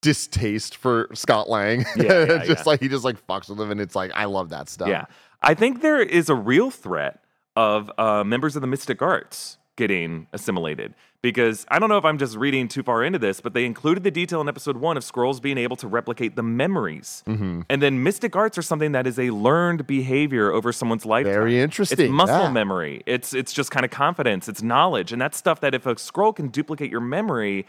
distaste 0.02 0.78
for 0.78 1.10
Scott 1.13 1.50
Lang. 1.50 1.86
Yeah, 1.98 2.26
yeah, 2.26 2.38
just 2.45 2.50
yeah. 2.50 2.63
like 2.65 2.80
he 2.80 2.88
just 2.88 3.04
like 3.04 3.26
fucks 3.28 3.50
with 3.50 3.60
him, 3.60 3.71
and 3.71 3.82
it's 3.82 3.95
like 3.95 4.12
I 4.13 4.26
love 4.26 4.50
that 4.50 4.69
stuff. 4.69 4.88
Yeah. 4.88 5.06
I 5.41 5.54
think 5.54 5.82
there 5.82 6.02
is 6.02 6.30
a 6.30 6.36
real 6.36 6.71
threat 6.71 7.24
of 7.56 7.91
uh, 7.98 8.24
members 8.24 8.56
of 8.56 8.62
the 8.62 8.67
Mystic 8.67 9.02
Arts 9.02 9.58
getting 9.76 10.28
assimilated 10.34 10.93
because 11.25 11.65
I 11.69 11.79
don't 11.79 11.89
know 11.89 11.97
if 11.97 12.05
I'm 12.05 12.19
just 12.19 12.38
reading 12.38 12.67
too 12.67 12.83
far 12.83 13.03
into 13.03 13.17
this, 13.17 13.41
but 13.41 13.55
they 13.55 13.65
included 13.65 14.03
the 14.03 14.11
detail 14.11 14.41
in 14.41 14.47
episode 14.47 14.77
one 14.77 14.95
of 14.95 15.03
Skrulls 15.03 15.41
being 15.41 15.57
able 15.57 15.75
to 15.77 15.88
replicate 15.88 16.35
the 16.35 16.43
memories. 16.43 17.23
Mm-hmm. 17.25 17.61
And 17.67 17.81
then 17.81 18.03
Mystic 18.03 18.35
Arts 18.35 18.59
are 18.59 18.61
something 18.61 18.91
that 18.91 19.07
is 19.07 19.17
a 19.17 19.31
learned 19.31 19.88
behavior 19.88 20.51
over 20.51 20.71
someone's 20.71 21.03
lifetime. 21.03 21.33
Very 21.33 21.59
interesting, 21.59 21.99
It's 21.99 22.11
muscle 22.11 22.43
yeah. 22.43 22.51
memory. 22.51 23.01
It's 23.07 23.33
it's 23.33 23.53
just 23.53 23.71
kind 23.71 23.83
of 23.83 23.89
confidence. 23.89 24.47
It's 24.47 24.61
knowledge, 24.61 25.11
and 25.11 25.19
that's 25.19 25.35
stuff 25.35 25.61
that 25.61 25.73
if 25.73 25.88
a 25.88 25.95
Skrull 25.95 26.35
can 26.35 26.49
duplicate 26.49 26.91
your 26.91 27.01
memory, 27.01 27.65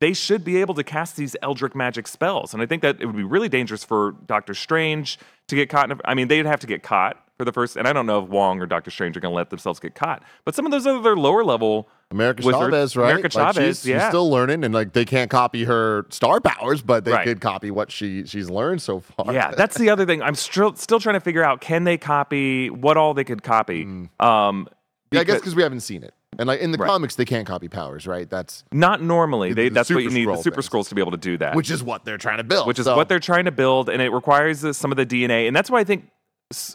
they 0.00 0.14
should 0.14 0.42
be 0.42 0.56
able 0.56 0.72
to 0.74 0.82
cast 0.82 1.16
these 1.16 1.36
Eldritch 1.42 1.74
magic 1.74 2.08
spells. 2.08 2.54
And 2.54 2.62
I 2.62 2.66
think 2.66 2.80
that 2.80 3.02
it 3.02 3.06
would 3.06 3.16
be 3.16 3.22
really 3.22 3.50
dangerous 3.50 3.84
for 3.84 4.12
Doctor 4.26 4.54
Strange 4.54 5.18
to 5.48 5.56
get 5.56 5.68
caught. 5.68 5.90
In 5.90 5.98
a, 5.98 6.00
I 6.06 6.14
mean, 6.14 6.28
they'd 6.28 6.46
have 6.46 6.60
to 6.60 6.66
get 6.66 6.82
caught 6.82 7.22
for 7.36 7.44
the 7.44 7.52
first. 7.52 7.76
And 7.76 7.86
I 7.86 7.92
don't 7.92 8.06
know 8.06 8.22
if 8.22 8.28
Wong 8.30 8.60
or 8.60 8.66
Doctor 8.66 8.90
Strange 8.90 9.16
are 9.16 9.20
going 9.20 9.32
to 9.32 9.36
let 9.36 9.50
themselves 9.50 9.80
get 9.80 9.94
caught. 9.94 10.22
But 10.44 10.54
some 10.54 10.64
of 10.64 10.72
those 10.72 10.86
other 10.86 11.16
lower 11.16 11.44
level. 11.44 11.88
America 12.10 12.46
Wizard- 12.46 12.60
Chavez, 12.60 12.96
right? 12.96 13.10
America 13.16 13.36
Like, 13.38 13.54
Chavez, 13.54 13.78
she's, 13.80 13.86
yeah. 13.86 13.98
she's 14.00 14.08
still 14.08 14.30
learning, 14.30 14.62
and 14.64 14.72
like 14.72 14.92
they 14.92 15.04
can't 15.04 15.30
copy 15.30 15.64
her 15.64 16.06
star 16.10 16.40
powers, 16.40 16.80
but 16.82 17.04
they 17.04 17.12
Right. 17.12 17.24
could 17.24 17.40
copy 17.40 17.70
what 17.70 17.90
she 17.90 18.24
she's 18.26 18.48
learned 18.50 18.82
so 18.82 19.00
far. 19.00 19.32
Yeah, 19.32 19.50
that's 19.52 19.76
the 19.78 19.90
other 19.90 20.06
thing. 20.06 20.22
I'm 20.22 20.34
still 20.34 20.74
still 20.76 21.00
trying 21.00 21.14
to 21.14 21.20
figure 21.20 21.42
out 21.42 21.60
can 21.60 21.84
they 21.84 21.96
copy 21.98 22.70
what 22.70 22.96
all 22.96 23.14
they 23.14 23.24
could 23.24 23.42
copy. 23.42 23.82
Um, 23.82 24.08
Mm. 24.20 24.66
yeah, 25.10 25.20
I 25.20 25.24
guess 25.24 25.34
because- 25.36 25.40
because 25.40 25.56
we 25.56 25.62
haven't 25.62 25.80
seen 25.80 26.02
it, 26.04 26.14
and 26.38 26.46
like 26.46 26.60
in 26.60 26.70
the 26.72 26.78
Right. 26.78 26.88
comics 26.88 27.16
they 27.16 27.24
can't 27.24 27.46
copy 27.46 27.68
powers, 27.68 28.06
right? 28.06 28.28
That's 28.30 28.64
not 28.70 29.02
normally. 29.02 29.48
The- 29.50 29.54
They, 29.54 29.68
the 29.70 29.74
that's 29.74 29.90
what 29.90 30.02
you 30.04 30.10
need 30.10 30.28
the 30.28 30.36
super 30.36 30.62
things. 30.62 30.68
Skrulls 30.68 30.88
to 30.90 30.94
be 30.94 31.00
able 31.00 31.12
to 31.12 31.16
do 31.16 31.36
that. 31.38 31.56
which 31.56 31.70
is 31.70 31.82
what 31.82 32.04
they're 32.04 32.18
trying 32.18 32.38
to 32.38 32.44
build. 32.44 32.66
which 32.68 32.78
is 32.78 32.84
So- 32.84 32.96
what 32.96 33.08
they're 33.08 33.18
trying 33.18 33.46
to 33.46 33.52
build, 33.52 33.88
and 33.88 34.00
it 34.00 34.10
requires 34.12 34.76
some 34.76 34.92
of 34.92 34.96
the 34.96 35.06
DNA, 35.06 35.46
and 35.48 35.56
that's 35.56 35.70
why 35.70 35.80
I 35.80 35.84
think 35.84 36.08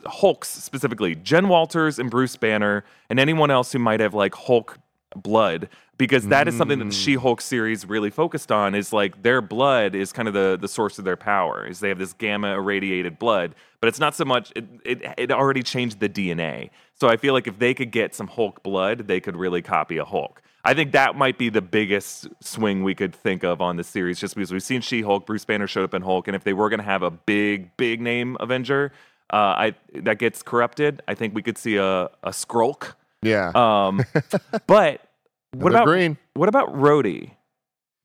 Hulks 0.06 0.50
specifically, 0.50 1.16
Jen 1.16 1.48
Walters 1.48 2.00
and 2.00 2.10
Bruce 2.10 2.36
Banner, 2.36 2.84
and 3.10 3.20
anyone 3.20 3.50
else 3.52 3.72
who 3.72 3.80
might 3.80 4.00
have 4.00 4.14
like 4.14 4.36
Hulk 4.36 4.78
blood, 5.16 5.70
because 5.98 6.28
that 6.28 6.48
is 6.48 6.56
something 6.56 6.80
that 6.80 6.86
the 6.86 6.92
Mm. 6.92 7.04
She-Hulk 7.04 7.42
series 7.42 7.86
really 7.86 8.10
focused 8.10 8.52
on. 8.52 8.76
Is 8.76 8.94
like 8.94 9.22
their 9.24 9.42
blood 9.42 9.96
is 9.96 10.12
kind 10.12 10.28
of 10.28 10.34
the 10.34 10.58
the 10.60 10.68
source 10.68 11.00
of 11.00 11.06
their 11.06 11.18
power. 11.18 11.66
Is 11.66 11.80
they 11.80 11.90
have 11.90 12.00
this 12.00 12.14
gamma 12.14 12.56
irradiated 12.56 13.20
blood, 13.20 13.56
but 13.82 13.88
it's 13.88 14.00
not 14.00 14.16
so 14.16 14.26
much. 14.26 14.52
It 14.56 14.66
it, 14.86 15.14
it 15.18 15.32
already 15.32 15.64
changed 15.64 16.00
the 16.00 16.10
DNA. 16.10 16.70
So 16.94 17.08
I 17.08 17.18
feel 17.18 17.34
like 17.34 17.48
if 17.48 17.60
they 17.60 17.74
could 17.74 17.92
get 17.92 18.14
some 18.14 18.28
Hulk 18.28 18.62
blood, 18.64 19.08
they 19.08 19.20
could 19.20 19.36
really 19.36 19.62
copy 19.62 19.98
a 19.98 20.06
Hulk. 20.06 20.42
I 20.66 20.74
think 20.74 20.92
that 20.92 21.16
might 21.16 21.38
be 21.38 21.50
the 21.50 21.62
biggest 21.62 22.28
swing 22.42 22.84
we 22.84 22.94
could 22.94 23.16
think 23.16 23.44
of 23.44 23.62
on 23.62 23.78
the 23.78 23.84
series, 23.84 24.20
just 24.20 24.36
because 24.36 24.52
we've 24.52 24.62
seen 24.62 24.82
She-Hulk, 24.82 25.26
Bruce 25.26 25.46
Banner 25.46 25.68
showed 25.68 25.86
up 25.86 25.94
in 25.94 26.02
Hulk, 26.02 26.28
and 26.28 26.36
if 26.36 26.44
they 26.44 26.52
were 26.52 26.68
going 26.70 26.82
to 26.82 26.86
have 26.86 27.02
a 27.02 27.10
big, 27.10 27.76
big 27.78 28.02
name 28.02 28.36
Avenger, 28.42 28.92
uh, 29.32 29.36
I 29.36 29.76
that 29.94 30.20
gets 30.20 30.44
corrupted, 30.44 31.02
I 31.08 31.14
think 31.16 31.34
we 31.34 31.42
could 31.42 31.58
see 31.58 31.78
a 31.78 32.10
a 32.24 32.32
Skrulk. 32.32 32.94
Yeah. 33.22 33.52
Um, 33.56 34.04
but 34.68 35.02
what 35.54 35.72
about 35.72 35.86
green? 35.86 36.18
what 36.34 36.50
about 36.50 36.74
Rhodey? 36.74 37.32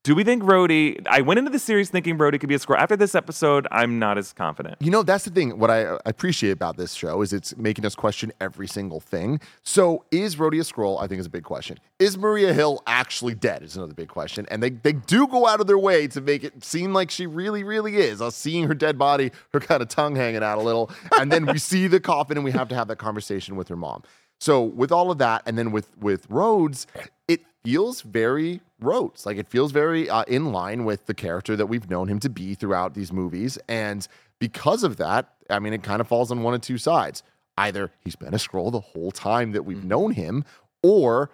Do 0.05 0.14
we 0.14 0.22
think 0.22 0.42
Rhodey? 0.42 1.07
I 1.09 1.22
went 1.22 1.38
into 1.38 1.50
the 1.50 1.59
series 1.59 1.88
thinking 1.88 2.18
Rhodey 2.18 2.38
could 2.38 2.50
be 2.50 2.55
a 2.55 2.59
Skrull. 2.59 2.77
After 2.77 2.94
this 2.94 3.14
episode, 3.14 3.66
I'm 3.70 3.98
not 3.98 4.18
as 4.18 4.35
confident. 4.35 4.77
You 4.81 4.90
know, 4.90 5.03
that's 5.03 5.24
the 5.24 5.31
thing. 5.31 5.59
What 5.59 5.70
I 5.70 5.94
I 5.94 5.98
appreciate 6.05 6.50
about 6.50 6.77
this 6.77 6.92
show 6.92 7.22
is 7.22 7.33
it's 7.33 7.57
making 7.57 7.87
us 7.87 7.94
question 7.94 8.31
every 8.38 8.68
single 8.68 9.00
thing. 9.00 9.40
So, 9.62 10.05
is 10.11 10.37
Rhodey 10.37 10.61
a 10.61 10.64
Skrull? 10.70 11.03
I 11.03 11.07
think 11.07 11.20
is 11.20 11.27
a 11.27 11.31
big 11.31 11.44
question. 11.44 11.79
Is 11.98 12.18
Maria 12.18 12.53
Hill 12.53 12.83
actually 12.87 13.35
dead? 13.35 13.62
Is 13.62 13.79
another 13.79 13.94
big 13.94 14.09
question. 14.09 14.46
And 14.50 14.62
they 14.62 14.70
they 14.70 14.92
do 14.92 15.27
go 15.27 15.46
out 15.46 15.61
of 15.61 15.66
their 15.66 15.79
way 15.79 16.07
to 16.09 16.20
make 16.20 16.44
it 16.44 16.62
seem 16.62 16.92
like 16.92 17.11
she 17.11 17.27
really, 17.27 17.64
really 17.64 17.96
is. 17.96 18.20
Us 18.20 18.37
seeing 18.37 18.68
her 18.68 18.74
dead 18.74 18.98
body, 18.98 19.33
her 19.55 19.61
kind 19.61 19.81
of 19.81 19.88
tongue 19.88 20.16
hanging 20.16 20.42
out 20.42 20.59
a 20.59 20.62
little, 20.62 20.90
and 21.18 21.33
then 21.33 21.46
we 21.46 21.57
see 21.57 21.87
the 21.87 21.98
coffin, 21.98 22.37
and 22.37 22.44
we 22.44 22.53
have 22.53 22.68
to 22.68 22.74
have 22.74 22.88
that 22.88 22.98
conversation 22.98 23.57
with 23.57 23.68
her 23.68 23.77
mom. 23.77 24.03
So, 24.44 24.62
with 24.62 24.92
all 24.92 25.11
of 25.11 25.16
that, 25.16 25.40
and 25.46 25.57
then 25.57 25.72
with 25.72 25.96
with 25.96 26.26
Rhodes, 26.28 26.87
it 27.28 27.40
feels 27.64 28.02
very 28.02 28.61
Rhodes. 28.78 29.24
Like 29.24 29.38
it 29.38 29.48
feels 29.48 29.72
very 29.72 30.11
uh, 30.11 30.24
in 30.24 30.52
line 30.52 30.85
with 30.85 31.07
the 31.07 31.14
character 31.14 31.57
that 31.57 31.64
we've 31.64 31.88
known 31.88 32.09
him 32.09 32.20
to 32.20 32.28
be 32.28 32.54
throughout 32.54 32.92
these 32.92 33.11
movies. 33.11 33.57
And 33.68 34.07
because 34.38 34.85
of 34.85 34.98
that, 34.98 35.33
I 35.48 35.61
mean, 35.61 35.72
it 35.72 35.83
kind 35.83 35.98
of 36.02 36.09
falls 36.09 36.30
on 36.30 36.42
one 36.42 36.52
of 36.52 36.61
two 36.61 36.76
sides. 36.76 37.22
Either 37.57 37.90
he's 38.00 38.16
been 38.16 38.35
a 38.35 38.37
Skrull 38.37 38.70
the 38.70 38.80
whole 38.80 39.11
time 39.11 39.52
that 39.52 39.62
we've 39.62 39.83
known 39.83 40.11
him, 40.11 40.44
or 40.83 41.30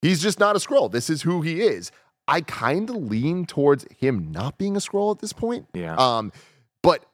he's 0.00 0.22
just 0.22 0.40
not 0.40 0.56
a 0.56 0.60
Skrull. 0.60 0.90
This 0.90 1.10
is 1.10 1.20
who 1.20 1.42
he 1.42 1.60
is. 1.60 1.92
I 2.26 2.40
kind 2.40 2.88
of 2.88 2.96
lean 2.96 3.44
towards 3.44 3.84
him 3.98 4.32
not 4.32 4.56
being 4.56 4.76
a 4.76 4.80
Skrull 4.80 5.14
at 5.14 5.20
this 5.20 5.34
point. 5.34 5.66
Yeah. 5.74 5.94
Um, 5.96 6.32
but 6.82 7.04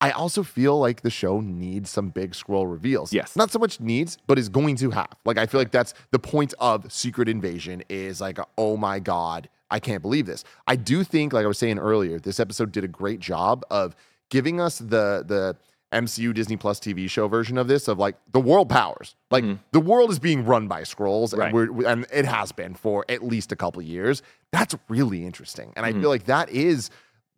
I 0.00 0.12
also 0.12 0.42
feel 0.42 0.78
like 0.78 1.02
the 1.02 1.10
show 1.10 1.40
needs 1.40 1.90
some 1.90 2.10
big 2.10 2.32
Skrull 2.32 2.70
reveals. 2.70 3.12
Yes. 3.12 3.34
Not 3.34 3.50
so 3.50 3.58
much 3.58 3.80
needs, 3.80 4.16
but 4.26 4.38
is 4.38 4.48
going 4.48 4.76
to 4.76 4.90
have. 4.90 5.12
Like 5.24 5.38
I 5.38 5.46
feel 5.46 5.60
like 5.60 5.72
that's 5.72 5.94
the 6.12 6.18
point 6.18 6.54
of 6.60 6.90
Secret 6.92 7.28
Invasion 7.28 7.82
is 7.88 8.20
like, 8.20 8.38
oh 8.56 8.76
my 8.76 9.00
God, 9.00 9.48
I 9.70 9.80
can't 9.80 10.02
believe 10.02 10.26
this. 10.26 10.44
I 10.66 10.76
do 10.76 11.02
think, 11.04 11.32
like 11.32 11.44
I 11.44 11.48
was 11.48 11.58
saying 11.58 11.78
earlier, 11.78 12.18
this 12.18 12.38
episode 12.38 12.72
did 12.72 12.84
a 12.84 12.88
great 12.88 13.20
job 13.20 13.64
of 13.70 13.96
giving 14.30 14.60
us 14.60 14.78
the 14.78 15.24
the 15.26 15.56
MCU 15.92 16.34
Disney 16.34 16.56
Plus 16.56 16.78
TV 16.78 17.08
show 17.08 17.28
version 17.28 17.56
of 17.56 17.66
this 17.66 17.88
of 17.88 17.98
like 17.98 18.16
the 18.32 18.40
world 18.40 18.68
powers. 18.68 19.14
Like 19.30 19.44
mm. 19.44 19.58
the 19.72 19.80
world 19.80 20.10
is 20.10 20.18
being 20.18 20.44
run 20.44 20.68
by 20.68 20.82
Skrulls, 20.82 21.36
Right. 21.36 21.46
and 21.46 21.54
we're 21.54 21.86
and 21.86 22.06
it 22.12 22.24
has 22.24 22.52
been 22.52 22.74
for 22.74 23.04
at 23.08 23.24
least 23.24 23.52
a 23.52 23.56
couple 23.56 23.80
years. 23.82 24.22
That's 24.52 24.74
really 24.88 25.24
interesting, 25.24 25.72
and 25.76 25.84
I 25.84 25.90
mm-hmm. 25.90 26.02
feel 26.02 26.10
like 26.10 26.24
that 26.24 26.50
is 26.50 26.90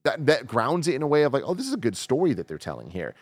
that 0.04 0.26
that 0.26 0.46
grounds 0.46 0.88
it 0.88 0.94
in 0.94 1.02
a 1.02 1.06
way 1.06 1.22
of 1.24 1.32
like, 1.32 1.42
oh, 1.46 1.54
this 1.54 1.66
is 1.66 1.72
a 1.74 1.78
good 1.78 1.96
story 1.96 2.32
that 2.34 2.48
they're 2.48 2.58
telling 2.58 2.90
here. 2.90 3.14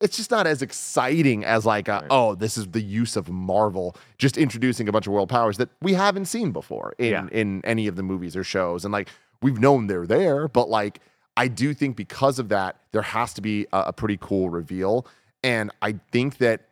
It's 0.00 0.16
just 0.16 0.30
not 0.30 0.46
as 0.46 0.60
exciting 0.60 1.44
as 1.44 1.64
like, 1.64 1.88
a, 1.88 2.04
oh, 2.10 2.34
this 2.34 2.58
is 2.58 2.66
the 2.66 2.82
use 2.82 3.16
of 3.16 3.28
Marvel 3.30 3.96
just 4.18 4.36
introducing 4.36 4.88
a 4.88 4.92
bunch 4.92 5.06
of 5.06 5.12
world 5.12 5.28
powers 5.28 5.56
that 5.58 5.68
we 5.80 5.94
haven't 5.94 6.26
seen 6.26 6.50
before 6.50 6.94
in 6.98 7.10
Yeah. 7.12 7.26
in 7.30 7.60
any 7.64 7.86
of 7.86 7.96
the 7.96 8.02
movies 8.02 8.36
or 8.36 8.44
shows, 8.44 8.84
and 8.84 8.92
like 8.92 9.08
we've 9.40 9.58
known 9.60 9.86
they're 9.86 10.06
there, 10.06 10.48
but 10.48 10.68
like 10.68 11.00
I 11.36 11.48
do 11.48 11.74
think 11.74 11.96
because 11.96 12.38
of 12.38 12.48
that, 12.50 12.76
there 12.92 13.02
has 13.02 13.32
to 13.34 13.40
be 13.40 13.66
a, 13.72 13.84
a 13.86 13.92
pretty 13.92 14.18
cool 14.20 14.50
reveal, 14.50 15.06
and 15.42 15.70
I 15.80 15.96
think 16.12 16.38
that 16.38 16.62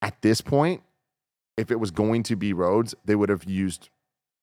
at 0.00 0.20
this 0.22 0.40
point, 0.40 0.82
if 1.56 1.70
it 1.72 1.80
was 1.80 1.90
going 1.90 2.22
to 2.24 2.36
be 2.36 2.52
Rhodes, 2.52 2.94
they 3.04 3.16
would 3.16 3.28
have 3.28 3.44
used 3.44 3.88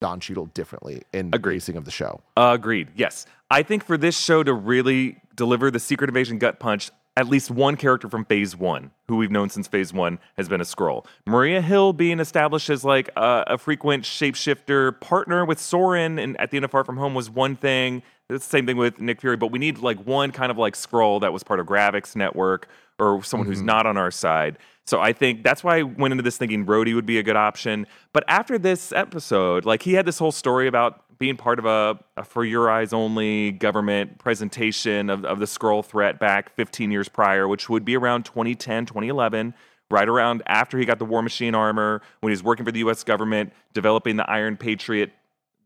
Don 0.02 0.19
Cheadle 0.19 0.48
differently 0.48 1.04
in 1.13 1.32
the 1.32 1.38
Agreed. 1.38 1.56
pacing 1.56 1.78
of 1.78 1.86
the 1.86 1.91
show. 1.91 2.19
Agreed. 2.36 2.89
Yes. 2.95 3.26
I 3.56 3.63
think 3.63 3.86
for 3.86 3.98
this 3.98 4.20
show 4.20 4.44
to 4.44 4.54
really 4.54 5.15
deliver 5.34 5.72
the 5.72 5.80
Secret 5.80 6.10
Invasion 6.10 6.39
gut 6.39 6.60
punch, 6.60 6.91
at 7.15 7.30
least 7.30 7.50
one 7.50 7.78
character 7.78 8.10
from 8.10 8.26
Phase 8.26 8.54
One, 8.54 8.91
who 9.08 9.15
we've 9.15 9.32
known 9.32 9.50
since 9.50 9.65
Phase 9.65 9.94
One, 9.94 10.20
has 10.36 10.50
been 10.50 10.60
a 10.60 10.65
Skrull. 10.65 11.06
Maria 11.26 11.62
Hill 11.62 11.94
being 11.94 12.20
established 12.20 12.70
as 12.70 12.84
like 12.84 13.10
a, 13.15 13.46
a 13.48 13.58
frequent 13.58 14.04
shapeshifter 14.04 15.00
partner 15.00 15.46
with 15.46 15.62
Soren, 15.62 16.20
and 16.20 16.38
at 16.38 16.52
the 16.52 16.58
end 16.58 16.65
of 16.65 16.72
Far 16.72 16.84
From 16.84 16.98
Home 16.98 17.13
was 17.13 17.30
one 17.30 17.56
thing. 17.56 18.04
It's 18.30 18.46
the 18.46 18.50
same 18.50 18.65
thing 18.65 18.76
with 18.76 19.00
Nick 19.00 19.22
Fury, 19.22 19.38
but 19.38 19.52
we 19.52 19.60
need 19.60 19.78
like 19.78 20.06
one 20.06 20.34
kind 20.34 20.52
of 20.52 20.58
like 20.58 20.74
Skrull 20.74 21.22
that 21.22 21.32
was 21.32 21.41
part 21.41 21.62
of 21.62 21.65
Gravik's 21.65 22.13
Network 22.13 22.68
or 23.00 23.24
someone 23.24 23.48
who's 23.48 23.60
mm-hmm. 23.60 23.68
not 23.68 23.86
on 23.86 23.96
our 23.96 24.12
side. 24.12 24.58
So 24.86 25.00
I 25.00 25.13
think 25.13 25.44
that's 25.44 25.63
why 25.63 25.78
I 25.78 25.84
went 25.84 26.12
into 26.12 26.24
this 26.24 26.38
thinking 26.38 26.65
Rhodey 26.65 26.94
would 26.94 27.06
be 27.06 27.20
a 27.20 27.24
good 27.24 27.36
option. 27.38 27.88
But 28.12 28.26
after 28.28 28.58
this 28.60 28.91
episode, 28.91 29.63
like 29.63 29.82
he 29.82 29.94
had 29.94 30.06
this 30.06 30.20
whole 30.20 30.34
story 30.34 30.68
about 30.68 31.05
being 31.17 31.38
part 31.38 31.60
of 31.60 31.65
a, 31.65 31.99
a 32.17 32.23
for 32.23 32.43
your 32.43 32.69
eyes 32.69 32.93
only 32.93 33.51
government 33.51 34.17
presentation 34.17 35.10
of, 35.10 35.25
of 35.25 35.39
the 35.39 35.45
Skrull 35.45 35.84
threat 35.84 36.19
back 36.19 36.54
15 36.56 36.91
years 36.91 37.10
prior, 37.10 37.47
which 37.47 37.69
would 37.69 37.86
be 37.86 37.95
around 37.95 38.23
2010, 38.23 38.86
2011, 38.86 39.54
right 39.91 40.10
around 40.10 40.43
after 40.47 40.78
he 40.78 40.86
got 40.86 40.99
the 40.99 41.06
War 41.06 41.21
Machine 41.21 41.56
armor, 41.56 42.01
when 42.19 42.32
he 42.32 42.34
was 42.34 42.43
working 42.43 42.65
for 42.65 42.71
the 42.71 42.80
US 42.80 43.04
government, 43.04 43.54
developing 43.73 44.15
the 44.15 44.30
Iron 44.30 44.58
Patriot 44.58 45.12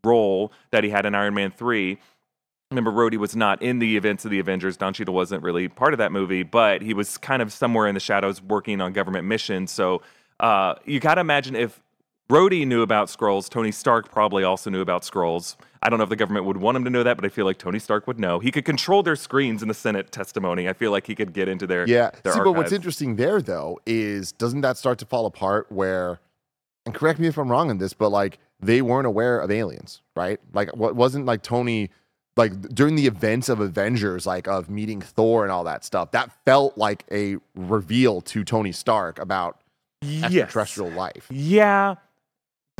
role 0.04 0.52
that 0.70 0.84
he 0.84 0.90
had 0.90 1.06
in 1.06 1.14
Iron 1.14 1.34
Man 1.34 1.50
3. 1.50 1.98
Remember, 2.70 2.92
Rhodey 2.92 3.16
was 3.16 3.34
not 3.34 3.60
in 3.62 3.80
the 3.80 3.96
events 3.96 4.24
of 4.24 4.30
the 4.30 4.38
Avengers. 4.38 4.76
Don 4.76 4.94
Cheadle 4.94 5.14
wasn't 5.14 5.42
really 5.42 5.66
part 5.68 5.92
of 5.92 5.98
that 5.98 6.12
movie, 6.12 6.44
but 6.44 6.82
he 6.82 6.94
was 6.94 7.18
kind 7.18 7.42
of 7.42 7.52
somewhere 7.52 7.88
in 7.88 7.94
the 7.94 8.00
shadows 8.00 8.40
working 8.40 8.80
on 8.80 8.92
government 8.92 9.26
missions. 9.26 9.72
So 9.72 10.02
uh, 10.38 10.76
you 10.84 11.00
got 11.00 11.14
to 11.16 11.20
imagine 11.20 11.56
if 11.56 11.80
Rhodey 12.30 12.64
knew 12.66 12.82
about 12.82 13.08
Skrulls, 13.08 13.48
Tony 13.48 13.72
Stark 13.72 14.10
probably 14.12 14.44
also 14.44 14.70
knew 14.70 14.80
about 14.80 15.02
Skrulls. 15.02 15.56
I 15.82 15.88
don't 15.90 15.98
know 15.98 16.04
if 16.04 16.10
the 16.10 16.16
government 16.16 16.44
would 16.46 16.58
want 16.58 16.76
him 16.76 16.84
to 16.84 16.90
know 16.90 17.02
that, 17.02 17.16
but 17.16 17.24
I 17.24 17.28
feel 17.28 17.44
like 17.44 17.58
Tony 17.58 17.80
Stark 17.80 18.06
would 18.06 18.20
know. 18.20 18.38
He 18.38 18.52
could 18.52 18.64
control 18.64 19.02
their 19.02 19.16
screens 19.16 19.62
in 19.62 19.68
the 19.68 19.74
Senate 19.74 20.12
testimony. 20.12 20.68
I 20.68 20.72
feel 20.72 20.92
like 20.92 21.06
he 21.08 21.14
could 21.16 21.32
get 21.32 21.48
into 21.48 21.66
their 21.66 21.86
Yeah. 21.88 22.10
Their 22.22 22.34
See, 22.34 22.40
but 22.40 22.52
what's 22.52 22.70
interesting 22.72 23.16
there 23.16 23.42
though 23.42 23.80
is 23.84 24.30
doesn't 24.32 24.60
that 24.60 24.76
start 24.76 24.98
to 25.00 25.06
fall 25.06 25.26
apart 25.26 25.66
where 25.72 26.20
and 26.86 26.94
correct 26.94 27.18
me 27.18 27.26
if 27.26 27.36
I'm 27.36 27.50
wrong 27.50 27.68
on 27.68 27.78
this, 27.78 27.94
but 27.94 28.10
like 28.10 28.38
they 28.60 28.80
weren't 28.80 29.06
aware 29.08 29.40
of 29.40 29.50
aliens, 29.50 30.00
right? 30.14 30.38
Like 30.52 30.74
what 30.76 30.94
wasn't 30.94 31.26
like 31.26 31.42
Tony 31.42 31.90
like 32.36 32.60
during 32.72 32.94
the 32.94 33.06
events 33.08 33.48
of 33.48 33.58
Avengers, 33.58 34.24
like 34.24 34.46
of 34.46 34.70
meeting 34.70 35.00
Thor 35.00 35.42
and 35.42 35.50
all 35.50 35.64
that 35.64 35.84
stuff, 35.84 36.12
that 36.12 36.30
felt 36.44 36.78
like 36.78 37.04
a 37.10 37.38
reveal 37.56 38.20
to 38.22 38.44
Tony 38.44 38.70
Stark 38.72 39.18
about 39.18 39.60
Yes. 40.02 40.24
extraterrestrial 40.32 40.90
life. 40.92 41.26
Yeah, 41.30 41.96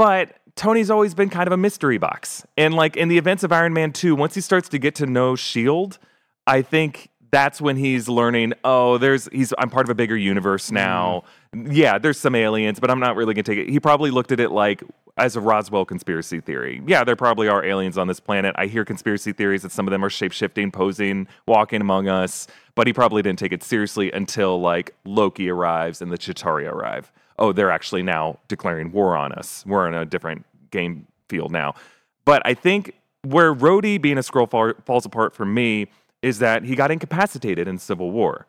but 0.01 0.39
Tony's 0.57 0.89
always 0.89 1.13
been 1.13 1.29
kind 1.29 1.47
of 1.47 1.53
a 1.53 1.59
mystery 1.59 1.99
box. 1.99 2.47
And 2.57 2.73
like 2.73 2.97
in 2.97 3.09
the 3.09 3.19
events 3.19 3.45
of 3.45 3.53
Iron 3.53 3.75
Man 3.75 3.93
2, 3.93 4.15
once 4.15 4.35
he 4.35 4.41
starts 4.41 4.67
to 4.71 4.79
get 4.79 4.95
to 4.95 5.05
know 5.05 5.37
Shield, 5.37 5.99
I 6.47 6.63
think 6.63 7.11
that's 7.31 7.61
when 7.61 7.77
he's 7.77 8.09
learning, 8.09 8.55
oh, 8.65 8.97
there's 8.97 9.29
he's 9.31 9.53
I'm 9.59 9.69
part 9.69 9.85
of 9.85 9.91
a 9.91 9.95
bigger 9.95 10.17
universe 10.17 10.71
mm. 10.71 10.77
now. 10.77 11.25
Yeah, 11.53 11.99
there's 11.99 12.19
some 12.19 12.35
aliens, 12.35 12.81
but 12.81 12.91
I'm 12.91 12.99
not 12.99 13.15
really 13.15 13.35
going 13.35 13.45
to 13.45 13.55
take 13.55 13.69
it. 13.69 13.71
He 13.71 13.79
probably 13.79 14.11
looked 14.11 14.33
at 14.33 14.41
it 14.41 14.51
like 14.51 14.83
as 15.19 15.37
a 15.37 15.41
Roswell 15.43 15.85
conspiracy 15.85 16.41
theory. 16.41 16.83
Yeah, 16.87 17.05
there 17.05 17.15
probably 17.15 17.49
are 17.49 17.63
aliens 17.63 17.99
on 17.99 18.07
this 18.07 18.21
planet. 18.21 18.55
I 18.57 18.69
hear 18.69 18.87
conspiracy 18.87 19.35
theories 19.35 19.61
that 19.65 19.73
some 19.73 19.87
of 19.87 19.91
them 19.91 20.03
are 20.03 20.09
shape-shifting, 20.09 20.71
posing, 20.71 21.29
walking 21.47 21.83
among 21.83 22.09
us, 22.09 22.47
but 22.75 22.87
he 22.87 22.95
probably 22.95 23.21
didn't 23.21 23.39
take 23.39 23.53
it 23.53 23.63
seriously 23.63 24.11
until 24.13 24.63
like 24.63 24.95
Loki 25.05 25.51
arrives 25.51 26.01
and 26.01 26.11
the 26.11 26.17
Chitauri 26.17 26.67
arrive. 26.67 27.13
Oh, 27.41 27.53
they're 27.53 27.71
actually 27.71 28.03
now 28.03 28.39
declaring 28.49 28.93
war 28.93 29.17
on 29.17 29.33
us. 29.33 29.65
We're 29.67 29.89
in 29.89 29.95
a 29.95 30.05
different 30.05 30.45
game 30.71 31.07
field 31.29 31.51
now. 31.51 31.75
But 32.25 32.43
I 32.45 32.55
think 32.55 32.95
where 33.23 33.55
Rhodey 33.55 34.01
being 34.01 34.19
a 34.19 34.21
Skrull 34.21 34.49
fall, 34.49 34.73
falls 34.85 35.07
apart 35.07 35.35
for 35.35 35.45
me 35.45 35.89
is 36.23 36.39
that 36.39 36.65
he 36.65 36.75
got 36.77 36.91
incapacitated 36.91 37.67
in 37.67 37.79
Civil 37.79 38.11
War. 38.11 38.47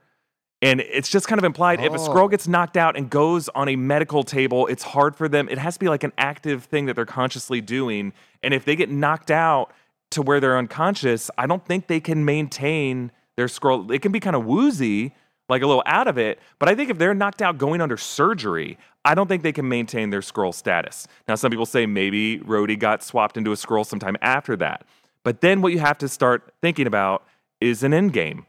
And 0.61 0.81
it's 0.81 1.09
just 1.09 1.27
kind 1.27 1.39
of 1.39 1.45
implied 1.45 1.79
if 1.79 1.91
a 1.93 1.97
Skrull 1.97 2.25
Oh. 2.25 2.27
gets 2.27 2.47
knocked 2.47 2.77
out 2.77 2.95
and 2.95 3.09
goes 3.09 3.49
on 3.49 3.67
a 3.67 3.75
medical 3.75 4.23
table, 4.23 4.67
it's 4.67 4.83
hard 4.83 5.15
for 5.15 5.27
them. 5.27 5.49
It 5.49 5.57
has 5.57 5.73
to 5.75 5.79
be 5.79 5.89
like 5.89 6.03
an 6.03 6.13
active 6.17 6.65
thing 6.65 6.85
that 6.85 6.95
they're 6.95 7.05
consciously 7.05 7.61
doing. 7.61 8.13
And 8.43 8.53
if 8.53 8.65
they 8.65 8.75
get 8.75 8.89
knocked 8.91 9.31
out 9.31 9.71
to 10.11 10.21
where 10.21 10.39
they're 10.39 10.57
unconscious, 10.57 11.31
I 11.37 11.47
don't 11.47 11.65
think 11.65 11.87
they 11.87 11.99
can 11.99 12.25
maintain 12.25 13.11
their 13.37 13.47
Skrull. 13.47 13.91
It 13.91 14.01
can 14.03 14.11
be 14.11 14.19
kind 14.19 14.35
of 14.35 14.45
woozy, 14.45 15.13
like 15.51 15.61
a 15.61 15.67
little 15.67 15.83
out 15.85 16.07
of 16.07 16.17
it. 16.17 16.39
But 16.57 16.69
I 16.69 16.75
think 16.75 16.89
if 16.89 16.97
they're 16.97 17.13
knocked 17.13 17.41
out 17.41 17.59
going 17.59 17.81
under 17.81 17.97
surgery, 17.97 18.77
I 19.05 19.13
don't 19.13 19.27
think 19.27 19.43
they 19.43 19.51
can 19.51 19.67
maintain 19.67 20.09
their 20.09 20.21
Skrull 20.21 20.53
status. 20.53 21.07
Now, 21.27 21.35
some 21.35 21.51
people 21.51 21.65
say 21.67 21.85
maybe 21.85 22.39
Rhodey 22.39 22.79
got 22.79 23.03
swapped 23.03 23.37
into 23.37 23.51
a 23.51 23.55
Skrull 23.55 23.85
sometime 23.85 24.15
after 24.21 24.55
that. 24.57 24.85
But 25.23 25.41
then 25.41 25.61
what 25.61 25.71
you 25.73 25.79
have 25.79 25.97
to 25.99 26.07
start 26.07 26.53
thinking 26.61 26.87
about 26.87 27.23
is 27.59 27.83
an 27.83 27.91
Endgame. 27.91 28.45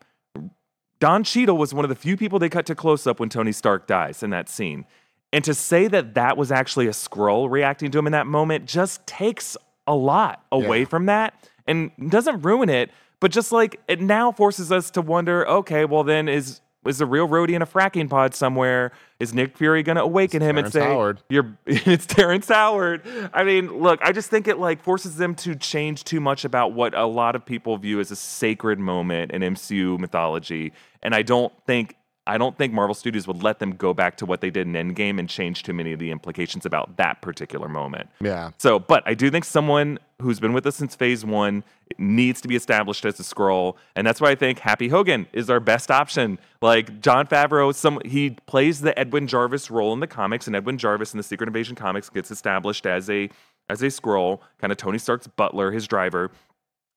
Don 1.00 1.24
Cheadle 1.24 1.58
was 1.58 1.74
one 1.74 1.84
of 1.84 1.88
the 1.88 1.96
few 1.96 2.16
people 2.16 2.38
they 2.38 2.48
cut 2.48 2.64
to 2.66 2.74
close 2.74 3.06
up 3.06 3.18
when 3.20 3.28
Tony 3.28 3.52
Stark 3.52 3.86
dies 3.86 4.22
in 4.22 4.30
that 4.30 4.48
scene. 4.48 4.86
And 5.32 5.42
to 5.44 5.54
say 5.54 5.88
that 5.88 6.14
that 6.14 6.36
was 6.36 6.52
actually 6.52 6.86
a 6.86 6.90
Skrull 6.92 7.50
reacting 7.50 7.90
to 7.90 7.98
him 7.98 8.06
in 8.06 8.12
that 8.12 8.26
moment 8.26 8.66
just 8.66 9.04
takes 9.06 9.56
a 9.86 9.94
lot 9.94 10.44
away 10.52 10.80
Yeah. 10.80 10.84
from 10.86 11.06
that 11.06 11.34
and 11.66 11.90
doesn't 12.08 12.42
ruin 12.42 12.68
it, 12.68 12.90
but 13.18 13.32
just 13.32 13.50
like 13.50 13.80
it 13.88 14.00
now 14.00 14.30
forces 14.30 14.70
us 14.70 14.90
to 14.92 15.00
wonder, 15.02 15.46
okay, 15.48 15.84
well 15.84 16.04
then 16.04 16.28
is 16.28 16.60
is 16.86 16.98
the 16.98 17.06
real 17.06 17.28
Rhodey 17.28 17.54
in 17.54 17.62
a 17.62 17.66
fracking 17.66 18.10
pod 18.10 18.34
somewhere? 18.34 18.92
Is 19.20 19.32
Nick 19.32 19.56
Fury 19.56 19.82
going 19.82 19.96
to 19.96 20.02
awaken 20.02 20.42
him 20.42 20.56
Terrence 20.56 20.74
and 20.74 20.82
say, 20.82 20.88
Howard. 20.88 21.22
"You're"? 21.28 21.56
It's 21.66 22.06
Terrence 22.06 22.48
Howard. 22.48 23.02
I 23.32 23.44
mean, 23.44 23.78
look, 23.80 24.00
I 24.02 24.12
just 24.12 24.30
think 24.30 24.48
it 24.48 24.58
like 24.58 24.82
forces 24.82 25.16
them 25.16 25.34
to 25.36 25.54
change 25.54 26.04
too 26.04 26.20
much 26.20 26.44
about 26.44 26.72
what 26.72 26.94
a 26.94 27.06
lot 27.06 27.36
of 27.36 27.44
people 27.46 27.76
view 27.78 28.00
as 28.00 28.10
a 28.10 28.16
sacred 28.16 28.78
moment 28.78 29.30
in 29.32 29.42
MCU 29.42 29.98
mythology, 29.98 30.72
and 31.02 31.14
I 31.14 31.22
don't 31.22 31.52
think 31.66 31.96
I 32.26 32.38
don't 32.38 32.56
think 32.56 32.72
Marvel 32.72 32.94
Studios 32.94 33.26
would 33.26 33.42
let 33.42 33.58
them 33.58 33.72
go 33.72 33.92
back 33.92 34.16
to 34.18 34.26
what 34.26 34.40
they 34.40 34.50
did 34.50 34.66
in 34.66 34.74
Endgame 34.74 35.18
and 35.18 35.28
change 35.28 35.64
too 35.64 35.72
many 35.72 35.92
of 35.92 35.98
the 35.98 36.10
implications 36.10 36.64
about 36.64 36.96
that 36.96 37.20
particular 37.20 37.68
moment. 37.68 38.08
Yeah. 38.20 38.52
So, 38.58 38.78
but 38.78 39.02
I 39.06 39.14
do 39.14 39.28
think 39.30 39.44
someone 39.44 39.98
who's 40.22 40.40
been 40.40 40.52
with 40.52 40.66
us 40.66 40.76
since 40.76 40.94
phase 40.94 41.24
one 41.24 41.64
needs 41.98 42.40
to 42.40 42.48
be 42.48 42.56
established 42.56 43.04
as 43.04 43.20
a 43.20 43.22
Skrull. 43.22 43.76
And 43.94 44.06
that's 44.06 44.20
why 44.20 44.30
I 44.30 44.34
think 44.34 44.60
Happy 44.60 44.88
Hogan 44.88 45.26
is 45.32 45.50
our 45.50 45.60
best 45.60 45.90
option. 45.90 46.38
Like 46.60 47.00
Jon 47.00 47.26
Favreau, 47.26 47.74
some 47.74 48.00
he 48.04 48.30
plays 48.46 48.80
the 48.80 48.98
Edwin 48.98 49.26
Jarvis 49.26 49.70
role 49.70 49.92
in 49.92 50.00
the 50.00 50.06
comics, 50.06 50.46
and 50.46 50.56
Edwin 50.56 50.78
Jarvis 50.78 51.12
in 51.12 51.18
the 51.18 51.24
Secret 51.24 51.48
Invasion 51.48 51.76
comics 51.76 52.08
gets 52.08 52.30
established 52.30 52.86
as 52.86 53.10
a 53.10 53.28
as 53.68 53.82
a 53.82 53.86
Skrull, 53.86 54.40
kind 54.58 54.72
of 54.72 54.76
Tony 54.78 54.98
Stark's 54.98 55.26
butler, 55.26 55.70
his 55.70 55.86
driver. 55.86 56.30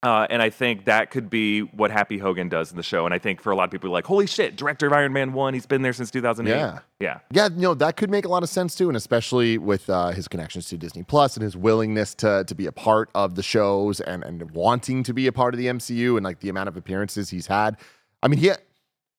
Uh, 0.06 0.28
and 0.30 0.39
I 0.39 0.52
think 0.52 0.86
that 0.86 1.10
could 1.10 1.32
be 1.32 1.62
what 1.62 1.89
Happy 1.89 2.20
Hogan 2.20 2.48
does 2.48 2.70
in 2.70 2.78
the 2.78 2.84
show. 2.84 3.06
And 3.06 3.13
I 3.13 3.18
think 3.18 3.41
for 3.41 3.52
a 3.52 3.56
lot 3.56 3.63
of 3.63 3.72
people, 3.72 3.89
like, 3.89 4.06
holy 4.06 4.28
shit, 4.28 4.56
director 4.56 4.86
of 4.86 4.94
Iron 4.94 5.12
Man 5.13 5.34
1, 5.34 5.56
he's 5.56 5.65
been 5.65 5.82
there 5.82 5.94
since 5.94 6.12
2008. 6.12 6.52
Yeah. 6.52 6.80
Yeah. 7.00 7.20
Yeah, 7.32 7.50
you 7.52 7.62
know, 7.62 7.74
that 7.74 7.98
could 7.98 8.12
make 8.12 8.24
a 8.24 8.28
lot 8.28 8.44
of 8.44 8.50
sense 8.50 8.76
too, 8.76 8.88
and 8.88 8.96
especially 8.96 9.58
with 9.58 9.89
uh, 9.89 10.12
his 10.12 10.28
connections 10.28 10.70
to 10.70 10.78
Disney 10.78 11.02
Plus 11.02 11.36
and 11.36 11.44
his 11.44 11.58
willingness 11.58 12.13
to 12.15 12.44
to 12.46 12.54
be 12.54 12.68
a 12.68 12.72
part 12.72 13.10
of 13.15 13.34
the 13.34 13.41
shows 13.41 14.00
and 14.00 14.24
and 14.24 14.52
wanting 14.52 15.01
to 15.03 15.14
be 15.14 15.26
a 15.26 15.32
part 15.32 15.56
of 15.56 15.58
the 15.58 15.66
MCU 15.66 16.18
and 16.18 16.24
like 16.24 16.39
the 16.39 16.49
amount 16.49 16.70
of 16.70 16.78
appearances 16.78 17.32
he's 17.32 17.47
had. 17.47 17.76
I 18.22 18.28
mean, 18.28 18.39
he 18.39 18.51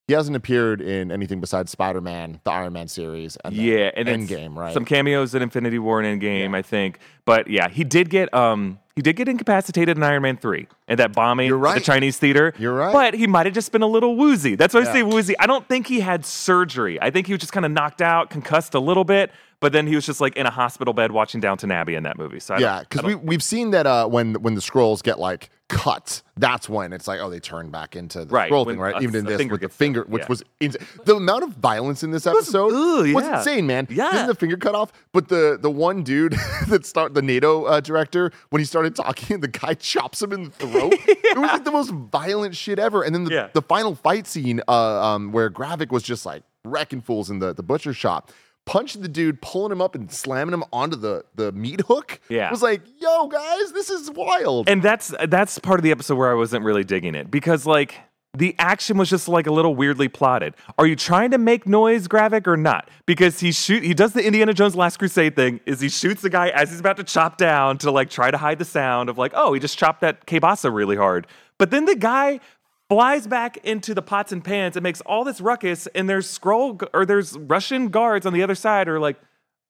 he 0.06 0.14
hasn't 0.14 0.36
appeared 0.36 0.80
in 0.80 1.10
anything 1.10 1.40
besides 1.40 1.72
Spider 1.72 2.00
Man, 2.00 2.40
the 2.44 2.52
Iron 2.52 2.72
Man 2.72 2.86
series, 2.86 3.36
and 3.44 3.54
Yeah, 3.54 3.90
and 3.96 4.08
Endgame, 4.08 4.54
right? 4.54 4.72
Some 4.72 4.84
cameos 4.84 5.34
in 5.34 5.42
Infinity 5.42 5.80
War 5.80 6.00
and 6.00 6.22
Endgame, 6.22 6.54
I 6.54 6.62
think. 6.62 7.00
But 7.24 7.48
yeah, 7.48 7.68
he 7.68 7.82
did 7.82 8.08
get 8.08 8.32
um 8.32 8.78
he 8.96 9.02
did 9.02 9.14
get 9.14 9.28
incapacitated 9.28 9.98
in 9.98 10.02
Iron 10.02 10.22
Man 10.22 10.38
3 10.38 10.66
and 10.88 10.98
that 10.98 11.12
bombing 11.12 11.48
You're 11.48 11.66
at 11.66 11.74
the. 11.74 11.80
Chinese 11.80 12.16
theater. 12.16 12.54
You're 12.58 12.72
right. 12.72 12.94
But 12.94 13.12
he 13.12 13.26
might 13.26 13.44
have 13.44 13.54
just 13.54 13.70
been 13.70 13.82
a 13.82 13.86
little 13.86 14.16
woozy. 14.16 14.54
That's 14.56 14.72
why 14.72 14.80
I 14.80 14.84
say 14.84 15.02
woozy. 15.02 15.38
I 15.38 15.46
don't 15.46 15.68
think 15.68 15.86
he 15.86 16.00
had 16.00 16.24
surgery. 16.24 17.00
I 17.00 17.10
think 17.10 17.26
he 17.26 17.34
was 17.34 17.40
just 17.40 17.52
kind 17.52 17.66
of 17.66 17.72
knocked 17.72 18.00
out, 18.00 18.30
concussed 18.30 18.72
a 18.74 18.80
little 18.80 19.04
bit, 19.04 19.30
but 19.60 19.72
then 19.72 19.86
he 19.86 19.94
was 19.94 20.04
just 20.04 20.20
like 20.20 20.36
in 20.36 20.46
a 20.46 20.50
hospital 20.50 20.92
bed 20.94 21.12
watching 21.12 21.40
Downton 21.40 21.70
Abbey 21.70 21.94
in 21.94 22.02
that 22.04 22.18
movie. 22.18 22.40
So 22.40 22.54
I 22.54 22.58
Yeah, 22.58 22.80
because 22.80 23.02
we 23.02 23.14
we've 23.14 23.42
seen 23.42 23.70
that 23.70 23.86
uh, 23.86 24.06
when 24.06 24.34
when 24.42 24.54
the 24.54 24.60
Skrulls 24.60 25.02
get 25.02 25.18
like 25.18 25.50
cut, 25.68 26.22
that's 26.36 26.68
when 26.68 26.92
it's 26.92 27.08
like 27.08 27.20
oh 27.20 27.30
they 27.30 27.40
turn 27.40 27.70
back 27.70 27.96
into 27.96 28.24
the 28.24 28.34
Right, 28.34 28.50
Skrull 28.50 28.66
thing, 28.66 28.78
right? 28.78 28.94
a- 28.94 29.00
Even 29.00 29.20
in 29.20 29.24
this 29.24 29.50
with 29.50 29.62
the 29.62 29.68
finger, 29.68 30.04
which 30.04 30.22
yeah. 30.22 30.26
was 30.28 30.42
insane. 30.60 30.86
The 31.04 31.16
amount 31.16 31.44
of 31.44 31.50
violence 31.50 32.02
in 32.02 32.10
this 32.10 32.26
episode 32.26 32.72
was 33.14 33.24
yeah. 33.24 33.38
insane, 33.38 33.66
man. 33.66 33.86
Yeah. 33.90 34.12
Getting 34.12 34.26
the 34.26 34.34
finger 34.34 34.56
cut 34.56 34.74
off, 34.74 34.92
but 35.12 35.28
the 35.28 35.58
the 35.60 35.70
one 35.70 36.02
dude 36.02 36.32
that 36.68 36.84
start 36.84 37.14
the 37.14 37.22
NATO 37.22 37.64
uh, 37.64 37.80
director 37.80 38.32
when 38.50 38.60
he 38.60 38.66
started 38.66 38.85
talking, 38.90 39.34
and 39.34 39.42
the 39.42 39.48
guy 39.48 39.74
chops 39.78 40.22
him 40.22 40.32
in 40.32 40.44
the 40.44 40.50
throat. 40.50 40.94
It 41.08 41.36
was 41.38 41.50
like 41.50 41.64
the 41.64 41.72
most 41.72 41.90
violent 41.90 42.56
shit 42.56 42.78
ever. 42.78 43.02
And 43.02 43.14
then 43.14 43.24
the, 43.24 43.32
Yeah. 43.32 43.48
the 43.52 43.62
final 43.62 43.94
fight 43.94 44.26
scene, 44.26 44.60
uh, 44.68 44.72
um, 44.72 45.32
where 45.32 45.50
Gravik 45.50 45.90
was 45.90 46.02
just 46.02 46.24
like 46.26 46.42
wrecking 46.64 47.00
fools 47.00 47.30
in 47.30 47.38
the 47.38 47.52
the 47.54 47.62
butcher 47.62 47.92
shop. 47.92 48.30
Punching 48.64 49.00
the 49.02 49.08
dude, 49.08 49.40
pulling 49.40 49.70
him 49.70 49.80
up 49.80 49.94
and 49.94 50.10
slamming 50.10 50.52
him 50.52 50.64
onto 50.72 50.96
the, 50.96 51.24
the 51.36 51.52
meat 51.52 51.82
hook. 51.82 52.18
Yeah. 52.28 52.48
It 52.48 52.50
was 52.50 52.62
like, 52.62 52.82
yo, 53.00 53.28
guys, 53.28 53.70
this 53.70 53.90
is 53.90 54.10
wild. 54.10 54.68
And 54.68 54.82
that's 54.82 55.14
that's 55.28 55.56
part 55.60 55.78
of 55.78 55.84
the 55.84 55.92
episode 55.92 56.16
where 56.16 56.32
I 56.32 56.34
wasn't 56.34 56.64
really 56.64 56.82
digging 56.82 57.14
it 57.14 57.30
because 57.30 57.64
like 57.64 57.94
the 58.36 58.54
action 58.58 58.98
was 58.98 59.08
just 59.08 59.28
like 59.28 59.46
a 59.46 59.50
little 59.50 59.74
weirdly 59.74 60.08
plotted. 60.08 60.54
Are 60.78 60.86
you 60.86 60.94
trying 60.96 61.30
to 61.30 61.38
make 61.38 61.66
noise, 61.66 62.06
Gravik, 62.06 62.46
or 62.46 62.56
not? 62.56 62.88
Because 63.06 63.40
he 63.40 63.50
shoot 63.52 63.82
he 63.82 63.94
does 63.94 64.12
the 64.12 64.24
Indiana 64.24 64.52
Jones 64.52 64.76
Last 64.76 64.98
Crusade 64.98 65.34
thing, 65.34 65.60
is 65.66 65.80
he 65.80 65.88
shoots 65.88 66.22
the 66.22 66.30
guy 66.30 66.48
as 66.48 66.70
he's 66.70 66.80
about 66.80 66.98
to 66.98 67.04
chop 67.04 67.38
down 67.38 67.78
to 67.78 67.90
like 67.90 68.10
try 68.10 68.30
to 68.30 68.36
hide 68.36 68.58
the 68.58 68.64
sound 68.64 69.08
of 69.08 69.16
like, 69.16 69.32
oh, 69.34 69.52
he 69.52 69.60
just 69.60 69.78
chopped 69.78 70.02
that 70.02 70.26
kielbasa 70.26 70.72
really 70.72 70.96
hard. 70.96 71.26
But 71.58 71.70
then 71.70 71.86
the 71.86 71.96
guy 71.96 72.40
flies 72.88 73.26
back 73.26 73.56
into 73.58 73.94
the 73.94 74.02
pots 74.02 74.32
and 74.32 74.44
pans 74.44 74.76
and 74.76 74.82
makes 74.82 75.00
all 75.02 75.24
this 75.24 75.40
ruckus, 75.40 75.86
and 75.88 76.08
there's 76.08 76.26
Skrull 76.26 76.86
or 76.92 77.06
there's 77.06 77.36
Russian 77.38 77.88
guards 77.88 78.26
on 78.26 78.32
the 78.32 78.42
other 78.42 78.54
side 78.54 78.88
are 78.88 79.00
like, 79.00 79.16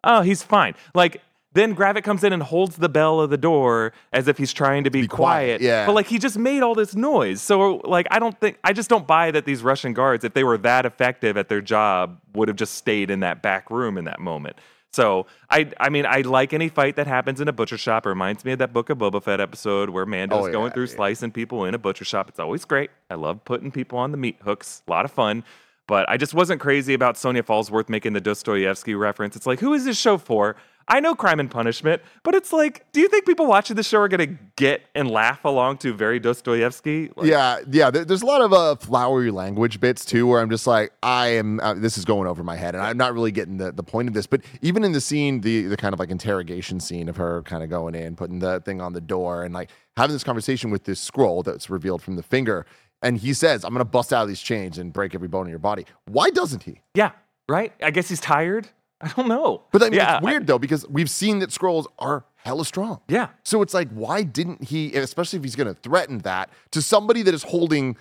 oh, 0.04 0.22
he's 0.22 0.42
fine. 0.42 0.74
Like 0.94 1.22
then 1.56 1.74
Gravik 1.74 2.04
comes 2.04 2.22
in 2.24 2.32
and 2.32 2.42
holds 2.42 2.76
the 2.76 2.88
bell 2.88 3.20
of 3.20 3.30
the 3.30 3.36
door 3.36 3.92
as 4.12 4.28
if 4.28 4.38
he's 4.38 4.52
trying 4.52 4.84
to 4.84 4.90
be, 4.90 5.06
quiet, 5.06 5.60
yeah. 5.60 5.86
But 5.86 5.94
like 5.94 6.06
he 6.06 6.18
just 6.18 6.38
made 6.38 6.62
all 6.62 6.74
this 6.74 6.94
noise. 6.94 7.40
So 7.42 7.76
like 7.84 8.06
I 8.10 8.18
don't 8.18 8.38
think 8.40 8.58
I 8.64 8.72
just 8.72 8.88
don't 8.90 9.06
buy 9.06 9.30
that 9.30 9.44
these 9.44 9.62
Russian 9.62 9.92
guards, 9.92 10.24
if 10.24 10.34
they 10.34 10.44
were 10.44 10.58
that 10.58 10.86
effective 10.86 11.36
at 11.36 11.48
their 11.48 11.60
job, 11.60 12.20
would 12.34 12.48
have 12.48 12.56
just 12.56 12.74
stayed 12.74 13.10
in 13.10 13.20
that 13.20 13.42
back 13.42 13.70
room 13.70 13.96
in 13.98 14.04
that 14.04 14.20
moment. 14.20 14.56
So 14.92 15.26
I 15.50 15.70
I 15.78 15.88
mean 15.90 16.06
I 16.06 16.22
like 16.22 16.52
any 16.52 16.68
fight 16.68 16.96
that 16.96 17.06
happens 17.06 17.40
in 17.40 17.48
a 17.48 17.52
butcher 17.52 17.76
shop. 17.76 18.06
It 18.06 18.08
reminds 18.08 18.44
me 18.44 18.52
of 18.52 18.58
that 18.60 18.72
Book 18.72 18.88
of 18.90 18.98
Boba 18.98 19.22
Fett 19.22 19.40
episode 19.40 19.90
where 19.90 20.06
Mando's 20.06 20.48
Oh, 20.48 20.52
going 20.52 20.72
through 20.72 20.86
yeah. 20.86 20.96
slicing 20.96 21.32
people 21.32 21.64
in 21.64 21.74
a 21.74 21.78
butcher 21.78 22.04
shop. 22.04 22.28
It's 22.28 22.38
always 22.38 22.64
great. 22.64 22.90
I 23.10 23.14
love 23.14 23.44
putting 23.44 23.70
people 23.70 23.98
on 23.98 24.10
the 24.10 24.16
meat 24.16 24.36
hooks. 24.42 24.82
A 24.86 24.90
lot 24.90 25.04
of 25.04 25.10
fun. 25.10 25.44
But 25.88 26.08
I 26.08 26.16
just 26.16 26.34
wasn't 26.34 26.60
crazy 26.60 26.94
about 26.94 27.16
Sonya 27.16 27.44
Falsworth 27.44 27.88
making 27.88 28.12
the 28.12 28.20
Dostoevsky 28.20 28.96
reference. 28.96 29.36
It's 29.36 29.46
like, 29.46 29.60
who 29.60 29.72
is 29.72 29.84
this 29.84 29.96
show 29.96 30.18
for? 30.18 30.56
I 30.88 31.00
know 31.00 31.14
Crime 31.16 31.40
and 31.40 31.50
Punishment, 31.50 32.00
but 32.22 32.34
it's 32.36 32.52
like, 32.52 32.84
do 32.92 33.00
you 33.00 33.08
think 33.08 33.26
people 33.26 33.46
watching 33.46 33.74
the 33.74 33.82
show 33.82 33.98
are 33.98 34.06
going 34.08 34.28
to 34.28 34.38
get 34.54 34.82
and 34.94 35.10
laugh 35.10 35.44
along 35.44 35.78
to 35.78 35.92
very 35.92 36.20
Dostoevsky? 36.20 37.10
Like, 37.16 37.26
yeah, 37.28 37.58
yeah. 37.68 37.90
there- 37.90 38.04
there's 38.04 38.22
a 38.22 38.26
lot 38.26 38.40
of 38.40 38.52
uh, 38.52 38.76
flowery 38.76 39.30
language 39.32 39.80
bits 39.80 40.04
too, 40.04 40.26
where 40.28 40.40
I'm 40.40 40.48
just 40.48 40.66
like, 40.66 40.92
I 41.02 41.28
am. 41.28 41.58
Uh, 41.58 41.74
this 41.74 41.98
is 41.98 42.04
going 42.04 42.28
over 42.28 42.44
my 42.44 42.54
head, 42.56 42.74
and 42.76 42.84
I'm 42.84 42.96
not 42.96 43.14
really 43.14 43.32
getting 43.32 43.56
the, 43.56 43.72
the 43.72 43.82
point 43.82 44.06
of 44.06 44.14
this. 44.14 44.26
But 44.28 44.42
even 44.62 44.84
in 44.84 44.92
the 44.92 45.00
scene, 45.00 45.40
the 45.40 45.62
the 45.66 45.76
kind 45.76 45.92
of 45.92 45.98
like 45.98 46.10
interrogation 46.10 46.78
scene 46.78 47.08
of 47.08 47.16
her 47.16 47.42
kind 47.42 47.64
of 47.64 47.68
going 47.70 47.94
in, 47.96 48.14
putting 48.14 48.38
the 48.38 48.60
thing 48.60 48.80
on 48.80 48.92
the 48.92 49.00
door, 49.00 49.42
and 49.42 49.52
like 49.52 49.70
having 49.96 50.14
this 50.14 50.22
conversation 50.24 50.70
with 50.70 50.84
this 50.84 51.10
Skrull 51.10 51.42
that's 51.44 51.68
revealed 51.68 52.00
from 52.02 52.14
the 52.14 52.22
finger, 52.22 52.64
and 53.02 53.18
he 53.18 53.34
says, 53.34 53.64
"I'm 53.64 53.72
gonna 53.72 53.84
bust 53.84 54.12
out 54.12 54.22
of 54.22 54.28
these 54.28 54.40
chains 54.40 54.78
and 54.78 54.92
break 54.92 55.14
every 55.16 55.28
bone 55.28 55.46
in 55.46 55.50
your 55.50 55.58
body." 55.58 55.84
Why 56.04 56.30
doesn't 56.30 56.62
he? 56.62 56.80
Yeah, 56.94 57.10
right? 57.48 57.72
I 57.82 57.90
guess 57.90 58.08
he's 58.08 58.20
tired. 58.20 58.68
I 59.00 59.08
don't 59.08 59.28
know. 59.28 59.64
But 59.72 59.82
I 59.82 59.86
mean, 59.86 59.94
yeah, 59.94 60.16
it's 60.16 60.24
weird 60.24 60.46
though 60.46 60.58
because 60.58 60.88
we've 60.88 61.10
seen 61.10 61.40
that 61.40 61.50
Skrulls 61.50 61.86
are 61.98 62.24
hella 62.36 62.64
strong. 62.64 63.00
Yeah. 63.08 63.28
So 63.42 63.60
it's 63.60 63.74
like, 63.74 63.90
why 63.90 64.22
didn't 64.22 64.64
he, 64.64 64.94
especially 64.94 65.38
if 65.38 65.44
he's 65.44 65.56
going 65.56 65.72
to 65.72 65.80
threaten 65.80 66.18
that 66.18 66.50
to 66.70 66.80
somebody 66.80 67.22
that 67.22 67.34
is 67.34 67.42
holding 67.42 67.96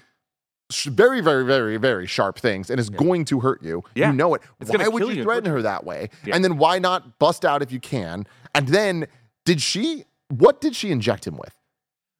very, 0.85 1.21
very, 1.21 1.45
very, 1.45 1.77
very 1.77 2.07
sharp 2.07 2.39
things 2.39 2.69
and 2.69 2.79
is 2.79 2.89
going 2.89 3.25
to 3.25 3.39
hurt 3.39 3.61
you? 3.61 3.83
Yeah. 3.95 4.11
You 4.11 4.15
know 4.15 4.33
it. 4.35 4.41
It's 4.61 4.71
why 4.71 4.87
would 4.87 5.03
you 5.03 5.09
you 5.09 5.23
threaten 5.23 5.51
her 5.51 5.61
that 5.61 5.83
way? 5.83 6.09
Yeah. 6.25 6.35
And 6.35 6.43
then 6.43 6.57
why 6.57 6.79
not 6.79 7.19
bust 7.19 7.43
out 7.43 7.61
if 7.61 7.71
you 7.71 7.79
can? 7.79 8.25
And 8.53 8.67
then 8.69 9.07
did 9.45 9.61
she, 9.61 10.05
what 10.29 10.61
did 10.61 10.75
she 10.75 10.91
inject 10.91 11.27
him 11.27 11.37
with? 11.37 11.53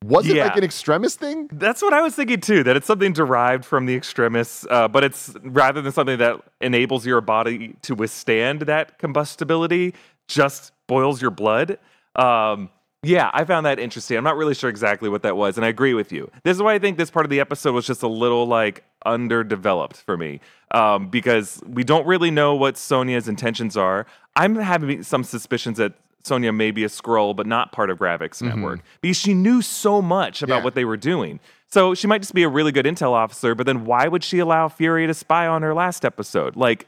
Was 0.04 0.28
it 0.28 0.38
like 0.38 0.58
an 0.58 0.64
Extremis 0.64 1.16
thing? 1.16 1.50
That's 1.52 1.82
what 1.82 1.93
I 1.93 2.02
was 2.02 2.16
thinking 2.16 2.39
too. 2.39 2.64
That 2.64 2.76
it's 2.76 2.86
something 2.86 3.14
derived 3.14 3.66
from 3.66 3.86
the 3.86 3.96
Extremis, 3.96 4.66
uh, 4.70 4.88
but 4.88 5.04
it's 5.04 5.34
rather 5.43 5.82
than 5.82 5.91
something 5.91 6.20
that 6.20 6.41
enables 6.62 7.06
your 7.06 7.22
body 7.22 7.76
to 7.84 7.96
withstand 7.96 8.62
that 8.62 9.00
combustibility, 9.00 9.96
just 10.28 10.74
boils 10.88 11.22
your 11.22 11.32
blood. 11.32 11.80
Um, 12.16 12.70
yeah, 13.02 13.30
I 13.34 13.46
found 13.46 13.66
that 13.66 13.80
interesting. 13.80 14.18
I'm 14.18 14.24
not 14.24 14.36
really 14.36 14.56
sure 14.56 14.70
exactly 14.70 15.10
what 15.10 15.22
that 15.24 15.38
was, 15.38 15.58
and 15.58 15.66
I 15.66 15.70
agree 15.70 15.93
with 15.93 16.12
you. 16.12 16.30
This 16.43 16.56
is 16.58 16.62
why 16.62 16.74
I 16.74 16.80
think 16.80 16.98
this 16.98 17.12
part 17.12 17.26
of 17.26 17.30
the 17.30 17.39
episode 17.39 17.74
was 17.74 17.86
just 17.86 18.04
a 18.04 18.08
little 18.08 18.48
like 18.48 18.84
underdeveloped 19.06 19.98
for 19.98 20.18
me, 20.18 20.39
um, 20.72 21.10
because 21.10 21.62
we 21.68 21.84
don't 21.84 22.06
really 22.06 22.32
know 22.32 22.56
what 22.56 22.78
Sonya's 22.78 23.28
intentions 23.28 23.78
are. 23.78 24.06
I'm 24.36 24.56
having 24.56 25.04
some 25.04 25.24
suspicions 25.24 25.78
that 25.78 25.93
Sonya 26.26 26.51
may 26.51 26.71
be 26.71 26.84
a 26.84 26.88
Skrull, 26.88 27.36
but 27.36 27.45
not 27.47 27.71
part 27.71 27.89
of 27.89 27.97
Gravik's 27.99 28.41
network 28.41 28.82
because 29.01 29.17
she 29.17 29.34
knew 29.34 29.61
so 29.61 30.01
much 30.01 30.41
about 30.41 30.55
Mm-hmm. 30.55 30.59
Yeah. 30.59 30.63
what 30.63 30.76
they 30.76 30.86
were 30.86 30.97
doing. 30.97 31.39
So 31.67 31.93
she 31.93 32.07
might 32.07 32.21
just 32.21 32.34
be 32.34 32.43
a 32.43 32.49
really 32.49 32.71
good 32.71 32.86
intel 32.86 33.11
officer, 33.11 33.53
but 33.55 33.65
then 33.65 33.86
why 33.86 34.07
would 34.07 34.23
she 34.23 34.39
allow 34.39 34.67
Fury 34.69 35.07
to 35.07 35.13
spy 35.13 35.45
on 35.47 35.61
her 35.61 35.73
last 35.73 36.05
episode? 36.05 36.55
Like, 36.55 36.88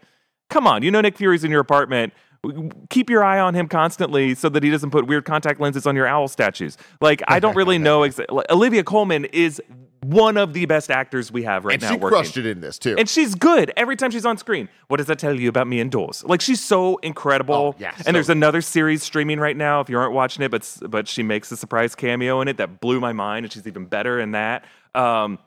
come 0.50 0.66
on, 0.68 0.82
you 0.84 0.92
know 0.92 1.02
Nick 1.02 1.18
Fury's 1.18 1.44
in 1.44 1.52
your 1.52 1.60
apartment. 1.60 2.14
Keep 2.90 3.10
your 3.10 3.24
eye 3.24 3.40
on 3.40 3.54
him 3.54 3.68
constantly 3.68 4.36
so 4.36 4.50
that 4.50 4.64
he 4.64 4.70
doesn't 4.70 4.92
put 4.92 5.08
weird 5.08 5.26
contact 5.26 5.60
lenses 5.60 5.86
on 5.86 5.96
your 5.96 6.08
owl 6.08 6.28
statues. 6.28 6.78
Like, 7.02 7.22
I 7.28 7.40
don't 7.40 7.56
really 7.56 7.78
know. 7.78 8.02
Exa- 8.02 8.30
like, 8.30 8.50
Olivia 8.50 8.84
Colman 8.84 9.26
is 9.26 9.62
one 10.04 10.38
of 10.38 10.54
the 10.54 10.66
best 10.66 10.90
actors 10.90 11.32
we 11.32 11.44
have 11.44 11.66
right 11.66 11.74
and 11.74 11.82
now. 11.82 11.90
she 11.90 11.96
working. 11.98 12.18
crushed 12.18 12.38
it 12.38 12.46
in 12.46 12.62
this 12.62 12.78
too. 12.80 12.96
And 12.98 13.10
she's 13.10 13.36
good 13.36 13.74
every 13.76 13.96
time 13.96 14.12
she's 14.12 14.26
on 14.26 14.38
screen. 14.38 14.70
What 14.88 14.98
does 14.98 15.08
that 15.08 15.20
tell 15.20 15.38
you 15.38 15.50
about 15.50 15.68
me 15.68 15.80
indoors? 15.82 16.24
Like 16.24 16.40
she's 16.40 16.64
so 16.64 16.98
incredible. 16.98 17.56
Oh, 17.56 17.76
yeah, 17.78 17.94
and 18.06 18.16
there's 18.16 18.30
another 18.30 18.62
series 18.62 19.04
streaming 19.04 19.40
right 19.40 19.58
now. 19.58 19.82
If 19.82 19.90
you 19.90 19.98
aren't 19.98 20.14
watching 20.14 20.44
it, 20.44 20.52
but 20.52 20.78
but 20.88 21.08
she 21.08 21.24
makes 21.24 21.52
a 21.52 21.58
surprise 21.58 21.96
cameo 21.96 22.42
in 22.42 22.48
it 22.48 22.58
that 22.58 22.80
blew 22.80 23.00
my 23.00 23.12
mind, 23.12 23.46
and 23.46 23.52
she's 23.52 23.68
even 23.68 23.86
better 23.86 24.20
in 24.20 24.32
that. 24.32 24.66
Um, 24.96 25.40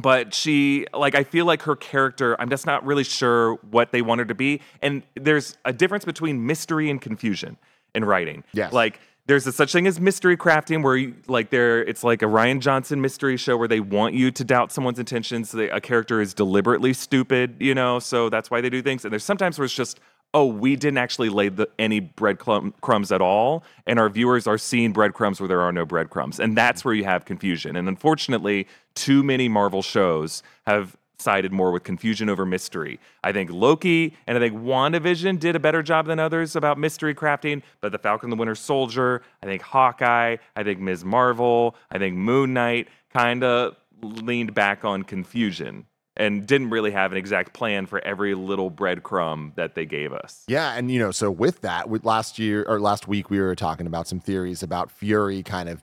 but 0.00 0.34
she 0.34 0.86
like 0.92 1.14
I 1.14 1.24
feel 1.24 1.44
like 1.46 1.62
her 1.62 1.76
character. 1.76 2.40
I'm 2.40 2.50
just 2.50 2.66
not 2.66 2.84
really 2.84 3.04
sure 3.04 3.54
what 3.70 3.92
they 3.92 4.02
want 4.02 4.20
her 4.20 4.24
to 4.26 4.34
be. 4.34 4.60
And 4.82 5.02
there's 5.14 5.56
a 5.64 5.72
difference 5.72 6.04
between 6.04 6.46
mystery 6.46 6.90
and 6.90 7.00
confusion 7.00 7.56
in 7.94 8.04
writing. 8.04 8.44
Yes. 8.52 8.72
Like 8.72 9.00
there's 9.26 9.46
a 9.46 9.52
such 9.52 9.72
thing 9.72 9.86
as 9.86 10.00
mystery 10.00 10.36
crafting 10.36 10.82
where 10.82 10.96
you, 10.96 11.14
like 11.26 11.50
there 11.50 11.84
it's 11.84 12.02
like 12.02 12.22
a 12.22 12.26
Rian 12.26 12.60
Johnson 12.60 13.00
mystery 13.00 13.36
show 13.36 13.56
where 13.56 13.68
they 13.68 13.80
want 13.80 14.14
you 14.14 14.30
to 14.30 14.44
doubt 14.44 14.72
someone's 14.72 14.98
intentions. 14.98 15.52
They, 15.52 15.68
a 15.68 15.80
character 15.80 16.20
is 16.20 16.32
deliberately 16.32 16.94
stupid, 16.94 17.56
you 17.60 17.74
know, 17.74 17.98
so 17.98 18.30
that's 18.30 18.50
why 18.50 18.60
they 18.62 18.70
do 18.70 18.80
things. 18.80 19.04
And 19.04 19.12
there's 19.12 19.24
sometimes 19.24 19.58
where 19.58 19.66
it's 19.66 19.74
just 19.74 20.00
oh, 20.34 20.46
we 20.46 20.76
didn't 20.76 20.98
actually 20.98 21.28
lay 21.30 21.48
the, 21.48 21.68
any 21.78 22.00
breadcrumbs 22.00 23.10
at 23.12 23.20
all, 23.20 23.64
and 23.86 23.98
our 23.98 24.08
viewers 24.08 24.46
are 24.46 24.58
seeing 24.58 24.92
breadcrumbs 24.92 25.40
where 25.40 25.48
there 25.48 25.60
are 25.60 25.72
no 25.72 25.86
breadcrumbs, 25.86 26.38
and 26.38 26.56
that's 26.56 26.84
where 26.84 26.94
you 26.94 27.04
have 27.04 27.24
confusion. 27.24 27.76
And 27.76 27.88
unfortunately, 27.88 28.66
too 28.94 29.22
many 29.22 29.48
Marvel 29.48 29.82
shows 29.82 30.42
have 30.66 30.96
sided 31.18 31.52
more 31.52 31.72
with 31.72 31.82
confusion 31.82 32.28
over 32.28 32.46
mystery. 32.46 33.00
I 33.24 33.32
think 33.32 33.50
Loki 33.50 34.16
and 34.26 34.38
I 34.38 34.40
think 34.40 34.54
WandaVision 34.54 35.40
did 35.40 35.56
a 35.56 35.58
better 35.58 35.82
job 35.82 36.06
than 36.06 36.20
others 36.20 36.54
about 36.54 36.78
mystery 36.78 37.14
crafting, 37.14 37.62
but 37.80 37.90
The 37.90 37.98
Falcon 37.98 38.30
the 38.30 38.36
Winter 38.36 38.54
Soldier, 38.54 39.22
I 39.42 39.46
think 39.46 39.62
Hawkeye, 39.62 40.36
I 40.54 40.62
think 40.62 40.78
Ms. 40.78 41.04
Marvel, 41.04 41.74
I 41.90 41.98
think 41.98 42.16
Moon 42.16 42.54
Knight 42.54 42.88
kind 43.12 43.42
of 43.42 43.76
leaned 44.00 44.54
back 44.54 44.84
on 44.84 45.02
confusion 45.02 45.86
and 46.18 46.46
didn't 46.46 46.70
really 46.70 46.90
have 46.90 47.12
an 47.12 47.18
exact 47.18 47.52
plan 47.52 47.86
for 47.86 48.04
every 48.04 48.34
little 48.34 48.70
breadcrumb 48.70 49.54
that 49.54 49.74
they 49.74 49.86
gave 49.86 50.12
us. 50.12 50.44
Yeah, 50.48 50.74
and 50.74 50.90
you 50.90 50.98
know, 50.98 51.12
so 51.12 51.30
with 51.30 51.60
that, 51.62 51.88
with 51.88 52.04
last 52.04 52.38
year 52.38 52.64
or 52.68 52.80
last 52.80 53.08
week, 53.08 53.30
we 53.30 53.40
were 53.40 53.54
talking 53.54 53.86
about 53.86 54.08
some 54.08 54.20
theories 54.20 54.62
about 54.62 54.90
Fury 54.90 55.42
kind 55.42 55.68
of 55.68 55.82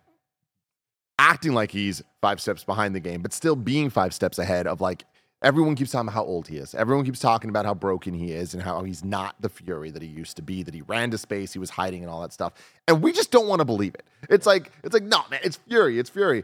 acting 1.17 1.53
like 1.53 1.71
he's 1.71 2.03
five 2.21 2.41
steps 2.41 2.63
behind 2.63 2.93
the 2.93 2.99
game, 2.99 3.21
but 3.21 3.31
still 3.31 3.55
being 3.55 3.89
five 3.89 4.13
steps 4.13 4.37
ahead 4.37 4.67
of 4.67 4.81
like 4.81 5.05
everyone 5.41 5.75
keeps 5.75 5.91
talking 5.91 6.07
about 6.07 6.15
how 6.15 6.25
old 6.25 6.47
he 6.47 6.57
is. 6.57 6.75
Everyone 6.75 7.05
keeps 7.05 7.19
talking 7.19 7.49
about 7.49 7.65
how 7.65 7.73
broken 7.73 8.13
he 8.13 8.31
is 8.31 8.53
and 8.53 8.61
how 8.61 8.83
he's 8.83 9.03
not 9.03 9.35
the 9.39 9.47
Fury 9.47 9.91
that 9.91 10.01
he 10.01 10.07
used 10.07 10.35
to 10.35 10.41
be, 10.41 10.63
that 10.63 10.73
he 10.73 10.81
ran 10.81 11.11
to 11.11 11.17
space, 11.17 11.53
he 11.53 11.59
was 11.59 11.69
hiding 11.69 12.01
and 12.01 12.11
all 12.11 12.21
that 12.21 12.33
stuff. 12.33 12.53
And 12.87 13.01
we 13.01 13.13
just 13.13 13.31
don't 13.31 13.47
want 13.47 13.59
to 13.59 13.65
believe 13.65 13.95
it. 13.95 14.05
It's 14.29 14.45
like, 14.45 14.71
it's 14.83 14.93
like, 14.93 15.03
no, 15.03 15.21
man, 15.31 15.39
it's 15.43 15.57
Fury, 15.57 15.99
it's 15.99 16.09
Fury. 16.09 16.43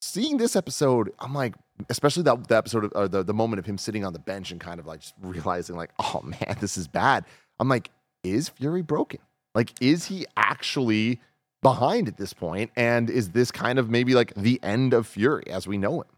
Seeing 0.00 0.38
this 0.38 0.56
episode, 0.56 1.12
I'm 1.18 1.34
like, 1.34 1.54
especially 1.88 2.22
that 2.24 2.48
the 2.48 2.56
episode 2.56 2.84
of 2.84 2.92
or 2.94 3.08
the, 3.08 3.22
the 3.22 3.34
moment 3.34 3.58
of 3.58 3.66
him 3.66 3.78
sitting 3.78 4.04
on 4.04 4.12
the 4.12 4.18
bench 4.18 4.50
and 4.50 4.60
kind 4.60 4.80
of 4.80 4.86
like 4.86 5.00
just 5.00 5.14
realizing, 5.20 5.76
like, 5.76 5.90
oh 5.98 6.22
man, 6.22 6.56
this 6.60 6.76
is 6.76 6.88
bad. 6.88 7.24
I'm 7.58 7.68
like, 7.68 7.90
is 8.24 8.48
Fury 8.48 8.82
broken? 8.82 9.20
Like, 9.54 9.72
is 9.80 10.06
he 10.06 10.26
actually 10.36 11.20
behind 11.62 12.08
at 12.08 12.16
this 12.16 12.32
point? 12.32 12.70
And 12.76 13.10
is 13.10 13.30
this 13.30 13.50
kind 13.50 13.78
of 13.78 13.90
maybe 13.90 14.14
like 14.14 14.34
the 14.34 14.58
end 14.62 14.94
of 14.94 15.06
Fury 15.06 15.46
as 15.48 15.66
we 15.66 15.76
know 15.76 16.00
him? 16.00 16.08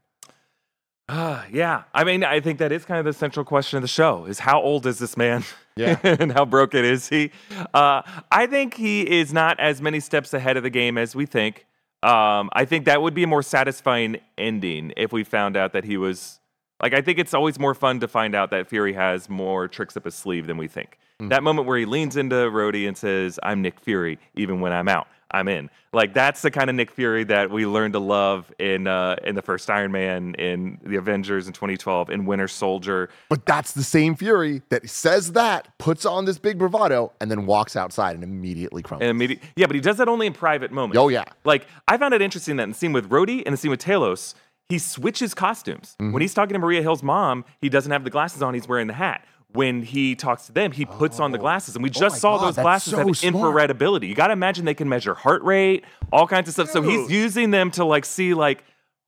Uh, 1.08 1.42
yeah. 1.50 1.82
I 1.92 2.04
mean, 2.04 2.24
I 2.24 2.40
think 2.40 2.58
that 2.60 2.72
is 2.72 2.84
kind 2.84 2.98
of 2.98 3.04
the 3.04 3.12
central 3.12 3.44
question 3.44 3.76
of 3.76 3.82
the 3.82 3.88
show 3.88 4.24
is 4.24 4.38
how 4.38 4.62
old 4.62 4.86
is 4.86 4.98
this 4.98 5.16
man? 5.16 5.44
Yeah. 5.76 5.98
and 6.04 6.32
how 6.32 6.44
broken 6.44 6.84
is 6.84 7.08
he? 7.08 7.32
Uh, 7.74 8.02
I 8.30 8.46
think 8.46 8.74
he 8.74 9.20
is 9.20 9.32
not 9.32 9.58
as 9.58 9.82
many 9.82 10.00
steps 10.00 10.32
ahead 10.32 10.56
of 10.56 10.62
the 10.62 10.70
game 10.70 10.96
as 10.96 11.14
we 11.14 11.26
think. 11.26 11.66
Um, 12.02 12.50
I 12.52 12.64
think 12.64 12.84
that 12.86 13.00
would 13.00 13.14
be 13.14 13.22
a 13.22 13.26
more 13.26 13.42
satisfying 13.42 14.18
ending 14.36 14.92
if 14.96 15.12
we 15.12 15.22
found 15.22 15.56
out 15.56 15.72
that 15.72 15.84
he 15.84 15.96
was 15.96 16.40
like 16.82 16.94
I 16.94 17.00
think 17.00 17.18
it's 17.18 17.32
always 17.32 17.58
more 17.60 17.74
fun 17.74 18.00
to 18.00 18.08
find 18.08 18.34
out 18.34 18.50
that 18.50 18.68
Fury 18.68 18.92
has 18.94 19.28
more 19.28 19.68
tricks 19.68 19.96
up 19.96 20.04
his 20.04 20.14
sleeve 20.14 20.48
than 20.48 20.56
we 20.56 20.66
think. 20.66 20.98
Mm. 21.20 21.30
That 21.30 21.44
moment 21.44 21.68
where 21.68 21.78
he 21.78 21.84
leans 21.84 22.16
into 22.16 22.34
Rhodey 22.34 22.88
and 22.88 22.96
says, 22.96 23.38
"I'm 23.42 23.62
Nick 23.62 23.78
Fury, 23.78 24.18
even 24.34 24.60
when 24.60 24.72
I'm 24.72 24.88
out." 24.88 25.06
I'm 25.32 25.48
in. 25.48 25.70
Like 25.92 26.14
that's 26.14 26.42
the 26.42 26.50
kind 26.50 26.70
of 26.70 26.76
Nick 26.76 26.90
Fury 26.90 27.24
that 27.24 27.50
we 27.50 27.66
learned 27.66 27.92
to 27.94 27.98
love 27.98 28.52
in 28.58 28.86
uh, 28.86 29.16
in 29.24 29.34
the 29.34 29.42
first 29.42 29.68
Iron 29.68 29.92
Man, 29.92 30.34
in 30.34 30.78
the 30.84 30.96
Avengers 30.96 31.46
in 31.46 31.52
2012, 31.52 32.10
in 32.10 32.24
Winter 32.24 32.48
Soldier. 32.48 33.10
But 33.28 33.44
that's 33.44 33.72
the 33.72 33.82
same 33.82 34.14
Fury 34.14 34.62
that 34.70 34.88
says 34.88 35.32
that, 35.32 35.68
puts 35.78 36.06
on 36.06 36.24
this 36.24 36.38
big 36.38 36.58
bravado, 36.58 37.12
and 37.20 37.30
then 37.30 37.46
walks 37.46 37.76
outside 37.76 38.14
and 38.14 38.24
immediately 38.24 38.82
crumbles. 38.82 39.08
And 39.08 39.10
immediate, 39.10 39.42
yeah, 39.56 39.66
but 39.66 39.74
he 39.74 39.80
does 39.80 39.98
that 39.98 40.08
only 40.08 40.26
in 40.26 40.32
private 40.32 40.72
moments. 40.72 40.98
Oh, 40.98 41.08
yeah. 41.08 41.24
Like 41.44 41.66
I 41.88 41.96
found 41.98 42.14
it 42.14 42.22
interesting 42.22 42.56
that 42.56 42.64
in 42.64 42.70
the 42.70 42.76
scene 42.76 42.92
with 42.92 43.10
Rhodey 43.10 43.42
and 43.44 43.52
the 43.52 43.56
scene 43.56 43.70
with 43.70 43.80
Talos, 43.80 44.34
he 44.68 44.78
switches 44.78 45.34
costumes. 45.34 45.96
Mm-hmm. 46.00 46.12
When 46.12 46.22
he's 46.22 46.34
talking 46.34 46.54
to 46.54 46.58
Maria 46.58 46.80
Hill's 46.80 47.02
mom, 47.02 47.44
he 47.60 47.68
doesn't 47.68 47.92
have 47.92 48.04
the 48.04 48.10
glasses 48.10 48.42
on; 48.42 48.54
he's 48.54 48.66
wearing 48.66 48.86
the 48.86 48.94
hat. 48.94 49.26
When 49.54 49.82
he 49.82 50.14
talks 50.14 50.46
to 50.46 50.52
them, 50.52 50.72
he 50.72 50.86
puts 50.86 51.20
on 51.20 51.30
the 51.30 51.38
oh. 51.38 51.42
glasses, 51.42 51.76
and 51.76 51.82
we 51.82 51.90
Oh 51.90 51.92
just 51.92 52.20
saw 52.20 52.38
God, 52.38 52.46
those 52.46 52.56
that's 52.56 52.64
glasses 52.64 52.92
so 52.92 52.98
have 52.98 53.16
smart. 53.16 53.34
infrared 53.34 53.70
ability. 53.70 54.06
You 54.06 54.14
got 54.14 54.28
to 54.28 54.32
imagine 54.32 54.64
they 54.64 54.74
can 54.74 54.88
measure 54.88 55.14
heart 55.14 55.42
rate, 55.42 55.84
all 56.10 56.26
kinds 56.26 56.48
of 56.48 56.54
stuff. 56.54 56.70
So 56.70 56.80
he's 56.82 57.10
using 57.10 57.50
them 57.50 57.70
to 57.72 57.84
like 57.84 58.04
see 58.04 58.34
like. 58.34 58.64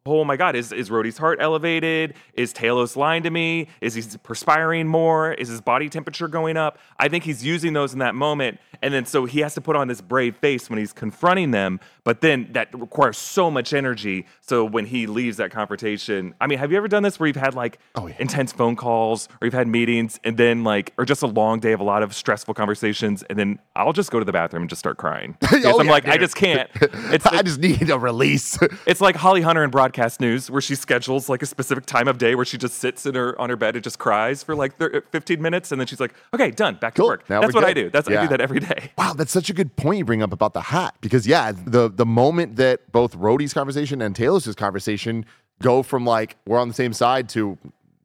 Oh 0.07 0.23
my 0.23 0.37
God! 0.37 0.55
Is 0.55 0.71
is 0.71 0.91
Rhodey's 0.91 1.17
heart 1.17 1.39
elevated? 1.41 2.13
Is 2.35 2.53
Talos 2.53 2.95
lying 2.95 3.23
to 3.23 3.31
me? 3.31 3.69
Is 3.81 3.95
he 3.95 4.03
perspiring 4.23 4.87
more? 4.87 5.33
Is 5.33 5.49
his 5.49 5.63
body 5.63 5.89
temperature 5.89 6.29
going 6.29 6.59
up? 6.59 6.79
I 6.99 7.09
think 7.09 7.25
he's 7.25 7.43
using 7.43 7.73
those 7.73 7.95
in 7.95 8.01
that 8.01 8.15
moment, 8.15 8.61
and 8.83 8.93
then 8.93 9.07
so 9.07 9.25
he 9.25 9.41
has 9.41 9.55
to 9.55 9.63
put 9.63 9.77
on 9.77 9.89
this 9.89 10.03
brave 10.03 10.37
face 10.37 10.69
when 10.69 10.79
he's 10.79 10.93
confronting 10.93 11.53
them. 11.53 11.81
But 12.05 12.21
then 12.21 12.49
that 12.53 12.69
requires 12.79 13.17
so 13.17 13.51
much 13.51 13.73
energy. 13.73 14.27
So 14.43 14.63
when 14.67 14.85
he 14.85 15.07
leaves 15.07 15.39
that 15.39 15.51
confrontation, 15.51 16.35
I 16.39 16.49
mean, 16.49 16.59
have 16.59 16.71
you 16.71 16.77
ever 16.77 16.89
done 16.89 17.03
this 17.03 17.19
where 17.19 17.27
you've 17.27 17.37
had 17.37 17.55
like 17.55 17.79
Oh, 17.95 18.07
yeah. 18.07 18.17
intense 18.19 18.53
phone 18.53 18.77
calls, 18.77 19.27
or 19.41 19.47
you've 19.47 19.55
had 19.55 19.69
meetings, 19.69 20.21
and 20.23 20.37
then 20.37 20.65
like, 20.65 20.93
or 20.99 21.07
just 21.07 21.23
a 21.23 21.27
long 21.27 21.61
day 21.61 21.73
of 21.73 21.81
a 21.81 21.85
lot 21.85 22.03
of 22.03 22.15
stressful 22.15 22.53
conversations, 22.53 23.23
and 23.31 23.39
then 23.39 23.59
I'll 23.75 23.95
just 23.95 24.11
go 24.11 24.19
to 24.19 24.25
the 24.27 24.33
bathroom 24.33 24.65
and 24.65 24.69
just 24.69 24.81
start 24.81 24.99
crying. 24.99 25.39
Oh, 25.67 25.81
I'm 25.81 25.87
yeah, 25.87 25.93
like, 25.93 26.09
I 26.09 26.19
just 26.19 26.37
can't. 26.37 26.69
It's 27.15 27.25
I 27.25 27.41
just 27.41 27.59
need 27.59 27.89
a 27.89 27.99
release. 27.99 28.59
it's 28.87 29.01
like 29.01 29.17
Holly 29.17 29.41
Hunter 29.41 29.63
and 29.63 29.73
in 29.73 29.94
broadcast 29.95 30.21
news, 30.21 30.51
where 30.51 30.61
she 30.61 30.75
schedules 30.75 31.29
like 31.29 31.43
a 31.43 31.47
specific 31.47 31.87
time 31.87 32.09
of 32.09 32.19
day 32.19 32.35
where 32.35 32.45
she 32.45 32.59
just 32.59 32.79
sits 32.79 33.07
in 33.07 33.15
her 33.15 33.41
on 33.41 33.49
her 33.51 33.57
bed 33.57 33.75
and 33.77 33.85
just 33.85 33.99
cries 33.99 34.43
for 34.43 34.55
like 34.55 34.75
thir- 34.77 34.91
uh, 34.97 35.01
15 35.13 35.41
minutes, 35.41 35.71
and 35.73 35.81
then 35.81 35.87
she's 35.87 36.01
like, 36.01 36.15
"Okay, 36.35 36.51
done, 36.51 36.75
back 36.81 36.95
Cool, 36.95 37.07
to 37.07 37.11
work." 37.13 37.31
now 37.31 37.41
That's 37.41 37.55
what 37.55 37.65
I 37.65 37.73
do. 37.73 37.91
That's 37.91 38.09
I 38.09 38.21
do 38.23 38.29
that 38.29 38.41
every 38.41 38.61
day. 38.61 38.91
Wow, 38.99 39.13
that's 39.15 39.33
such 39.33 39.51
a 39.51 39.53
good 39.53 39.77
point 39.77 39.99
you 39.99 40.05
bring 40.05 40.23
up 40.23 40.33
about 40.33 40.53
the 40.55 40.61
hat 40.61 40.95
because 41.01 41.27
yeah, 41.27 41.53
the 41.53 41.89
the 41.91 42.07
moment 42.07 42.57
that 42.57 42.91
both 42.93 43.17
Rhodey's 43.17 43.53
conversation 43.55 44.01
and 44.03 44.15
Talos' 44.15 44.57
conversation 44.57 45.25
go 45.63 45.83
from 45.83 46.05
like 46.05 46.37
we're 46.47 46.59
on 46.59 46.69
the 46.69 46.75
same 46.75 46.93
side 46.93 47.29
to 47.31 47.57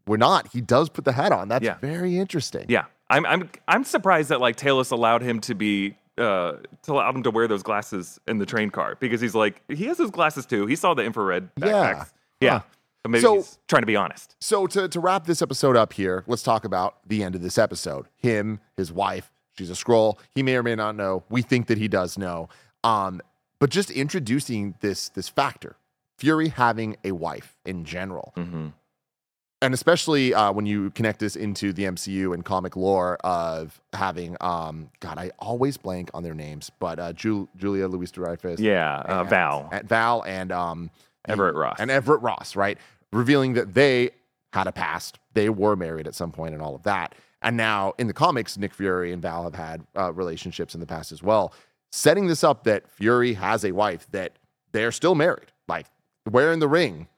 we're 0.06 0.18
not, 0.18 0.48
he 0.52 0.62
does 0.62 0.90
put 0.90 1.06
the 1.06 1.12
hat 1.14 1.32
on. 1.32 1.48
That's 1.48 1.64
Yeah. 1.66 1.78
very 1.80 2.18
interesting. 2.18 2.66
Yeah, 2.70 2.86
I'm 3.10 3.26
I'm 3.26 3.50
I'm 3.68 3.84
surprised 3.84 4.30
that 4.30 4.40
like 4.42 4.58
Talos 4.58 4.92
allowed 4.92 5.22
him 5.22 5.40
to 5.42 5.56
be. 5.56 5.96
Uh, 6.20 6.58
to 6.84 6.92
allow 6.94 7.10
him 7.14 7.24
to 7.24 7.32
wear 7.32 7.48
those 7.48 7.64
glasses 7.64 8.20
in 8.28 8.38
the 8.40 8.46
train 8.46 8.70
car 8.70 8.96
because 9.00 9.22
he's 9.22 9.34
like 9.36 9.62
he 9.70 9.86
has 9.86 9.98
those 9.98 10.12
glasses 10.12 10.46
too. 10.46 10.66
He 10.66 10.76
saw 10.76 10.94
the 10.94 11.04
infrared 11.04 11.50
Yeah. 11.58 11.66
backpacks. 11.68 12.12
Yeah, 12.42 12.60
Huh. 12.60 12.64
But 13.04 13.12
maybe 13.12 13.22
So- 13.22 13.36
he's 13.36 13.58
trying 13.70 13.84
to 13.84 13.88
be 13.88 13.96
honest. 13.96 14.36
So 14.42 14.68
to 14.68 14.88
to 14.90 15.00
wrap 15.00 15.26
this 15.26 15.42
episode 15.42 15.78
up 15.78 15.94
here, 15.94 16.24
let's 16.28 16.44
talk 16.44 16.66
about 16.66 16.98
the 17.08 17.24
end 17.24 17.36
of 17.36 17.42
this 17.42 17.58
episode. 17.58 18.08
Him, 18.18 18.60
his 18.76 18.92
wife, 18.92 19.32
she's 19.58 19.70
a 19.70 19.74
Skrull. 19.74 20.18
He 20.36 20.44
may 20.44 20.56
or 20.58 20.64
may 20.64 20.76
not 20.76 20.96
know. 20.96 21.24
We 21.30 21.42
think 21.42 21.68
that 21.68 21.78
he 21.78 21.88
does 21.88 22.18
know. 22.18 22.50
Um, 22.84 23.22
but 23.60 23.70
just 23.70 23.90
introducing 23.92 24.76
this 24.82 25.10
this 25.10 25.30
factor, 25.30 25.78
Fury 26.18 26.50
having 26.50 26.98
a 27.06 27.14
wife 27.14 27.58
in 27.66 27.86
general. 27.86 28.34
Mm-hmm. 28.36 28.68
And 29.62 29.74
especially 29.74 30.34
uh, 30.34 30.52
when 30.52 30.66
you 30.66 30.90
connect 30.92 31.20
this 31.20 31.36
into 31.36 31.74
the 31.74 31.84
MCU 31.84 32.34
and 32.34 32.46
comic 32.46 32.76
lore 32.76 33.18
of 33.24 33.82
having, 33.94 34.38
um, 34.42 34.90
God, 35.00 35.18
I 35.18 35.32
always 35.40 35.76
blank 35.78 36.10
on 36.14 36.24
their 36.24 36.34
names, 36.34 36.72
but 36.80 37.00
uh, 37.00 37.14
Ju- 37.14 37.50
Julia 37.58 37.88
Louis 37.88 38.10
Dreyfus, 38.12 38.60
Yeah, 38.60 39.00
uh, 39.00 39.24
Val. 39.26 39.70
and 39.72 39.88
Val, 39.88 40.24
and 40.24 40.52
um, 40.52 40.90
Everett 41.28 41.56
Ross. 41.56 41.78
and 41.80 41.92
Everett 41.92 42.22
Ross, 42.22 42.56
right, 42.56 42.78
revealing 43.12 43.54
that 43.54 43.74
they 43.74 44.12
had 44.54 44.68
a 44.68 44.72
past, 44.72 45.20
they 45.34 45.50
were 45.50 45.76
married 45.76 46.08
at 46.08 46.16
some 46.16 46.32
point, 46.32 46.54
and 46.54 46.62
all 46.64 46.74
of 46.76 46.84
that, 46.84 47.14
and 47.42 47.56
now 47.58 47.94
in 47.98 48.08
the 48.08 48.14
comics, 48.14 48.58
Nick 48.58 48.74
Fury 48.74 49.12
and 49.14 49.22
Val 49.22 49.44
have 49.44 49.56
had 49.56 49.86
uh, 49.98 50.12
relationships 50.14 50.74
in 50.74 50.80
the 50.80 50.86
past 50.88 51.12
as 51.12 51.22
well, 51.24 51.54
setting 51.92 52.28
this 52.28 52.44
up 52.44 52.64
that 52.64 52.90
Fury 52.90 53.34
has 53.34 53.64
a 53.66 53.72
wife 53.74 54.08
that 54.12 54.34
they're 54.72 54.92
still 54.92 55.16
married, 55.16 55.52
like 55.68 55.86
wearing 56.30 56.60
the 56.60 56.68
ring. 56.68 57.08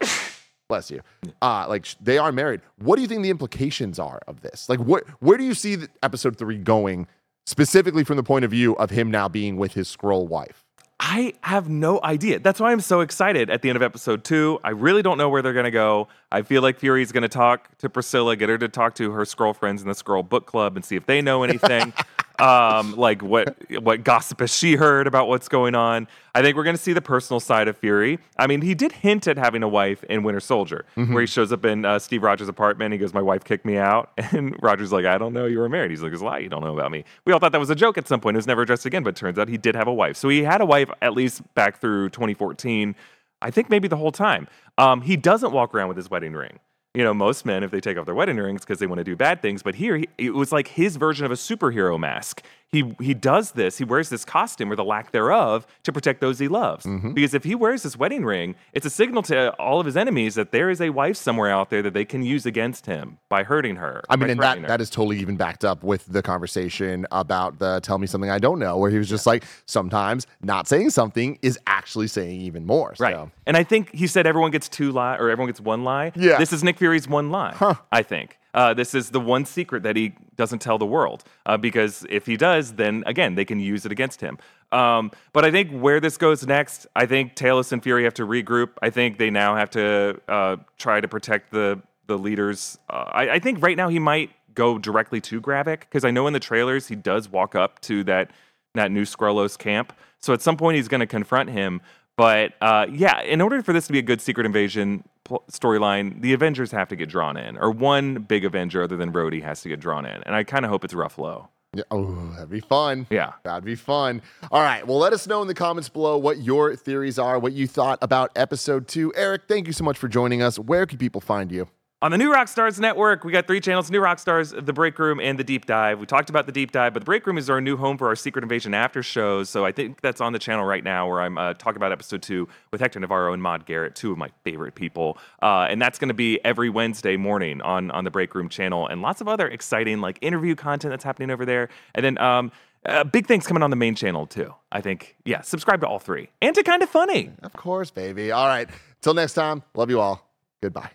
Bless 0.72 0.90
you. 0.90 1.02
Uh, 1.42 1.66
like 1.68 1.86
they 2.00 2.16
are 2.16 2.32
married. 2.32 2.62
What 2.78 2.96
do 2.96 3.02
you 3.02 3.08
think 3.08 3.22
the 3.22 3.28
implications 3.28 3.98
are 3.98 4.22
of 4.26 4.40
this? 4.40 4.70
Like, 4.70 4.78
what 4.78 5.06
where 5.20 5.36
do 5.36 5.44
you 5.44 5.52
see 5.52 5.74
the 5.74 5.88
episode 6.02 6.38
three 6.38 6.56
going 6.56 7.08
specifically 7.44 8.04
from 8.04 8.16
the 8.16 8.22
point 8.22 8.46
of 8.46 8.50
view 8.52 8.74
of 8.76 8.88
him 8.88 9.10
now 9.10 9.28
being 9.28 9.58
with 9.58 9.74
his 9.74 9.94
Skrull 9.94 10.26
wife? 10.26 10.64
I 10.98 11.34
have 11.42 11.68
no 11.68 12.00
idea. 12.02 12.38
That's 12.38 12.58
why 12.58 12.72
I'm 12.72 12.80
so 12.80 13.00
excited 13.00 13.50
at 13.50 13.60
the 13.60 13.68
end 13.68 13.76
of 13.76 13.82
episode 13.82 14.24
two. 14.24 14.60
I 14.64 14.70
really 14.70 15.02
don't 15.02 15.18
know 15.18 15.28
where 15.28 15.42
they're 15.42 15.52
going 15.52 15.66
to 15.66 15.70
go. 15.70 16.08
I 16.30 16.40
feel 16.40 16.62
like 16.62 16.78
Fury's 16.78 17.12
going 17.12 17.20
to 17.20 17.28
talk 17.28 17.76
to 17.78 17.90
Priscilla, 17.90 18.34
get 18.34 18.48
her 18.48 18.56
to 18.56 18.68
talk 18.70 18.94
to 18.94 19.10
her 19.10 19.24
Skrull 19.24 19.54
friends 19.54 19.82
in 19.82 19.88
the 19.88 19.94
Skrull 19.94 20.26
book 20.26 20.46
club 20.46 20.74
and 20.74 20.82
see 20.82 20.96
if 20.96 21.04
they 21.04 21.20
know 21.20 21.42
anything. 21.42 21.92
um, 22.42 22.96
like 22.96 23.22
what 23.22 23.56
what 23.82 24.02
gossip 24.02 24.40
has 24.40 24.54
she 24.54 24.74
heard 24.74 25.06
about 25.06 25.28
what's 25.28 25.48
going 25.48 25.76
on? 25.76 26.08
I 26.34 26.42
think 26.42 26.56
we're 26.56 26.64
going 26.64 26.76
to 26.76 26.82
see 26.82 26.92
the 26.92 27.00
personal 27.00 27.38
side 27.38 27.68
of 27.68 27.76
Fury. 27.76 28.18
I 28.36 28.48
mean, 28.48 28.62
he 28.62 28.74
did 28.74 28.90
hint 28.90 29.28
at 29.28 29.36
having 29.36 29.62
a 29.62 29.68
wife 29.68 30.02
in 30.04 30.24
Winter 30.24 30.40
Soldier, 30.40 30.84
where 30.94 31.20
he 31.20 31.26
shows 31.26 31.52
up 31.52 31.64
in 31.64 31.84
uh, 31.84 32.00
Steve 32.00 32.22
Rogers' 32.22 32.48
apartment. 32.48 32.92
He 32.92 32.98
goes, 32.98 33.14
"My 33.14 33.22
wife 33.22 33.44
kicked 33.44 33.64
me 33.64 33.76
out," 33.76 34.10
and 34.32 34.56
Rogers 34.60 34.90
like, 34.90 35.04
"I 35.04 35.18
don't 35.18 35.32
know 35.32 35.46
you 35.46 35.60
were 35.60 35.68
married." 35.68 35.92
He's 35.92 36.02
like, 36.02 36.12
"It's 36.12 36.20
a 36.20 36.24
lie. 36.24 36.38
You 36.38 36.48
don't 36.48 36.64
know 36.64 36.76
about 36.76 36.90
me." 36.90 37.04
We 37.24 37.32
all 37.32 37.38
thought 37.38 37.52
that 37.52 37.60
was 37.60 37.70
a 37.70 37.76
joke 37.76 37.96
at 37.96 38.08
some 38.08 38.20
point. 38.20 38.34
It 38.34 38.38
was 38.38 38.48
never 38.48 38.62
addressed 38.62 38.86
again, 38.86 39.04
but 39.04 39.14
turns 39.14 39.38
out 39.38 39.48
he 39.48 39.58
did 39.58 39.76
have 39.76 39.86
a 39.86 39.94
wife. 39.94 40.16
So 40.16 40.28
he 40.28 40.42
had 40.42 40.60
a 40.60 40.66
wife 40.66 40.90
at 41.00 41.14
least 41.14 41.42
back 41.54 41.80
through 41.80 42.10
2014. 42.10 42.96
I 43.40 43.50
think 43.50 43.70
maybe 43.70 43.86
the 43.86 43.96
whole 43.96 44.12
time. 44.12 44.48
Um, 44.78 45.02
he 45.02 45.16
doesn't 45.16 45.52
walk 45.52 45.74
around 45.74 45.88
with 45.88 45.96
his 45.96 46.10
wedding 46.10 46.32
ring. 46.32 46.58
You 46.94 47.04
know, 47.04 47.14
most 47.14 47.46
men, 47.46 47.64
if 47.64 47.70
they 47.70 47.80
take 47.80 47.96
off 47.96 48.04
their 48.04 48.14
wedding 48.14 48.36
rings 48.36 48.60
because 48.60 48.78
they 48.78 48.86
want 48.86 48.98
to 48.98 49.04
do 49.04 49.16
bad 49.16 49.40
things, 49.40 49.62
but 49.62 49.76
here 49.76 49.96
he, 49.96 50.08
it 50.18 50.34
was 50.34 50.52
like 50.52 50.68
his 50.68 50.96
version 50.96 51.24
of 51.24 51.32
a 51.32 51.36
superhero 51.36 51.98
mask. 51.98 52.42
He 52.72 52.94
he 53.00 53.12
does 53.12 53.52
this. 53.52 53.76
He 53.76 53.84
wears 53.84 54.08
this 54.08 54.24
costume 54.24 54.72
or 54.72 54.76
the 54.76 54.84
lack 54.84 55.12
thereof 55.12 55.66
to 55.82 55.92
protect 55.92 56.22
those 56.22 56.38
he 56.38 56.48
loves. 56.48 56.86
Mm-hmm. 56.86 57.12
Because 57.12 57.34
if 57.34 57.44
he 57.44 57.54
wears 57.54 57.82
this 57.82 57.98
wedding 57.98 58.24
ring, 58.24 58.54
it's 58.72 58.86
a 58.86 58.90
signal 58.90 59.22
to 59.24 59.50
all 59.56 59.78
of 59.78 59.84
his 59.84 59.94
enemies 59.94 60.36
that 60.36 60.52
there 60.52 60.70
is 60.70 60.80
a 60.80 60.88
wife 60.88 61.18
somewhere 61.18 61.50
out 61.50 61.68
there 61.68 61.82
that 61.82 61.92
they 61.92 62.06
can 62.06 62.22
use 62.22 62.46
against 62.46 62.86
him 62.86 63.18
by 63.28 63.42
hurting 63.42 63.76
her. 63.76 64.02
I 64.08 64.16
mean, 64.16 64.30
and 64.30 64.40
that, 64.40 64.58
her. 64.58 64.66
that 64.66 64.80
is 64.80 64.88
totally 64.88 65.18
even 65.18 65.36
backed 65.36 65.66
up 65.66 65.84
with 65.84 66.06
the 66.06 66.22
conversation 66.22 67.06
about 67.12 67.58
the 67.58 67.80
tell 67.82 67.98
me 67.98 68.06
something 68.06 68.30
I 68.30 68.38
don't 68.38 68.58
know, 68.58 68.78
where 68.78 68.90
he 68.90 68.96
was 68.96 69.08
just 69.08 69.26
like, 69.26 69.44
sometimes 69.66 70.26
not 70.40 70.66
saying 70.66 70.90
something 70.90 71.38
is 71.42 71.58
actually 71.66 72.06
saying 72.06 72.40
even 72.40 72.64
more. 72.64 72.94
Right. 72.98 73.28
And 73.46 73.56
I 73.56 73.64
think 73.64 73.94
he 73.94 74.06
said 74.06 74.26
everyone 74.26 74.50
gets 74.50 74.70
two 74.70 74.92
lie 74.92 75.16
or 75.16 75.28
everyone 75.28 75.48
gets 75.48 75.60
one 75.60 75.84
lie. 75.84 76.12
Yeah. 76.16 76.38
This 76.38 76.54
is 76.54 76.64
Nick 76.64 76.78
Fury's 76.78 77.06
one 77.06 77.30
lie. 77.30 77.52
huh. 77.52 77.74
I 77.92 78.02
think. 78.02 78.38
Uh, 78.54 78.74
this 78.74 78.94
is 78.94 79.10
the 79.10 79.20
one 79.20 79.46
secret 79.46 79.82
that 79.82 79.96
he 79.96 80.12
doesn't 80.42 80.58
tell 80.58 80.78
the 80.78 80.90
world 80.96 81.22
uh, 81.46 81.56
because 81.56 82.04
if 82.10 82.26
he 82.26 82.36
does, 82.36 82.72
then 82.72 83.04
again 83.06 83.36
they 83.36 83.44
can 83.44 83.60
use 83.60 83.86
it 83.86 83.92
against 83.92 84.20
him. 84.20 84.38
Um, 84.72 85.12
but 85.32 85.44
I 85.44 85.50
think 85.52 85.70
where 85.70 86.00
this 86.00 86.16
goes 86.16 86.44
next, 86.46 86.86
I 86.96 87.06
think 87.06 87.36
Talos 87.36 87.70
and 87.72 87.80
Fury 87.82 88.04
have 88.04 88.14
to 88.14 88.26
regroup. 88.26 88.70
I 88.82 88.90
think 88.90 89.18
they 89.18 89.30
now 89.30 89.54
have 89.54 89.70
to 89.70 90.20
uh, 90.28 90.56
try 90.78 91.00
to 91.00 91.08
protect 91.08 91.52
the 91.52 91.80
the 92.08 92.18
leaders. 92.18 92.78
Uh, 92.90 93.20
I, 93.20 93.30
I 93.36 93.38
think 93.38 93.62
right 93.62 93.76
now 93.76 93.88
he 93.88 94.00
might 94.00 94.30
go 94.54 94.78
directly 94.78 95.20
to 95.20 95.40
Gravik 95.40 95.80
because 95.80 96.04
I 96.04 96.10
know 96.10 96.26
in 96.26 96.32
the 96.32 96.40
trailers 96.40 96.88
he 96.88 96.96
does 96.96 97.28
walk 97.28 97.54
up 97.54 97.80
to 97.82 98.02
that 98.04 98.32
that 98.74 98.90
new 98.90 99.04
Skrullos 99.04 99.56
camp. 99.56 99.92
So 100.18 100.32
at 100.32 100.42
some 100.42 100.56
point 100.56 100.76
he's 100.76 100.88
going 100.88 101.00
to 101.00 101.06
confront 101.06 101.50
him. 101.50 101.80
But 102.16 102.54
uh, 102.60 102.86
yeah, 102.90 103.20
in 103.22 103.40
order 103.40 103.62
for 103.62 103.72
this 103.72 103.86
to 103.86 103.92
be 103.92 103.98
a 103.98 104.08
good 104.10 104.20
secret 104.20 104.44
invasion 104.46 105.04
pl- 105.32 105.44
storyline, 105.50 106.20
the 106.20 106.32
Avengers 106.32 106.70
have 106.72 106.88
to 106.88 106.96
get 106.96 107.08
drawn 107.08 107.36
in, 107.36 107.56
or 107.56 107.70
one 107.70 108.22
big 108.22 108.44
Avenger 108.44 108.82
other 108.82 108.96
than 108.96 109.12
Rhodey 109.12 109.42
has 109.42 109.62
to 109.62 109.68
get 109.68 109.80
drawn 109.80 110.04
in. 110.04 110.22
And 110.24 110.34
I 110.34 110.44
kind 110.44 110.64
of 110.64 110.70
hope 110.70 110.84
it's 110.84 110.94
Ruffalo. 110.94 111.48
yeah, 111.74 111.84
oh, 111.90 112.32
that'd 112.34 112.50
be 112.50 112.60
fun. 112.60 113.06
Yeah. 113.10 113.32
That'd 113.44 113.64
be 113.64 113.74
fun. 113.76 114.20
All 114.50 114.60
right. 114.60 114.86
Well, 114.86 114.98
let 114.98 115.12
us 115.14 115.26
know 115.26 115.40
in 115.42 115.48
the 115.48 115.54
comments 115.54 115.88
below 115.88 116.18
what 116.18 116.42
your 116.42 116.76
theories 116.76 117.18
are, 117.18 117.38
what 117.38 117.52
you 117.54 117.66
thought 117.66 117.98
about 118.02 118.30
episode 118.36 118.88
two. 118.88 119.12
Erik, 119.14 119.42
thank 119.48 119.66
you 119.66 119.72
so 119.72 119.84
much 119.84 119.96
for 119.96 120.06
joining 120.08 120.42
us. 120.42 120.58
Where 120.58 120.84
can 120.84 120.98
people 120.98 121.20
find 121.22 121.50
you? 121.50 121.68
On 122.02 122.10
the 122.10 122.18
New 122.18 122.32
Rockstars 122.32 122.80
Network, 122.80 123.22
we 123.22 123.30
got 123.30 123.46
three 123.46 123.60
channels 123.60 123.88
New 123.88 124.00
Rockstars, 124.00 124.66
The 124.66 124.72
Break 124.72 124.98
Room, 124.98 125.20
and 125.20 125.38
The 125.38 125.44
Deep 125.44 125.66
Dive. 125.66 126.00
We 126.00 126.06
talked 126.06 126.30
about 126.30 126.46
The 126.46 126.52
Deep 126.52 126.72
Dive, 126.72 126.92
but 126.92 126.98
The 126.98 127.04
Break 127.04 127.24
Room 127.28 127.38
is 127.38 127.48
our 127.48 127.60
new 127.60 127.76
home 127.76 127.96
for 127.96 128.08
our 128.08 128.16
Secret 128.16 128.42
Invasion 128.42 128.74
after 128.74 129.04
shows. 129.04 129.48
So 129.48 129.64
I 129.64 129.70
think 129.70 130.00
that's 130.00 130.20
on 130.20 130.32
the 130.32 130.40
channel 130.40 130.64
right 130.64 130.82
now 130.82 131.08
where 131.08 131.20
I'm 131.20 131.38
uh, 131.38 131.54
talking 131.54 131.76
about 131.76 131.92
episode 131.92 132.20
two 132.20 132.48
with 132.72 132.80
Hector 132.80 132.98
Navarro 132.98 133.32
and 133.32 133.40
Maud 133.40 133.66
Garrett, 133.66 133.94
two 133.94 134.10
of 134.10 134.18
my 134.18 134.30
favorite 134.42 134.74
people. 134.74 135.16
Uh, 135.40 135.68
and 135.70 135.80
that's 135.80 136.00
going 136.00 136.08
to 136.08 136.14
be 136.14 136.44
every 136.44 136.68
Wednesday 136.68 137.16
morning 137.16 137.62
on, 137.62 137.92
on 137.92 138.02
The 138.02 138.10
Break 138.10 138.34
Room 138.34 138.48
channel 138.48 138.88
and 138.88 139.00
lots 139.00 139.20
of 139.20 139.28
other 139.28 139.46
exciting 139.46 140.00
like 140.00 140.18
interview 140.22 140.56
content 140.56 140.90
that's 140.90 141.04
happening 141.04 141.30
over 141.30 141.46
there. 141.46 141.68
And 141.94 142.04
then, 142.04 142.18
um, 142.18 142.50
uh, 142.84 143.04
big 143.04 143.28
things 143.28 143.46
coming 143.46 143.62
on 143.62 143.70
the 143.70 143.76
main 143.76 143.94
channel 143.94 144.26
too. 144.26 144.52
I 144.72 144.80
think, 144.80 145.14
yeah, 145.24 145.42
subscribe 145.42 145.80
to 145.82 145.86
all 145.86 146.00
three 146.00 146.30
and 146.40 146.52
to 146.56 146.64
Kind 146.64 146.82
of 146.82 146.88
Funny. 146.88 147.30
Of 147.44 147.52
course, 147.52 147.92
baby. 147.92 148.32
All 148.32 148.48
right. 148.48 148.68
Till 149.02 149.14
next 149.14 149.34
time, 149.34 149.62
love 149.76 149.88
you 149.88 150.00
all. 150.00 150.28
Goodbye. 150.60 150.90